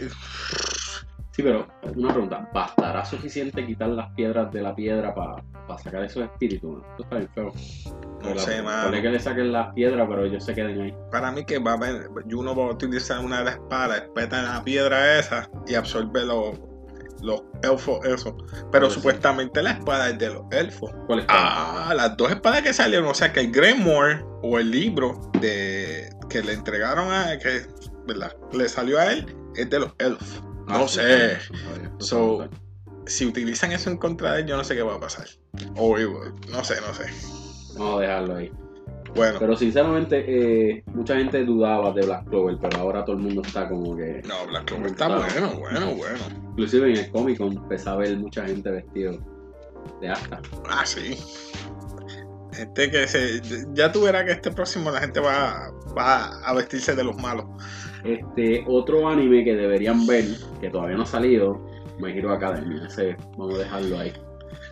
Sí, 1.33 1.43
pero 1.43 1.67
una 1.97 2.13
pregunta, 2.13 2.49
¿bastará 2.53 3.05
suficiente 3.07 3.67
quitar 3.67 3.89
las 3.89 4.11
piedras 4.13 4.53
de 4.53 4.61
la 4.61 4.75
piedra 4.75 5.15
para 5.15 5.43
sacar 5.79 6.05
esos 6.05 6.25
espíritus? 6.25 6.71
man? 6.75 6.83
Esto 6.91 7.03
está 7.05 7.17
bien 7.17 7.29
feo. 7.35 7.53
No 8.23 8.35
La- 8.35 8.41
sé, 8.43 8.63
mano. 8.63 8.83
Ponle 8.85 9.03
que 9.03 9.09
le 9.09 9.19
saquen 9.19 9.51
las 9.53 9.73
piedras, 9.73 10.07
pero 10.09 10.25
ellos 10.27 10.45
se 10.45 10.55
queden 10.55 10.81
ahí. 10.81 10.95
Para 11.11 11.33
mí 11.33 11.45
que 11.47 11.59
va 11.59 11.73
a 11.73 11.75
haber, 11.75 12.09
Juno 12.31 12.55
va 12.55 12.65
a 12.67 12.71
utilizar 12.73 13.19
una 13.25 13.39
de 13.39 13.45
las 13.47 13.55
espadas, 13.55 14.03
espeta 14.03 14.43
la 14.43 14.63
piedra 14.63 15.19
esa 15.19 15.49
y 15.67 15.75
absorbe 15.75 16.25
los, 16.27 16.61
los 17.23 17.43
elfos, 17.63 18.05
eso. 18.05 18.37
Pero 18.71 18.91
supuestamente 18.91 19.63
la 19.63 19.71
espada 19.71 20.11
es 20.11 20.19
de 20.19 20.29
los 20.35 20.43
elfos. 20.51 20.91
¿Cuál 21.07 21.21
es? 21.21 21.25
Ah, 21.31 21.95
las 21.97 22.15
dos 22.19 22.31
espadas 22.31 22.61
que 22.61 22.75
salieron, 22.75 23.09
o 23.09 23.15
sea 23.15 23.33
que 23.33 23.41
el 23.41 23.51
Greymoor 23.51 24.23
o 24.43 24.59
el 24.59 24.71
libro 24.71 25.19
de 25.41 26.11
que 26.29 26.43
le 26.43 26.53
entregaron 26.53 27.11
a 27.11 27.39
que 27.39 27.63
¿verdad? 28.07 28.33
le 28.53 28.69
salió 28.69 28.99
a 28.99 29.11
él 29.13 29.35
es 29.57 29.71
de 29.71 29.81
los 29.81 29.95
elfos. 29.99 30.43
Ah, 30.69 30.79
no 30.79 30.89
sí, 30.89 30.97
sé. 31.01 31.41
sí, 31.41 31.55
So. 31.99 32.49
Si 33.05 33.27
utilizan 33.27 33.73
eso 33.73 33.91
en 33.91 33.97
contra 33.97 34.35
de 34.35 34.43
él, 34.43 34.47
yo 34.47 34.57
no 34.57 34.63
sé 34.63 34.77
qué 34.77 34.83
va 34.83 34.95
a 34.95 35.01
pasar. 35.01 35.27
O 35.77 35.99
no 35.99 36.65
sé, 36.65 36.77
no 36.81 36.95
sé. 36.95 37.07
Vamos 37.77 37.99
a 37.99 38.01
dejarlo 38.01 38.37
ahí. 38.37 38.53
Bueno, 39.15 39.39
Pero 39.39 39.57
sinceramente, 39.57 40.25
eh, 40.27 40.85
mucha 40.95 41.17
gente 41.17 41.45
dudaba 41.45 41.93
de 41.93 42.07
Black 42.07 42.29
Clover, 42.29 42.57
pero 42.61 42.79
ahora 42.79 43.05
todo 43.05 43.17
el 43.17 43.23
mundo 43.23 43.43
está 43.45 43.69
como 43.69 43.97
que... 43.97 44.23
no, 44.25 44.47
Black 44.47 44.67
Clover 44.67 44.87
está 44.87 45.09
bueno, 45.09 45.59
bueno, 45.59 45.95
bueno. 45.97 46.19
Inclusive 46.51 46.91
en 46.91 46.97
el 46.97 47.11
Comic 47.11 47.39
Con 47.39 47.53
empecé 47.53 47.89
a 47.91 47.97
ver 47.97 48.17
mucha 48.17 48.47
gente 48.47 48.71
vestido 48.71 49.19
de 50.01 50.09
Asta. 50.09 50.41
Ah, 50.69 50.87
sí. 50.87 51.19
Este 52.59 52.91
que 52.91 53.09
se, 53.09 53.43
ya 53.75 53.93
tú 53.93 54.03
verás 54.03 54.25
que 54.25 54.33
este 54.33 54.51
próximo 54.51 54.91
la 54.91 55.01
gente 55.01 55.21
va, 55.21 55.71
va 55.97 56.39
a 56.45 56.55
vestirse 56.55 56.95
de 56.95 57.05
los 57.05 57.17
malos. 57.17 57.47
Este, 58.05 58.65
otro 58.67 59.09
anime 59.09 59.45
que 59.45 59.55
deberían 59.55 60.07
ver, 60.07 60.25
que 60.61 60.71
todavía 60.71 60.97
no 60.97 61.03
ha 61.05 61.07
salido, 61.07 61.65
My 61.99 62.11
Hero 62.17 62.33
Academia. 62.33 62.87
Ese, 62.87 63.17
vamos 63.37 63.55
a 63.57 63.59
dejarlo 63.59 63.99
ahí. 63.99 64.13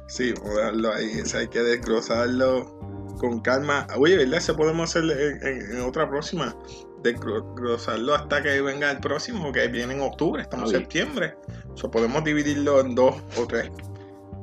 Sí, 0.08 0.32
vamos 0.38 0.50
a 0.50 0.58
dejarlo 0.58 0.92
ahí. 0.92 1.10
Ese 1.22 1.38
hay 1.38 1.48
que 1.48 1.60
desglosarlo 1.60 2.78
con 3.18 3.40
calma. 3.40 3.86
Oye, 3.96 4.16
¿verdad? 4.16 4.38
Eso 4.38 4.56
podemos 4.56 4.90
hacer 4.90 5.04
en, 5.10 5.46
en- 5.46 5.76
en 5.76 5.80
otra 5.82 6.08
próxima. 6.08 6.56
Desglosarlo 7.02 8.14
hasta 8.14 8.42
que 8.42 8.60
venga 8.60 8.90
el 8.90 8.98
próximo, 8.98 9.52
que 9.52 9.68
viene 9.68 9.94
en 9.94 10.00
octubre, 10.00 10.42
estamos 10.42 10.72
en 10.74 10.80
septiembre. 10.80 11.34
O 11.82 11.90
podemos 11.90 12.22
dividirlo 12.24 12.80
en 12.80 12.94
dos 12.94 13.14
o 13.38 13.46
tres. 13.46 13.70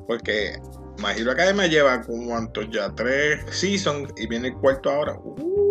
Porque 0.07 0.53
My 0.97 1.19
Hero 1.19 1.31
Academia 1.31 1.67
lleva 1.67 2.01
cuántos 2.01 2.67
ya, 2.71 2.89
tres 2.95 3.41
seasons 3.51 4.11
y 4.17 4.25
viene 4.27 4.47
el 4.47 4.53
cuarto 4.55 4.89
ahora. 4.89 5.13
Uh, 5.23 5.66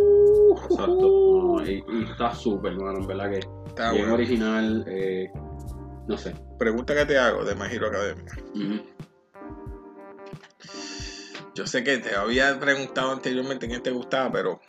Exacto. 0.62 0.92
No, 1.00 1.62
y, 1.66 1.84
y 1.88 2.04
está 2.10 2.34
súper, 2.34 2.74
mano, 2.76 2.98
en 3.00 3.06
verdad 3.06 3.30
que 3.30 3.40
Está 3.68 3.90
bien 3.92 4.02
bueno. 4.04 4.14
original. 4.14 4.84
eh, 4.88 5.30
no 6.08 6.16
sé. 6.16 6.34
Pregunta 6.58 6.94
que 6.94 7.04
te 7.06 7.18
hago 7.18 7.44
de 7.44 7.54
My 7.54 7.66
Hero 7.70 7.88
Academia. 7.88 8.32
Yo 11.54 11.66
sé 11.66 11.82
que 11.82 11.98
te 11.98 12.14
había 12.14 12.58
preguntado 12.60 13.12
anteriormente 13.12 13.66
quién 13.66 13.82
te 13.82 13.90
gustaba, 13.90 14.30
pero 14.30 14.60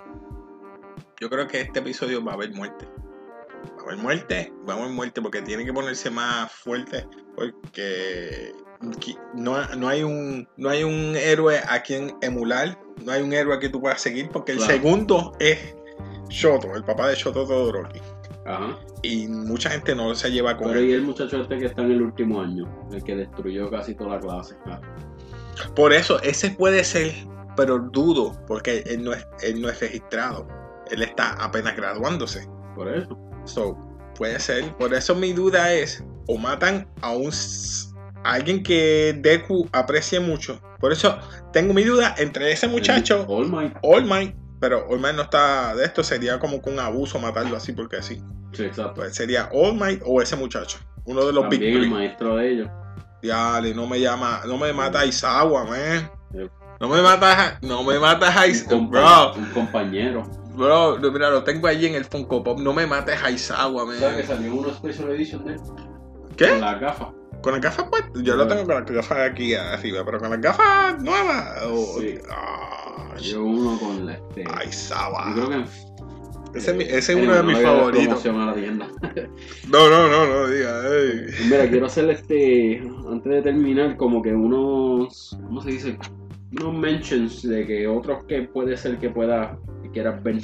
yo 1.19 1.29
creo 1.29 1.47
que 1.47 1.61
este 1.61 1.79
episodio 1.79 2.23
va 2.23 2.31
a 2.31 2.35
haber 2.35 2.51
muerte. 2.53 2.87
Va 2.87 3.81
a 3.81 3.83
haber 3.83 3.97
muerte, 3.97 4.53
va 4.67 4.73
a 4.73 4.77
haber 4.77 4.91
muerte 4.91 5.21
porque 5.21 5.41
tiene 5.41 5.65
que 5.65 5.73
ponerse 5.73 6.09
más 6.09 6.51
fuerte 6.51 7.05
porque 7.35 8.53
no, 9.33 9.65
no 9.75 9.87
hay 9.87 10.03
un 10.03 10.47
no 10.57 10.69
hay 10.69 10.83
un 10.83 11.15
héroe 11.15 11.59
a 11.67 11.81
quien 11.83 12.15
emular, 12.21 12.79
no 13.03 13.11
hay 13.11 13.21
un 13.21 13.33
héroe 13.33 13.59
que 13.59 13.69
tú 13.69 13.81
puedas 13.81 14.01
seguir 14.01 14.29
porque 14.29 14.53
el 14.53 14.59
Claro. 14.59 14.73
segundo 14.73 15.33
es 15.39 15.75
Shoto, 16.29 16.75
el 16.75 16.83
papá 16.83 17.07
de 17.09 17.15
Shoto 17.15 17.45
Todoroki. 17.45 17.99
Ajá. 18.45 18.77
Y 19.03 19.27
mucha 19.27 19.69
gente 19.69 19.93
no 19.95 20.15
se 20.15 20.31
lleva 20.31 20.55
con 20.57 20.67
Pero 20.69 20.79
él. 20.79 20.89
y 20.89 20.93
el 20.93 21.01
muchacho 21.03 21.41
este 21.41 21.57
que 21.57 21.65
está 21.65 21.81
en 21.83 21.91
el 21.91 22.01
último 22.01 22.41
año, 22.41 22.65
el 22.91 23.03
que 23.03 23.15
destruyó 23.15 23.69
casi 23.69 23.93
toda 23.93 24.11
la 24.15 24.19
clase. 24.19 24.55
Ah, 24.65 24.79
Por 25.75 25.91
eso, 25.93 26.21
ese 26.21 26.51
puede 26.51 26.83
ser, 26.83 27.13
pero 27.55 27.79
dudo, 27.79 28.33
porque 28.47 28.83
él 28.87 29.03
no 29.03 29.13
es, 29.13 29.27
él 29.43 29.61
no 29.61 29.69
es 29.69 29.79
registrado. 29.79 30.47
Él 30.89 31.01
está 31.01 31.33
apenas 31.33 31.75
graduándose. 31.75 32.47
por 32.75 32.87
eso. 32.87 33.17
So, 33.45 33.77
puede 34.15 34.39
ser. 34.39 34.73
Por 34.77 34.93
eso 34.93 35.13
mi 35.15 35.33
duda 35.33 35.73
es, 35.73 36.03
o 36.27 36.37
matan 36.37 36.87
a 37.01 37.11
un 37.11 37.31
a 38.23 38.33
alguien 38.33 38.63
que 38.63 39.17
Deku 39.21 39.67
aprecie 39.73 40.19
mucho. 40.19 40.59
Por 40.79 40.91
eso 40.91 41.17
tengo 41.53 41.73
mi 41.73 41.83
duda 41.83 42.15
entre 42.17 42.51
ese 42.51 42.67
muchacho, 42.67 43.25
All 43.27 43.49
Might. 43.49 43.73
All 43.83 44.05
Might, 44.05 44.35
pero 44.59 44.87
All 44.89 44.99
Might 44.99 45.15
no 45.15 45.23
está 45.23 45.75
de 45.75 45.85
esto, 45.85 46.03
sería 46.03 46.39
como 46.39 46.61
que 46.61 46.69
un 46.69 46.79
abuso 46.79 47.19
matarlo 47.19 47.55
así 47.57 47.71
porque 47.73 48.01
sí. 48.01 48.21
Sí, 48.53 48.63
exacto. 48.63 48.95
Pues 48.95 49.15
sería 49.15 49.49
All 49.53 49.75
Might 49.75 50.01
o 50.05 50.21
ese 50.21 50.35
muchacho. 50.35 50.79
Uno 51.05 51.25
de 51.25 51.33
los 51.33 51.43
Big 51.49 51.59
También 51.59 51.73
el 51.75 51.79
Three. 51.81 51.89
maestro 51.91 52.35
de 52.37 52.51
ellos. 52.51 52.69
Diale, 53.21 53.73
no 53.73 53.87
me 53.87 53.99
llama, 53.99 54.41
no 54.45 54.57
me 54.57 54.71
mata 54.73 54.99
Aizawa, 54.99 55.63
man. 55.65 56.11
No 56.79 56.87
me 56.89 57.01
matas, 57.01 57.57
no 57.61 57.83
me 57.83 57.97
matas 57.99 58.35
Un, 58.35 58.41
Aizawa, 58.41 58.71
compa- 58.81 59.33
bro. 59.33 59.33
un 59.41 59.45
compañero. 59.51 60.23
Bro, 60.55 60.97
mira, 61.11 61.29
lo 61.29 61.43
tengo 61.43 61.67
allí 61.67 61.85
en 61.87 61.95
el 61.95 62.05
Funko 62.05 62.43
Pop. 62.43 62.59
No 62.59 62.73
me 62.73 62.85
mates 62.87 63.21
Aizawa, 63.23 63.83
¿Sabes 63.99 64.15
que 64.27 64.27
man. 64.33 64.37
salió 64.37 64.53
una 64.55 64.73
Special 64.73 65.09
Edition 65.11 65.45
de 65.45 65.53
él? 65.53 65.59
¿Qué? 66.35 66.49
Con 66.49 66.61
las 66.61 66.79
gafas. 66.79 67.07
Con 67.47 67.53
las 67.53 67.61
gafas 67.63 67.89
puestas. 67.89 68.23
Yo 68.23 68.35
lo 68.35 68.47
tengo 68.47 68.65
con 68.65 68.75
las 68.75 68.85
gafas 68.91 69.31
aquí 69.31 69.53
arriba, 69.55 70.03
pero 70.05 70.19
con 70.19 70.29
las 70.31 70.41
gafas 70.41 71.01
nuevas. 71.01 71.59
Sí. 71.99 72.15
Ah, 72.29 73.15
Yo 73.21 73.43
uno 73.43 73.79
con 73.79 74.05
la 74.05 74.13
este. 74.15 74.43
Ay, 74.53 74.71
Saba. 74.71 75.33
yo 75.35 75.47
creo 75.47 75.63
que 75.63 76.57
Ese, 76.59 76.71
es 76.71 76.77
eh, 76.79 76.87
ese 76.89 76.97
es 76.97 77.09
anyway, 77.09 77.25
uno 77.27 77.35
de 77.35 77.43
mis 77.43 77.61
favoritos. 77.61 78.05
promoción 78.05 78.41
a 78.41 78.45
la 78.47 78.53
tienda. 78.55 78.87
No, 79.69 79.89
no, 79.89 80.07
no, 80.07 80.25
no, 80.27 80.47
diga. 80.47 80.81
Mira, 81.49 81.69
quiero 81.69 81.85
hacer 81.87 82.09
este, 82.09 82.79
antes 83.09 83.31
de 83.31 83.41
terminar, 83.41 83.97
como 83.97 84.21
que 84.21 84.33
unos, 84.33 85.37
¿cómo 85.45 85.61
se 85.61 85.71
dice? 85.71 85.97
Unos 86.59 86.73
mentions 86.73 87.41
de 87.47 87.65
que 87.65 87.87
otros 87.87 88.23
que 88.27 88.43
puede 88.43 88.77
ser 88.77 88.97
que 88.97 89.09
pueda, 89.09 89.57
que 89.83 89.91
quieras 89.91 90.21
ver. 90.23 90.41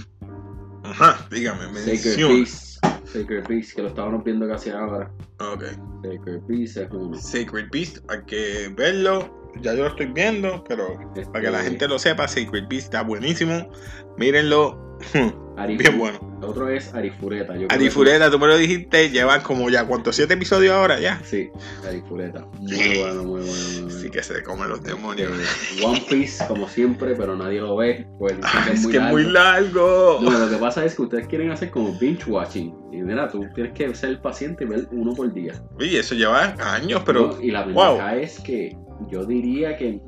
Ajá, 0.83 1.25
dígame, 1.31 1.63
Sacred. 1.79 2.27
Peace, 2.27 2.79
Sacred 3.05 3.43
Peace, 3.45 3.73
que 3.73 3.81
lo 3.81 3.87
estábamos 3.87 4.23
viendo 4.25 4.45
casi 4.47 4.69
ahora. 4.71 5.09
Ok. 5.39 5.63
Sacred 6.03 6.41
es 6.49 6.77
uno. 6.91 7.17
Sacred 7.17 7.69
Beast, 7.71 7.97
hay 8.09 8.23
que 8.25 8.73
verlo. 8.75 9.41
Ya 9.61 9.73
yo 9.73 9.83
lo 9.83 9.89
estoy 9.89 10.07
viendo, 10.07 10.63
pero 10.67 10.97
para 11.31 11.41
que 11.45 11.51
la 11.51 11.59
Este, 11.59 11.69
gente 11.71 11.87
lo 11.87 11.99
sepa, 11.99 12.27
Sacred 12.27 12.67
Beast 12.67 12.85
está 12.85 13.03
buenísimo. 13.03 13.69
Mírenlo, 14.17 14.97
Arifu- 15.55 15.77
bien 15.77 15.97
bueno. 15.99 16.19
Otro 16.41 16.67
es 16.67 16.93
Arifureta. 16.93 17.55
Yo 17.55 17.67
Arifureta, 17.69 18.29
tú 18.29 18.37
me 18.37 18.47
lo 18.47 18.57
dijiste, 18.57 19.09
llevan 19.11 19.41
como 19.41 19.69
ya, 19.69 19.85
¿cuántos? 19.87 20.15
¿Siete 20.15 20.33
episodios 20.33 20.73
ahora 20.73 20.99
ya? 20.99 21.21
Sí, 21.23 21.49
Arifureta. 21.87 22.45
Muy 22.59 22.67
Sí. 22.71 22.99
bueno, 22.99 23.23
muy 23.23 23.41
bueno, 23.41 23.45
muy 23.45 23.81
bueno. 23.83 23.89
Sí 24.01 24.09
que 24.09 24.23
se 24.23 24.43
comen 24.43 24.67
los 24.69 24.83
demonios. 24.83 25.31
Eh, 25.31 25.85
One 25.85 26.03
Piece, 26.09 26.45
como 26.47 26.67
siempre, 26.67 27.15
pero 27.15 27.35
nadie 27.37 27.61
lo 27.61 27.77
ve. 27.77 28.05
Pues 28.19 28.33
Ah, 28.41 28.67
es 28.73 28.85
que 28.87 28.97
es 28.97 29.03
muy 29.03 29.23
largo. 29.23 30.19
No, 30.21 30.31
lo 30.31 30.49
que 30.49 30.57
pasa 30.57 30.83
es 30.83 30.95
que 30.95 31.03
ustedes 31.03 31.27
quieren 31.27 31.51
hacer 31.51 31.71
como 31.71 31.97
binge 31.97 32.29
watching. 32.29 32.73
Y 32.91 32.97
mira, 33.01 33.29
tú 33.29 33.45
tienes 33.55 33.73
que 33.73 33.95
ser 33.95 34.21
paciente 34.21 34.65
y 34.65 34.67
ver 34.67 34.87
uno 34.91 35.13
por 35.13 35.31
día. 35.33 35.53
Oye, 35.79 35.99
eso 35.99 36.13
lleva 36.15 36.55
años, 36.73 37.03
pero 37.05 37.27
¿no? 37.37 37.41
Y 37.41 37.51
la 37.51 37.63
wow. 37.63 37.89
ventaja 37.93 38.15
es 38.17 38.39
que 38.41 38.75
yo 39.09 39.25
diría 39.25 39.77
que, 39.77 39.99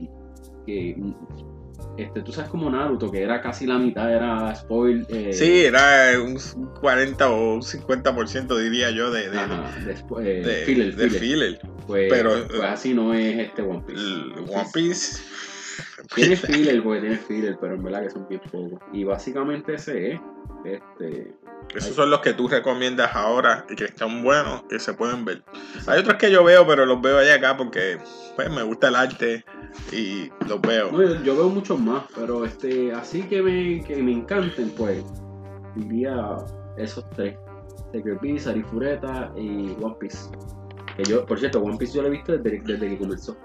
que 0.66 0.96
este, 1.98 2.22
tú 2.22 2.32
sabes 2.32 2.50
como 2.50 2.70
Naruto, 2.70 3.12
que 3.12 3.22
era 3.22 3.42
casi 3.42 3.66
la 3.66 3.78
mitad, 3.78 4.12
era 4.14 4.54
spoil. 4.56 5.06
eh, 5.10 5.32
sí, 5.34 5.66
era 5.66 6.12
un 6.22 6.38
40 6.80 7.30
o 7.30 7.56
un 7.56 7.62
50% 7.62 8.58
diría 8.58 8.92
yo 8.92 9.12
de, 9.12 9.30
de, 9.30 9.38
Ajá, 9.40 9.72
después, 9.86 10.26
eh, 10.28 10.42
de- 10.42 10.66
filler, 10.66 10.96
de 10.96 11.10
filler. 11.10 11.20
filler. 11.20 11.60
Pues, 11.88 12.08
pero, 12.10 12.48
pues 12.48 12.60
eh, 12.60 12.66
así 12.66 12.94
no 12.94 13.14
es 13.14 13.38
este 13.40 13.62
One 13.62 13.84
Piece. 13.86 14.04
One 14.54 14.70
Piece. 14.74 15.22
Tiene 16.16 16.36
filler, 16.36 16.84
porque 16.84 17.02
tiene 17.02 17.18
filler, 17.18 17.58
pero 17.60 17.76
en 17.76 17.84
verdad 17.84 18.04
que 18.04 18.10
son 18.10 18.28
bien 18.28 18.42
pocos. 18.52 18.80
Y 18.94 19.04
básicamente 19.04 19.76
ese 19.76 20.14
es. 20.14 20.22
Este, 20.66 21.36
Esos 21.76 21.96
son 21.96 22.10
los 22.10 22.22
que 22.22 22.34
tú 22.34 22.48
recomiendas 22.48 23.16
ahora 23.16 23.66
y 23.70 23.76
que 23.76 23.86
están 23.86 24.24
buenos, 24.24 24.64
que 24.64 24.80
se 24.80 24.94
pueden 24.94 25.24
ver. 25.24 25.44
Hay 25.88 26.00
otros 26.00 26.16
que 26.16 26.32
yo 26.32 26.44
veo, 26.44 26.66
pero 26.66 26.86
los 26.86 27.02
veo 27.02 27.20
allá 27.20 27.36
acá 27.36 27.56
porque 27.56 28.00
pues, 28.36 28.50
me 28.50 28.64
gusta 28.64 28.88
el 28.88 28.96
arte 28.96 29.46
y 29.92 30.30
los 30.48 30.60
veo. 30.62 30.92
No, 30.92 31.04
yo, 31.04 31.22
yo 31.22 31.36
veo 31.36 31.50
muchos 31.50 31.80
más, 31.80 32.04
pero 32.16 32.46
este, 32.46 32.92
así 32.94 33.24
que 33.24 33.42
me, 33.42 33.84
que 33.84 33.96
me 33.98 34.12
encanten, 34.12 34.72
pues, 34.72 35.04
diría 35.76 36.38
esos 36.78 37.08
tres. 37.12 37.38
Sacred 37.94 38.18
Beast, 38.22 38.48
Arifureta 38.48 39.32
y 39.38 39.76
One 39.82 39.96
Piece. 40.00 40.30
Que 40.98 41.04
yo, 41.04 41.26
por 41.26 41.40
cierto, 41.40 41.62
One 41.62 41.78
Piece 41.78 41.94
yo 41.94 42.02
lo 42.02 42.08
he 42.08 42.12
visto 42.12 42.38
desde, 42.38 42.60
desde 42.62 42.90
que 42.90 42.98
comenzó. 42.98 43.38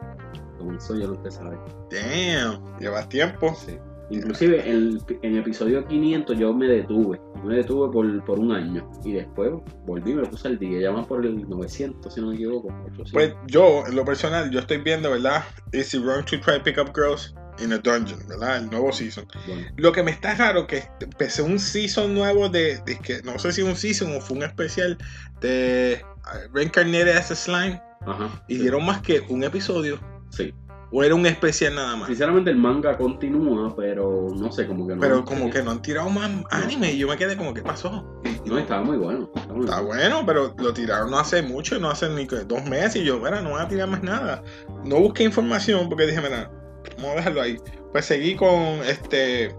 Comenzó, 0.59 0.97
yo 0.97 1.09
lo 1.09 1.14
a 1.14 1.51
ver. 1.51 1.59
Damn, 1.91 2.79
llevas 2.79 3.09
tiempo. 3.09 3.55
Sí. 3.55 3.79
Inclusive 4.11 4.69
en 4.69 4.77
el, 4.77 5.03
en 5.23 5.33
el 5.35 5.39
episodio 5.39 5.85
500 5.87 6.39
yo 6.39 6.53
me 6.53 6.67
detuve. 6.67 7.21
Me 7.45 7.57
detuve 7.57 7.93
por, 7.93 8.25
por 8.25 8.39
un 8.41 8.53
año. 8.53 8.91
Y 9.05 9.13
después 9.13 9.51
volví 9.87 10.11
y 10.11 10.15
me 10.15 10.23
lo 10.23 10.31
puse 10.31 10.49
al 10.49 10.59
día. 10.59 10.81
Ya 10.81 10.91
van 10.91 11.07
por 11.07 11.25
el 11.25 11.49
900, 11.49 12.13
si 12.13 12.21
no 12.21 12.29
me 12.29 12.35
equivoco. 12.35 12.69
800. 12.69 13.13
Pues 13.13 13.35
yo, 13.47 13.85
en 13.87 13.95
lo 13.95 14.05
personal, 14.05 14.51
yo 14.51 14.61
estoy 14.61 14.79
viendo, 14.79 15.11
¿verdad? 15.11 15.45
Is 15.73 15.95
it 15.95 16.03
wrong 16.03 16.25
to 16.25 16.41
try 16.41 16.59
to 16.59 16.63
pick 16.65 16.79
up 16.79 16.93
girls 16.95 17.35
in 17.61 17.73
a 17.73 17.79
dungeon, 17.79 18.21
¿verdad? 18.29 18.59
El 18.59 18.71
nuevo 18.71 18.93
season. 18.93 19.27
Bueno, 19.47 19.67
Lo 19.77 19.93
que 19.93 20.03
me 20.03 20.11
está 20.11 20.35
raro 20.35 20.67
que 20.67 20.83
empecé 21.01 21.43
un 21.43 21.59
season 21.59 22.15
nuevo 22.15 22.49
de, 22.49 22.79
de 22.87 22.99
que 22.99 23.23
no 23.23 23.39
sé 23.39 23.53
si 23.53 23.63
un 23.63 23.77
season 23.77 24.17
o 24.17 24.21
fue 24.21 24.39
un 24.39 24.43
especial 24.43 24.99
de 25.41 26.05
Reincarnated 26.53 27.17
as 27.17 27.31
a 27.31 27.35
Slime 27.37 27.83
ajá. 28.07 28.43
y 28.49 28.57
sí. 28.57 28.63
dieron 28.63 28.85
más 28.85 29.03
que 29.03 29.21
un 29.29 29.45
episodio 29.45 30.01
Sí. 30.31 30.55
O 30.93 31.05
era 31.05 31.14
un 31.14 31.24
especial 31.26 31.74
nada 31.74 31.95
más. 31.97 32.09
Sinceramente 32.09 32.51
el 32.51 32.57
manga 32.57 32.97
continúa, 32.99 33.74
pero 33.76 34.28
no 34.36 34.51
sé, 34.51 34.66
como 34.66 34.86
que 34.86 34.95
no. 34.95 35.01
Pero 35.01 35.24
como 35.24 35.49
que 35.51 35.62
no 35.62 35.70
han 35.70 35.82
tirado 35.82 36.11
más 36.11 36.30
anime 36.51 36.93
y 36.93 36.99
yo 36.99 37.09
me 37.09 37.16
quedé 37.16 37.36
como, 37.36 37.55
¿qué 37.55 37.62
pasó? 37.62 38.05
No, 38.45 38.59
estaba 38.59 38.82
muy 38.82 38.97
bueno. 38.97 39.30
estaba 39.34 39.55
muy 39.55 39.64
Está 39.66 39.80
bueno. 39.80 40.01
bueno, 40.01 40.26
pero 40.26 40.55
lo 40.59 40.72
tiraron 40.72 41.11
no 41.11 41.18
hace 41.18 41.43
mucho, 41.43 41.78
no 41.78 41.91
hace 41.91 42.09
ni 42.09 42.24
dos 42.26 42.64
meses 42.66 42.97
y 42.97 43.05
yo, 43.05 43.18
mira, 43.20 43.41
no 43.41 43.51
voy 43.51 43.61
a 43.62 43.68
tirar 43.68 43.88
más 43.88 44.03
nada. 44.03 44.43
No 44.84 44.99
busqué 45.01 45.24
información 45.24 45.88
porque 45.88 46.07
dije, 46.07 46.20
mira, 46.20 46.51
vamos 46.97 47.12
a 47.12 47.16
dejarlo 47.16 47.43
ahí. 47.43 47.57
Pues 47.93 48.05
seguí 48.07 48.34
con 48.36 48.51
este, 48.86 49.55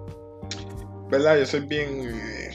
¿verdad? 1.10 1.38
Yo 1.38 1.46
soy 1.46 1.62
bien 1.62 2.10
eh, 2.10 2.52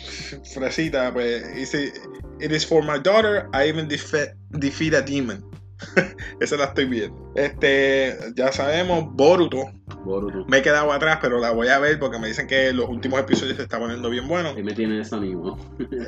fresita, 0.55 1.12
pues 1.12 1.45
hice, 1.57 1.93
it 2.41 2.51
is 2.53 2.66
for 2.66 2.83
my 2.83 2.99
daughter, 3.03 3.47
I 3.55 3.68
even 3.68 3.89
defe- 3.89 4.35
defeat 4.51 4.95
a 4.95 5.03
demon. 5.03 5.45
Esa 6.41 6.57
la 6.57 6.64
estoy 6.64 6.87
viendo. 6.87 7.33
Este, 7.35 8.16
ya 8.35 8.53
sabemos, 8.53 9.12
Boruto. 9.12 9.72
Boruto. 10.05 10.45
Me 10.47 10.59
he 10.59 10.62
quedado 10.62 10.93
atrás, 10.93 11.18
pero 11.20 11.39
la 11.39 11.51
voy 11.51 11.68
a 11.68 11.79
ver 11.79 11.99
porque 11.99 12.18
me 12.18 12.29
dicen 12.29 12.47
que 12.47 12.72
los 12.72 12.89
últimos 12.89 13.20
episodios 13.20 13.57
se 13.57 13.64
está 13.64 13.79
poniendo 13.79 14.09
bien 14.11 14.27
buenos. 14.29 14.57
Ahí 14.57 14.62
me 14.62 14.74
tiene 14.74 14.99
desanimado. 14.99 15.59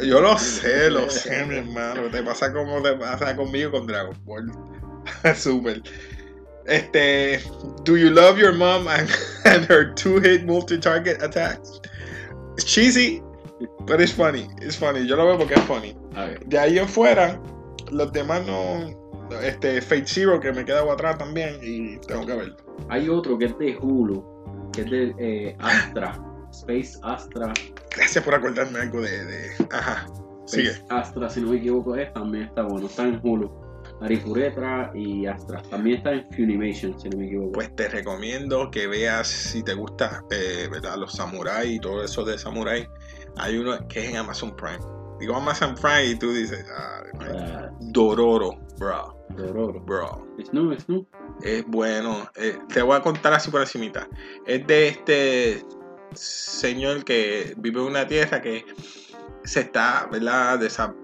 Yo 0.03 0.21
lo 0.21 0.39
sé, 0.39 0.91
lo 0.91 1.09
sé, 1.11 1.45
mi 1.47 1.57
hermano. 1.57 2.11
Te 2.11 2.23
pasa 2.23 2.53
como 2.53 2.81
te 2.83 2.95
pasa 2.95 3.37
conmigo 3.37 3.73
con 3.73 3.87
Dragon 3.87 4.17
Ball. 4.25 4.51
Super. 5.35 5.83
Este, 6.67 7.41
do 7.85 7.97
you 7.97 8.11
love 8.11 8.39
your 8.39 8.53
mom 8.53 8.89
and, 8.89 9.09
and 9.47 9.65
her 9.65 9.95
two-hit 9.95 10.45
multi-target 10.45 11.23
attacks? 11.23 11.81
It's 12.59 12.65
cheesy, 12.65 13.23
but 13.87 14.01
it's 14.01 14.13
funny. 14.13 14.49
It's 14.61 14.77
funny. 14.77 15.07
Yo 15.07 15.17
lo 15.17 15.25
veo 15.27 15.39
porque 15.39 15.55
es 15.55 15.65
funny. 15.65 15.97
A 16.15 16.27
ver. 16.27 16.41
De 16.47 16.59
ahí 16.59 16.79
en 16.79 16.89
fuera, 16.89 17.41
los 17.91 18.13
demás 18.13 18.47
no. 18.47 19.08
Este, 19.43 19.81
Fate 19.83 20.07
Zero, 20.07 20.41
que 20.41 20.53
me 20.53 20.65
quedaba 20.65 20.93
atrás 20.95 21.19
también 21.19 21.59
y 21.63 21.99
tengo 22.01 22.25
que 22.27 22.35
verlo. 22.35 22.57
Hay 22.89 23.09
otro 23.09 23.39
que 23.39 23.47
es 23.47 23.59
de 23.59 23.77
Hulu, 23.81 24.71
que 24.73 24.83
es 24.83 24.91
de 24.91 25.15
eh, 25.19 25.57
Astra. 25.61 26.19
Space 26.51 26.99
Astra. 27.03 27.53
Gracias 27.95 28.25
por 28.25 28.35
acordarme 28.35 28.79
algo 28.81 29.01
de. 29.03 29.25
de- 29.25 29.51
Ajá. 29.71 30.07
Sigue. 30.47 30.69
Space 30.71 30.87
Astra, 30.91 31.29
si 31.31 31.41
no 31.43 31.51
me 31.51 31.59
equivoco, 31.59 31.95
es, 31.97 32.13
también 32.15 32.45
está 32.45 32.63
bueno. 32.63 32.87
Está 32.87 33.05
en 33.05 33.21
Hulu. 33.23 33.69
Arifuretra 34.01 34.93
y 34.95 35.27
Astra. 35.27 35.61
También 35.71 35.99
está 35.99 36.13
en 36.13 36.27
Funimation, 36.31 36.99
si 36.99 37.09
no 37.09 37.19
me 37.19 37.27
equivoco. 37.27 37.53
Pues 37.53 37.75
te 37.75 37.89
recomiendo 37.89 38.71
que 38.71 38.87
veas 38.87 39.27
si 39.29 39.63
te 39.63 39.75
gusta 39.75 40.23
eh, 40.31 40.69
¿verdad? 40.71 40.97
los 40.97 41.13
samuráis 41.13 41.77
y 41.77 41.81
todo 41.81 42.03
eso 42.05 42.25
de 42.25 42.39
samurai. 42.39 42.89
Hay 43.37 43.57
uno 43.59 43.77
que 43.89 44.05
es 44.05 44.11
en 44.11 44.17
Amazon 44.17 44.55
Prime. 44.57 44.79
Digo 45.21 45.35
Amazon 45.37 45.75
Prime 45.75 46.05
y 46.07 46.15
tú 46.17 46.33
dices, 46.33 46.65
ah, 46.77 47.03
Ah, 47.21 47.71
Dororo, 47.81 48.53
bro, 48.79 49.18
Dororo. 49.37 49.81
bro. 49.81 50.27
Snoop, 50.45 50.79
Snoop. 50.81 51.07
Es 51.43 51.65
bueno. 51.67 52.29
Eh, 52.37 52.59
te 52.73 52.83
voy 52.83 52.97
a 52.97 53.01
contar 53.03 53.33
así 53.33 53.51
por 53.51 53.61
encimita. 53.61 54.09
Es 54.47 54.67
de 54.67 54.89
este 54.89 55.65
señor 56.15 57.05
que 57.05 57.55
vive 57.59 57.81
en 57.81 57.87
una 57.87 58.07
tierra 58.07 58.41
que 58.41 58.65
se 59.45 59.61
está, 59.61 60.09
¿verdad? 60.11 60.59
Desa- 60.61 60.95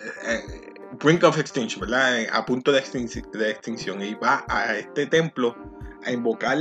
eh, 0.00 0.40
eh, 0.44 0.72
brink 1.02 1.24
of 1.24 1.38
extinction, 1.38 1.80
¿verdad? 1.80 2.26
A 2.32 2.44
punto 2.44 2.70
de, 2.72 2.80
extin- 2.82 3.30
de 3.32 3.50
extinción. 3.50 4.02
Y 4.02 4.14
va 4.14 4.44
a 4.48 4.76
este 4.76 5.06
templo 5.06 5.56
a 6.04 6.12
invocar 6.12 6.58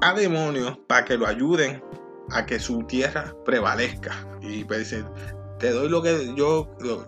a 0.00 0.14
demonios 0.14 0.78
para 0.88 1.04
que 1.04 1.16
lo 1.16 1.26
ayuden 1.26 1.82
a 2.30 2.44
que 2.44 2.58
su 2.58 2.82
tierra 2.84 3.34
prevalezca. 3.44 4.12
Y 4.40 4.64
pues 4.64 4.90
dice, 4.90 5.04
te 5.58 5.70
doy 5.70 5.88
lo 5.88 6.02
que 6.02 6.34
yo, 6.34 6.68
lo- 6.80 7.06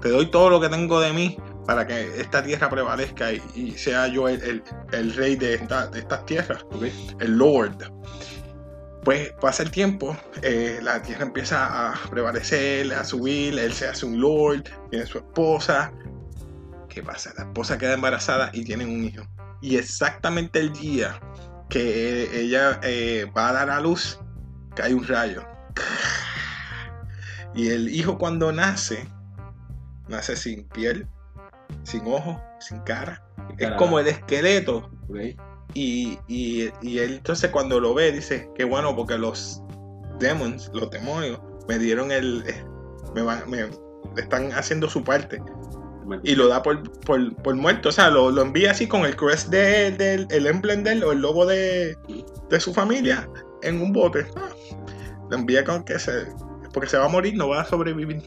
te 0.00 0.08
doy 0.10 0.30
todo 0.30 0.50
lo 0.50 0.60
que 0.60 0.68
tengo 0.68 1.00
de 1.00 1.12
mí 1.12 1.36
para 1.66 1.86
que 1.86 2.20
esta 2.20 2.42
tierra 2.42 2.70
prevalezca 2.70 3.32
y, 3.32 3.72
sea 3.76 4.06
yo 4.06 4.28
el, 4.28 4.62
rey 5.16 5.36
de, 5.36 5.54
esta- 5.54 5.90
estas 5.94 6.24
tierras, 6.26 6.64
el 7.20 7.36
Lord. 7.36 7.76
Pues 9.02 9.32
pasa 9.40 9.62
el 9.62 9.70
tiempo, 9.70 10.16
eh, 10.42 10.80
la 10.82 11.00
tierra 11.00 11.24
empieza 11.24 11.90
a 11.90 11.94
prevalecer, 12.10 12.92
a 12.92 13.04
subir, 13.04 13.56
él 13.58 13.72
se 13.72 13.86
hace 13.86 14.04
un 14.04 14.20
Lord, 14.20 14.64
tiene 14.90 15.06
su 15.06 15.18
esposa. 15.18 15.92
¿Qué 16.88 17.02
pasa? 17.02 17.32
La 17.36 17.44
esposa 17.44 17.78
queda 17.78 17.94
embarazada 17.94 18.50
y 18.52 18.64
tienen 18.64 18.88
un 18.88 19.04
hijo. 19.04 19.22
Y 19.60 19.76
exactamente 19.76 20.58
el 20.58 20.72
día 20.72 21.20
que 21.68 22.40
ella 22.40 22.80
eh, 22.82 23.30
va 23.36 23.50
a 23.50 23.52
dar 23.52 23.70
a 23.70 23.80
luz, 23.80 24.18
cae 24.74 24.94
un 24.94 25.06
rayo. 25.06 25.44
Y 27.54 27.68
el 27.68 27.88
hijo 27.88 28.18
cuando 28.18 28.52
nace, 28.52 29.08
nace 30.08 30.36
sin 30.36 30.64
piel, 30.68 31.06
sin 31.82 32.06
ojos, 32.06 32.36
sin 32.60 32.78
cara. 32.80 33.22
Es 33.58 33.70
como 33.72 33.98
el 33.98 34.06
esqueleto. 34.08 34.90
Y, 35.74 36.18
y, 36.26 36.70
y 36.82 36.98
él 36.98 37.14
entonces 37.14 37.50
cuando 37.50 37.80
lo 37.80 37.92
ve 37.94 38.10
dice, 38.12 38.48
qué 38.54 38.64
bueno 38.64 38.96
porque 38.96 39.18
los 39.18 39.62
demons, 40.18 40.70
los 40.72 40.90
demonios, 40.90 41.38
me 41.68 41.78
dieron 41.78 42.10
el... 42.10 42.44
eh, 42.46 42.64
Me, 43.14 43.22
van, 43.22 43.48
me 43.50 43.68
están 44.16 44.52
haciendo 44.52 44.88
su 44.88 45.02
parte. 45.04 45.40
y 46.22 46.34
lo 46.34 46.48
da 46.48 46.62
por, 46.62 46.82
por, 47.00 47.34
por 47.42 47.54
muerto. 47.56 47.88
O 47.90 47.92
sea, 47.92 48.08
lo, 48.10 48.30
lo 48.30 48.42
envía 48.42 48.70
así 48.70 48.86
con 48.86 49.04
el 49.04 49.16
crest 49.16 49.48
de- 49.48 49.90
del 49.90 50.26
el 50.30 50.46
emblem 50.46 50.82
de 50.84 50.92
él 50.92 51.04
o 51.04 51.12
el 51.12 51.18
logo 51.20 51.44
de, 51.46 51.96
de 52.48 52.60
su 52.60 52.72
familia 52.72 53.28
en 53.62 53.80
un 53.82 53.92
bote. 53.92 54.26
Ah, 54.36 54.48
Lo 55.30 55.36
envía 55.36 55.64
con 55.64 55.84
que 55.84 55.98
se. 55.98 56.26
Porque 56.72 56.88
se 56.88 56.96
va 56.98 57.06
a 57.06 57.08
morir, 57.08 57.34
no 57.36 57.48
va 57.48 57.62
a 57.62 57.64
sobrevivir. 57.64 58.22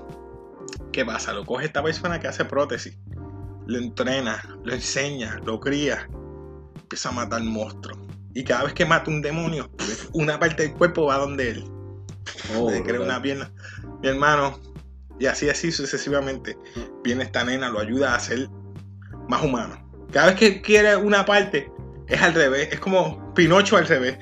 ¿Qué 0.92 1.06
pasa? 1.06 1.34
Lo 1.34 1.46
coge 1.46 1.66
esta 1.66 1.82
persona 1.84 2.20
que 2.20 2.28
hace 2.28 2.44
prótesis. 2.46 2.98
Lo 3.70 3.78
entrena, 3.78 4.44
lo 4.64 4.74
enseña, 4.74 5.40
lo 5.46 5.60
cría. 5.60 6.10
Empieza 6.76 7.10
a 7.10 7.12
matar 7.12 7.44
monstruos. 7.44 8.00
Y 8.34 8.44
cada 8.44 8.64
vez 8.64 8.74
que 8.74 8.84
mata 8.84 9.12
un 9.12 9.22
demonio, 9.22 9.70
una 10.12 10.40
parte 10.40 10.64
del 10.64 10.74
cuerpo 10.74 11.06
va 11.06 11.20
donde 11.20 11.52
él. 11.52 11.66
Oh, 12.58 12.72
le 12.72 12.82
crea 12.82 13.00
una 13.00 13.22
pierna. 13.22 13.52
Mi 14.02 14.10
hermano, 14.10 14.60
y 15.20 15.28
así, 15.28 15.52
así 15.52 15.72
sucesivamente. 15.72 16.58
Viene 17.04 17.26
esta 17.26 17.44
nena, 17.44 17.70
lo 17.70 17.80
ayuda 17.80 18.16
a 18.16 18.20
ser 18.20 18.50
más 19.28 19.44
humano. 19.44 19.88
Cada 20.12 20.32
vez 20.32 20.36
que 20.38 20.62
quiere 20.64 20.96
una 20.96 21.24
parte, 21.24 21.72
es 22.08 22.20
al 22.24 22.34
revés. 22.34 22.70
Es 22.72 22.80
como 22.80 23.32
Pinocho 23.36 23.78
al 23.78 23.86
revés. 23.86 24.18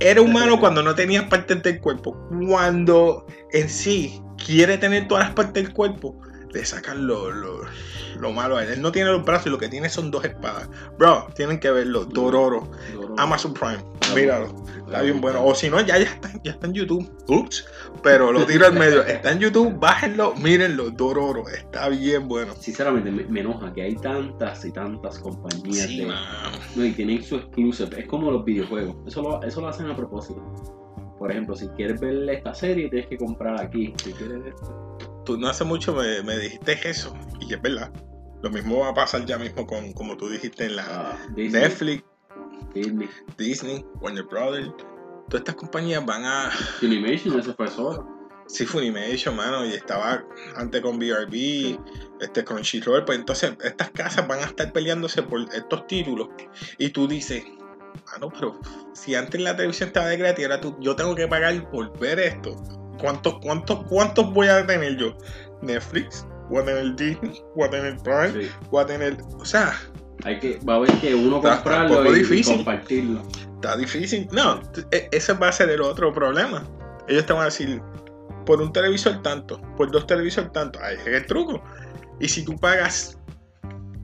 Era 0.00 0.22
humano 0.22 0.58
cuando 0.60 0.82
no 0.82 0.94
tenía 0.94 1.28
partes 1.28 1.62
del 1.62 1.78
cuerpo. 1.82 2.16
Cuando 2.48 3.26
en 3.52 3.68
sí 3.68 4.22
quiere 4.42 4.78
tener 4.78 5.08
todas 5.08 5.24
las 5.24 5.34
partes 5.34 5.62
del 5.62 5.74
cuerpo, 5.74 6.18
le 6.52 6.64
sacan 6.64 7.06
lo, 7.06 7.30
lo, 7.30 7.60
lo 8.18 8.32
malo 8.32 8.56
a 8.56 8.64
él. 8.64 8.70
Él 8.70 8.82
no 8.82 8.92
tiene 8.92 9.10
los 9.10 9.24
brazos 9.24 9.46
y 9.46 9.50
lo 9.50 9.58
que 9.58 9.68
tiene 9.68 9.88
son 9.88 10.10
dos 10.10 10.24
espadas. 10.24 10.68
Bro, 10.98 11.28
tienen 11.34 11.60
que 11.60 11.70
verlo. 11.70 12.04
Dororo. 12.04 12.68
Dororo. 12.94 13.14
Amazon 13.18 13.54
Prime. 13.54 13.84
Míralo. 14.14 14.54
Está 14.86 15.02
bien 15.02 15.20
bueno. 15.20 15.44
O 15.44 15.54
si 15.54 15.68
no, 15.68 15.80
ya, 15.80 15.98
ya, 15.98 16.06
está, 16.06 16.32
ya 16.42 16.52
está 16.52 16.66
en 16.66 16.72
YouTube. 16.72 17.10
Ups. 17.28 17.66
Pero 18.02 18.32
lo 18.32 18.46
tiro 18.46 18.66
al 18.66 18.72
medio. 18.72 19.02
Está 19.02 19.32
en 19.32 19.38
YouTube. 19.40 19.78
Bájenlo. 19.78 20.34
Mírenlo. 20.36 20.90
Dororo. 20.90 21.48
Está 21.48 21.88
bien 21.90 22.26
bueno. 22.26 22.54
Sinceramente, 22.58 23.10
me, 23.10 23.24
me 23.24 23.40
enoja 23.40 23.72
que 23.72 23.82
hay 23.82 23.96
tantas 23.96 24.64
y 24.64 24.72
tantas 24.72 25.18
compañías 25.18 25.86
Sí, 25.86 26.00
de-. 26.00 26.12
No, 26.76 26.84
y 26.84 26.92
tienen 26.92 27.22
su 27.22 27.36
exclusive. 27.36 28.00
Es 28.00 28.06
como 28.06 28.30
los 28.30 28.44
videojuegos. 28.44 28.96
Eso 29.06 29.22
lo, 29.22 29.42
eso 29.42 29.60
lo 29.60 29.68
hacen 29.68 29.90
a 29.90 29.96
propósito. 29.96 30.42
Por 31.18 31.32
ejemplo, 31.32 31.56
si 31.56 31.68
quieres 31.70 32.00
ver 32.00 32.30
esta 32.30 32.54
serie, 32.54 32.88
tienes 32.88 33.08
que 33.08 33.18
comprar 33.18 33.60
aquí. 33.60 33.92
Si 34.02 34.12
quieres 34.12 34.38
esto. 34.46 35.17
Tú 35.28 35.36
no 35.36 35.46
hace 35.46 35.62
mucho 35.62 35.92
me, 35.92 36.22
me 36.22 36.38
dijiste 36.38 36.78
eso. 36.88 37.14
Y 37.38 37.52
es 37.52 37.60
verdad. 37.60 37.92
Lo 38.40 38.48
mismo 38.48 38.78
va 38.78 38.88
a 38.88 38.94
pasar 38.94 39.26
ya 39.26 39.36
mismo 39.36 39.66
con, 39.66 39.92
como 39.92 40.16
tú 40.16 40.26
dijiste, 40.30 40.64
en 40.64 40.76
la 40.76 40.84
Ah, 40.88 41.18
Disney, 41.36 41.62
Netflix, 41.62 42.04
Disney, 42.72 43.10
Disney, 43.36 43.84
Warner 44.00 44.24
Brothers. 44.24 44.72
Todas 45.28 45.40
estas 45.40 45.56
compañías 45.56 46.02
van 46.06 46.24
a. 46.24 46.50
Funimation, 46.80 47.38
eso 47.38 47.52
fue 47.52 47.68
solo. 47.68 48.08
Sí, 48.46 48.64
Funimation, 48.64 49.36
mano, 49.36 49.66
y 49.66 49.74
estaba 49.74 50.24
antes 50.56 50.80
con 50.80 50.98
BRB, 50.98 51.78
este 52.22 52.42
Crunchyroll, 52.42 53.04
pues 53.04 53.18
entonces 53.18 53.52
estas 53.62 53.90
casas 53.90 54.26
van 54.26 54.38
a 54.40 54.44
estar 54.44 54.72
peleándose 54.72 55.22
por 55.22 55.42
estos 55.52 55.86
títulos 55.88 56.30
y 56.78 56.88
tú 56.88 57.06
dices, 57.06 57.44
mano, 58.06 58.30
pero 58.30 58.58
si 58.94 59.14
antes 59.14 59.38
la 59.42 59.54
televisión 59.54 59.88
estaba 59.88 60.06
de 60.06 60.16
gratis, 60.16 60.46
ahora 60.46 60.62
tú, 60.62 60.74
yo 60.80 60.96
tengo 60.96 61.14
que 61.14 61.28
pagar 61.28 61.70
por 61.70 61.98
ver 61.98 62.18
esto. 62.18 62.56
¿Cuántos, 63.00 63.38
cuántos, 63.40 63.84
cuántos 63.84 64.32
voy 64.32 64.48
a 64.48 64.66
tener 64.66 64.96
yo? 64.96 65.16
Netflix, 65.62 66.26
voy 66.50 66.62
a 66.62 66.64
tener 66.66 66.96
Disney, 66.96 67.42
voy 67.56 67.68
a 67.68 67.70
tener 67.70 67.96
Prime, 67.98 68.32
Sí. 68.44 68.50
voy 68.70 68.82
a 68.82 68.86
tener, 68.86 69.16
o 69.38 69.44
sea, 69.44 69.74
Hay 70.24 70.38
que, 70.40 70.58
va 70.68 70.74
a 70.74 70.76
haber 70.78 70.90
que 71.00 71.14
uno 71.14 71.36
Está- 71.36 71.54
está 71.54 71.62
comprarlo 71.62 71.96
poco 71.98 72.08
y, 72.08 72.10
y 72.10 72.18
difícil. 72.20 72.56
compartirlo. 72.56 73.22
está 73.54 73.76
difícil. 73.76 74.28
No, 74.32 74.60
e- 74.90 75.08
ese 75.12 75.32
va 75.34 75.48
a 75.48 75.52
ser 75.52 75.70
el 75.70 75.80
otro 75.80 76.12
problema. 76.12 76.64
Ellos 77.08 77.24
te 77.26 77.32
van 77.32 77.42
a 77.42 77.44
decir, 77.46 77.80
por 78.46 78.60
un 78.62 78.72
televisor 78.72 79.20
tanto, 79.22 79.60
por 79.76 79.90
dos 79.90 80.06
televisores 80.06 80.50
tanto. 80.52 80.78
Ahí 80.82 80.96
es 80.96 81.06
el 81.06 81.26
truco. 81.26 81.62
Y 82.20 82.28
si 82.28 82.44
tú 82.44 82.56
pagas, 82.56 83.18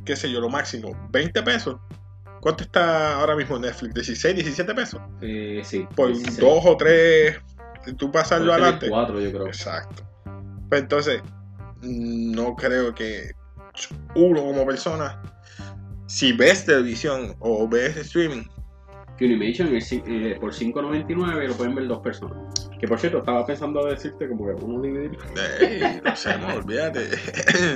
qué 0.05 0.15
sé 0.17 0.31
yo, 0.31 0.41
lo 0.41 0.49
máximo, 0.49 0.91
20 1.11 1.43
pesos. 1.43 1.77
¿Cuánto 2.41 2.63
está 2.65 3.19
ahora 3.21 3.35
mismo 3.37 3.59
Netflix? 3.59 3.95
16, 3.95 4.35
17 4.37 4.75
pesos. 4.75 5.01
Eh, 5.23 5.63
sí. 5.65 5.87
Por 5.97 6.09
16. 6.09 6.39
dos 6.41 6.63
o 6.65 6.77
tres, 6.77 7.39
tú 7.97 8.11
pasarlo 8.11 8.53
ser 8.53 8.63
adelante. 8.63 8.89
cuatro, 8.89 9.21
yo 9.21 9.31
creo. 9.31 9.47
Exacto. 9.47 10.03
Pues 10.69 10.83
entonces, 10.83 11.23
no 11.83 12.55
creo 12.57 12.95
que 12.95 13.33
uno 14.15 14.41
como 14.43 14.65
persona, 14.67 15.21
si 16.07 16.33
ves 16.33 16.65
televisión 16.65 17.35
o 17.41 17.69
ves 17.69 17.97
streaming, 17.97 18.45
Funimation 19.19 19.75
es 19.77 19.93
ci- 19.93 20.03
eh, 20.07 20.37
por 20.41 20.53
5.99 20.53 21.47
lo 21.49 21.55
pueden 21.55 21.75
ver 21.77 21.87
dos 21.87 22.01
personas. 22.01 22.64
Que 22.85 22.89
por 22.89 22.99
cierto, 23.01 23.21
estaba 23.21 23.47
pensando 23.47 23.83
decirte 23.87 24.29
como 24.29 24.45
que 24.47 24.63
uno 24.63 24.83
dividir. 24.83 25.17
Ey, 25.59 26.03
no 26.05 26.15
sé, 26.15 26.37
no, 26.37 26.57
olvídate. 26.57 27.09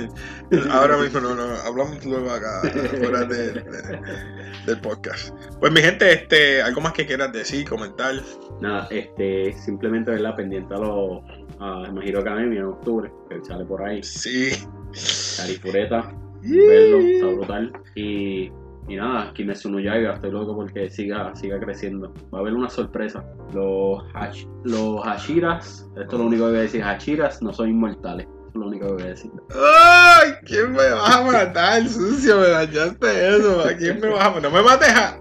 Ahora 0.69 0.97
mismo 0.97 1.19
no, 1.19 1.33
no, 1.33 1.55
hablamos 1.65 2.05
luego 2.05 2.29
acá, 2.29 2.61
fuera 2.99 3.25
de- 3.25 3.53
de- 3.53 3.99
del 4.67 4.79
podcast. 4.81 5.33
Pues 5.59 5.71
mi 5.73 5.81
gente, 5.81 6.11
este, 6.13 6.61
algo 6.61 6.81
más 6.81 6.93
que 6.93 7.07
quieras 7.07 7.33
decir, 7.33 7.67
comentar. 7.67 8.13
Nada, 8.61 8.87
este, 8.91 9.51
simplemente 9.53 10.11
verla 10.11 10.35
pendiente 10.35 10.75
a 10.75 10.77
los 10.77 11.23
a 11.59 11.91
My 11.91 12.07
Hero 12.07 12.19
Academia 12.19 12.59
en 12.59 12.65
octubre, 12.67 13.11
que 13.31 13.43
sale 13.43 13.65
por 13.65 13.81
ahí. 13.83 14.03
Sí. 14.03 14.51
Carifureta, 15.37 16.13
verlo, 16.43 16.99
está 16.99 17.25
brutal. 17.25 17.73
Y, 17.95 18.51
y 18.89 18.95
nada, 18.95 19.31
Kimetsu 19.33 19.69
no 19.69 19.79
Yaiba, 19.79 20.15
estoy 20.15 20.31
loco 20.31 20.55
porque 20.55 20.89
siga, 20.89 21.33
siga 21.35 21.59
creciendo. 21.59 22.11
Va 22.33 22.39
a 22.39 22.41
haber 22.41 22.53
una 22.53 22.69
sorpresa. 22.69 23.23
Los, 23.53 24.03
Hash- 24.13 24.47
los 24.63 25.01
Hashiras, 25.05 25.87
esto 25.95 26.15
es 26.15 26.19
lo 26.19 26.25
único 26.25 26.45
que 26.45 26.49
voy 26.51 26.59
a 26.59 26.63
decir, 26.63 26.83
Hashiras 26.83 27.41
no 27.41 27.53
son 27.53 27.69
inmortales. 27.69 28.25
Eso 28.27 28.47
es 28.49 28.55
lo 28.55 28.67
único 28.67 28.87
que 28.87 28.93
voy 28.93 29.03
a 29.03 29.07
decir. 29.07 29.31
¡Ay! 29.51 30.31
¿Quién 30.45 30.71
me 30.71 30.89
vas 30.89 31.15
a 31.15 31.23
matar, 31.23 31.87
sucio? 31.87 32.37
Me 32.39 32.47
dañaste 32.49 33.37
eso. 33.37 33.61
¿A 33.61 33.73
quién 33.75 33.99
me 33.99 34.09
vas 34.09 34.25
a 34.25 34.29
matar? 34.31 34.41
No 34.43 34.51
me 34.51 34.61
mates 34.63 34.89
a. 34.89 35.19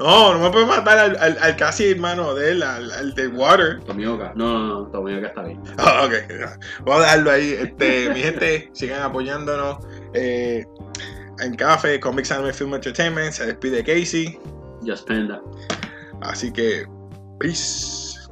No, 0.00 0.32
no 0.34 0.38
me 0.38 0.50
puedes 0.50 0.68
matar 0.68 0.96
al, 0.96 1.16
al, 1.16 1.36
al 1.42 1.56
casi 1.56 1.90
hermano 1.90 2.32
de 2.32 2.52
él, 2.52 2.62
al, 2.62 2.88
al 2.92 3.14
de 3.14 3.26
Water. 3.26 3.80
Tomioka, 3.84 4.32
no, 4.36 4.56
no, 4.56 4.66
no, 4.68 4.86
Tomioka 4.92 5.26
está 5.26 5.42
bien. 5.42 5.60
Ah, 5.76 6.04
ok, 6.06 6.12
vamos 6.86 7.00
a 7.00 7.04
dejarlo 7.04 7.30
ahí. 7.32 7.56
Este, 7.58 8.08
mi 8.14 8.20
gente, 8.20 8.70
sigan 8.74 9.02
apoyándonos. 9.02 9.78
Eh, 10.14 10.64
en 11.40 11.54
Café, 11.54 12.00
Comics 12.00 12.30
Anime 12.32 12.52
Film 12.52 12.74
Entertainment. 12.74 13.32
Se 13.32 13.46
despide 13.46 13.84
Casey. 13.84 14.38
Just 14.86 15.06
Panda. 15.06 15.40
Así 16.20 16.52
que, 16.52 16.86
peace. 17.38 18.28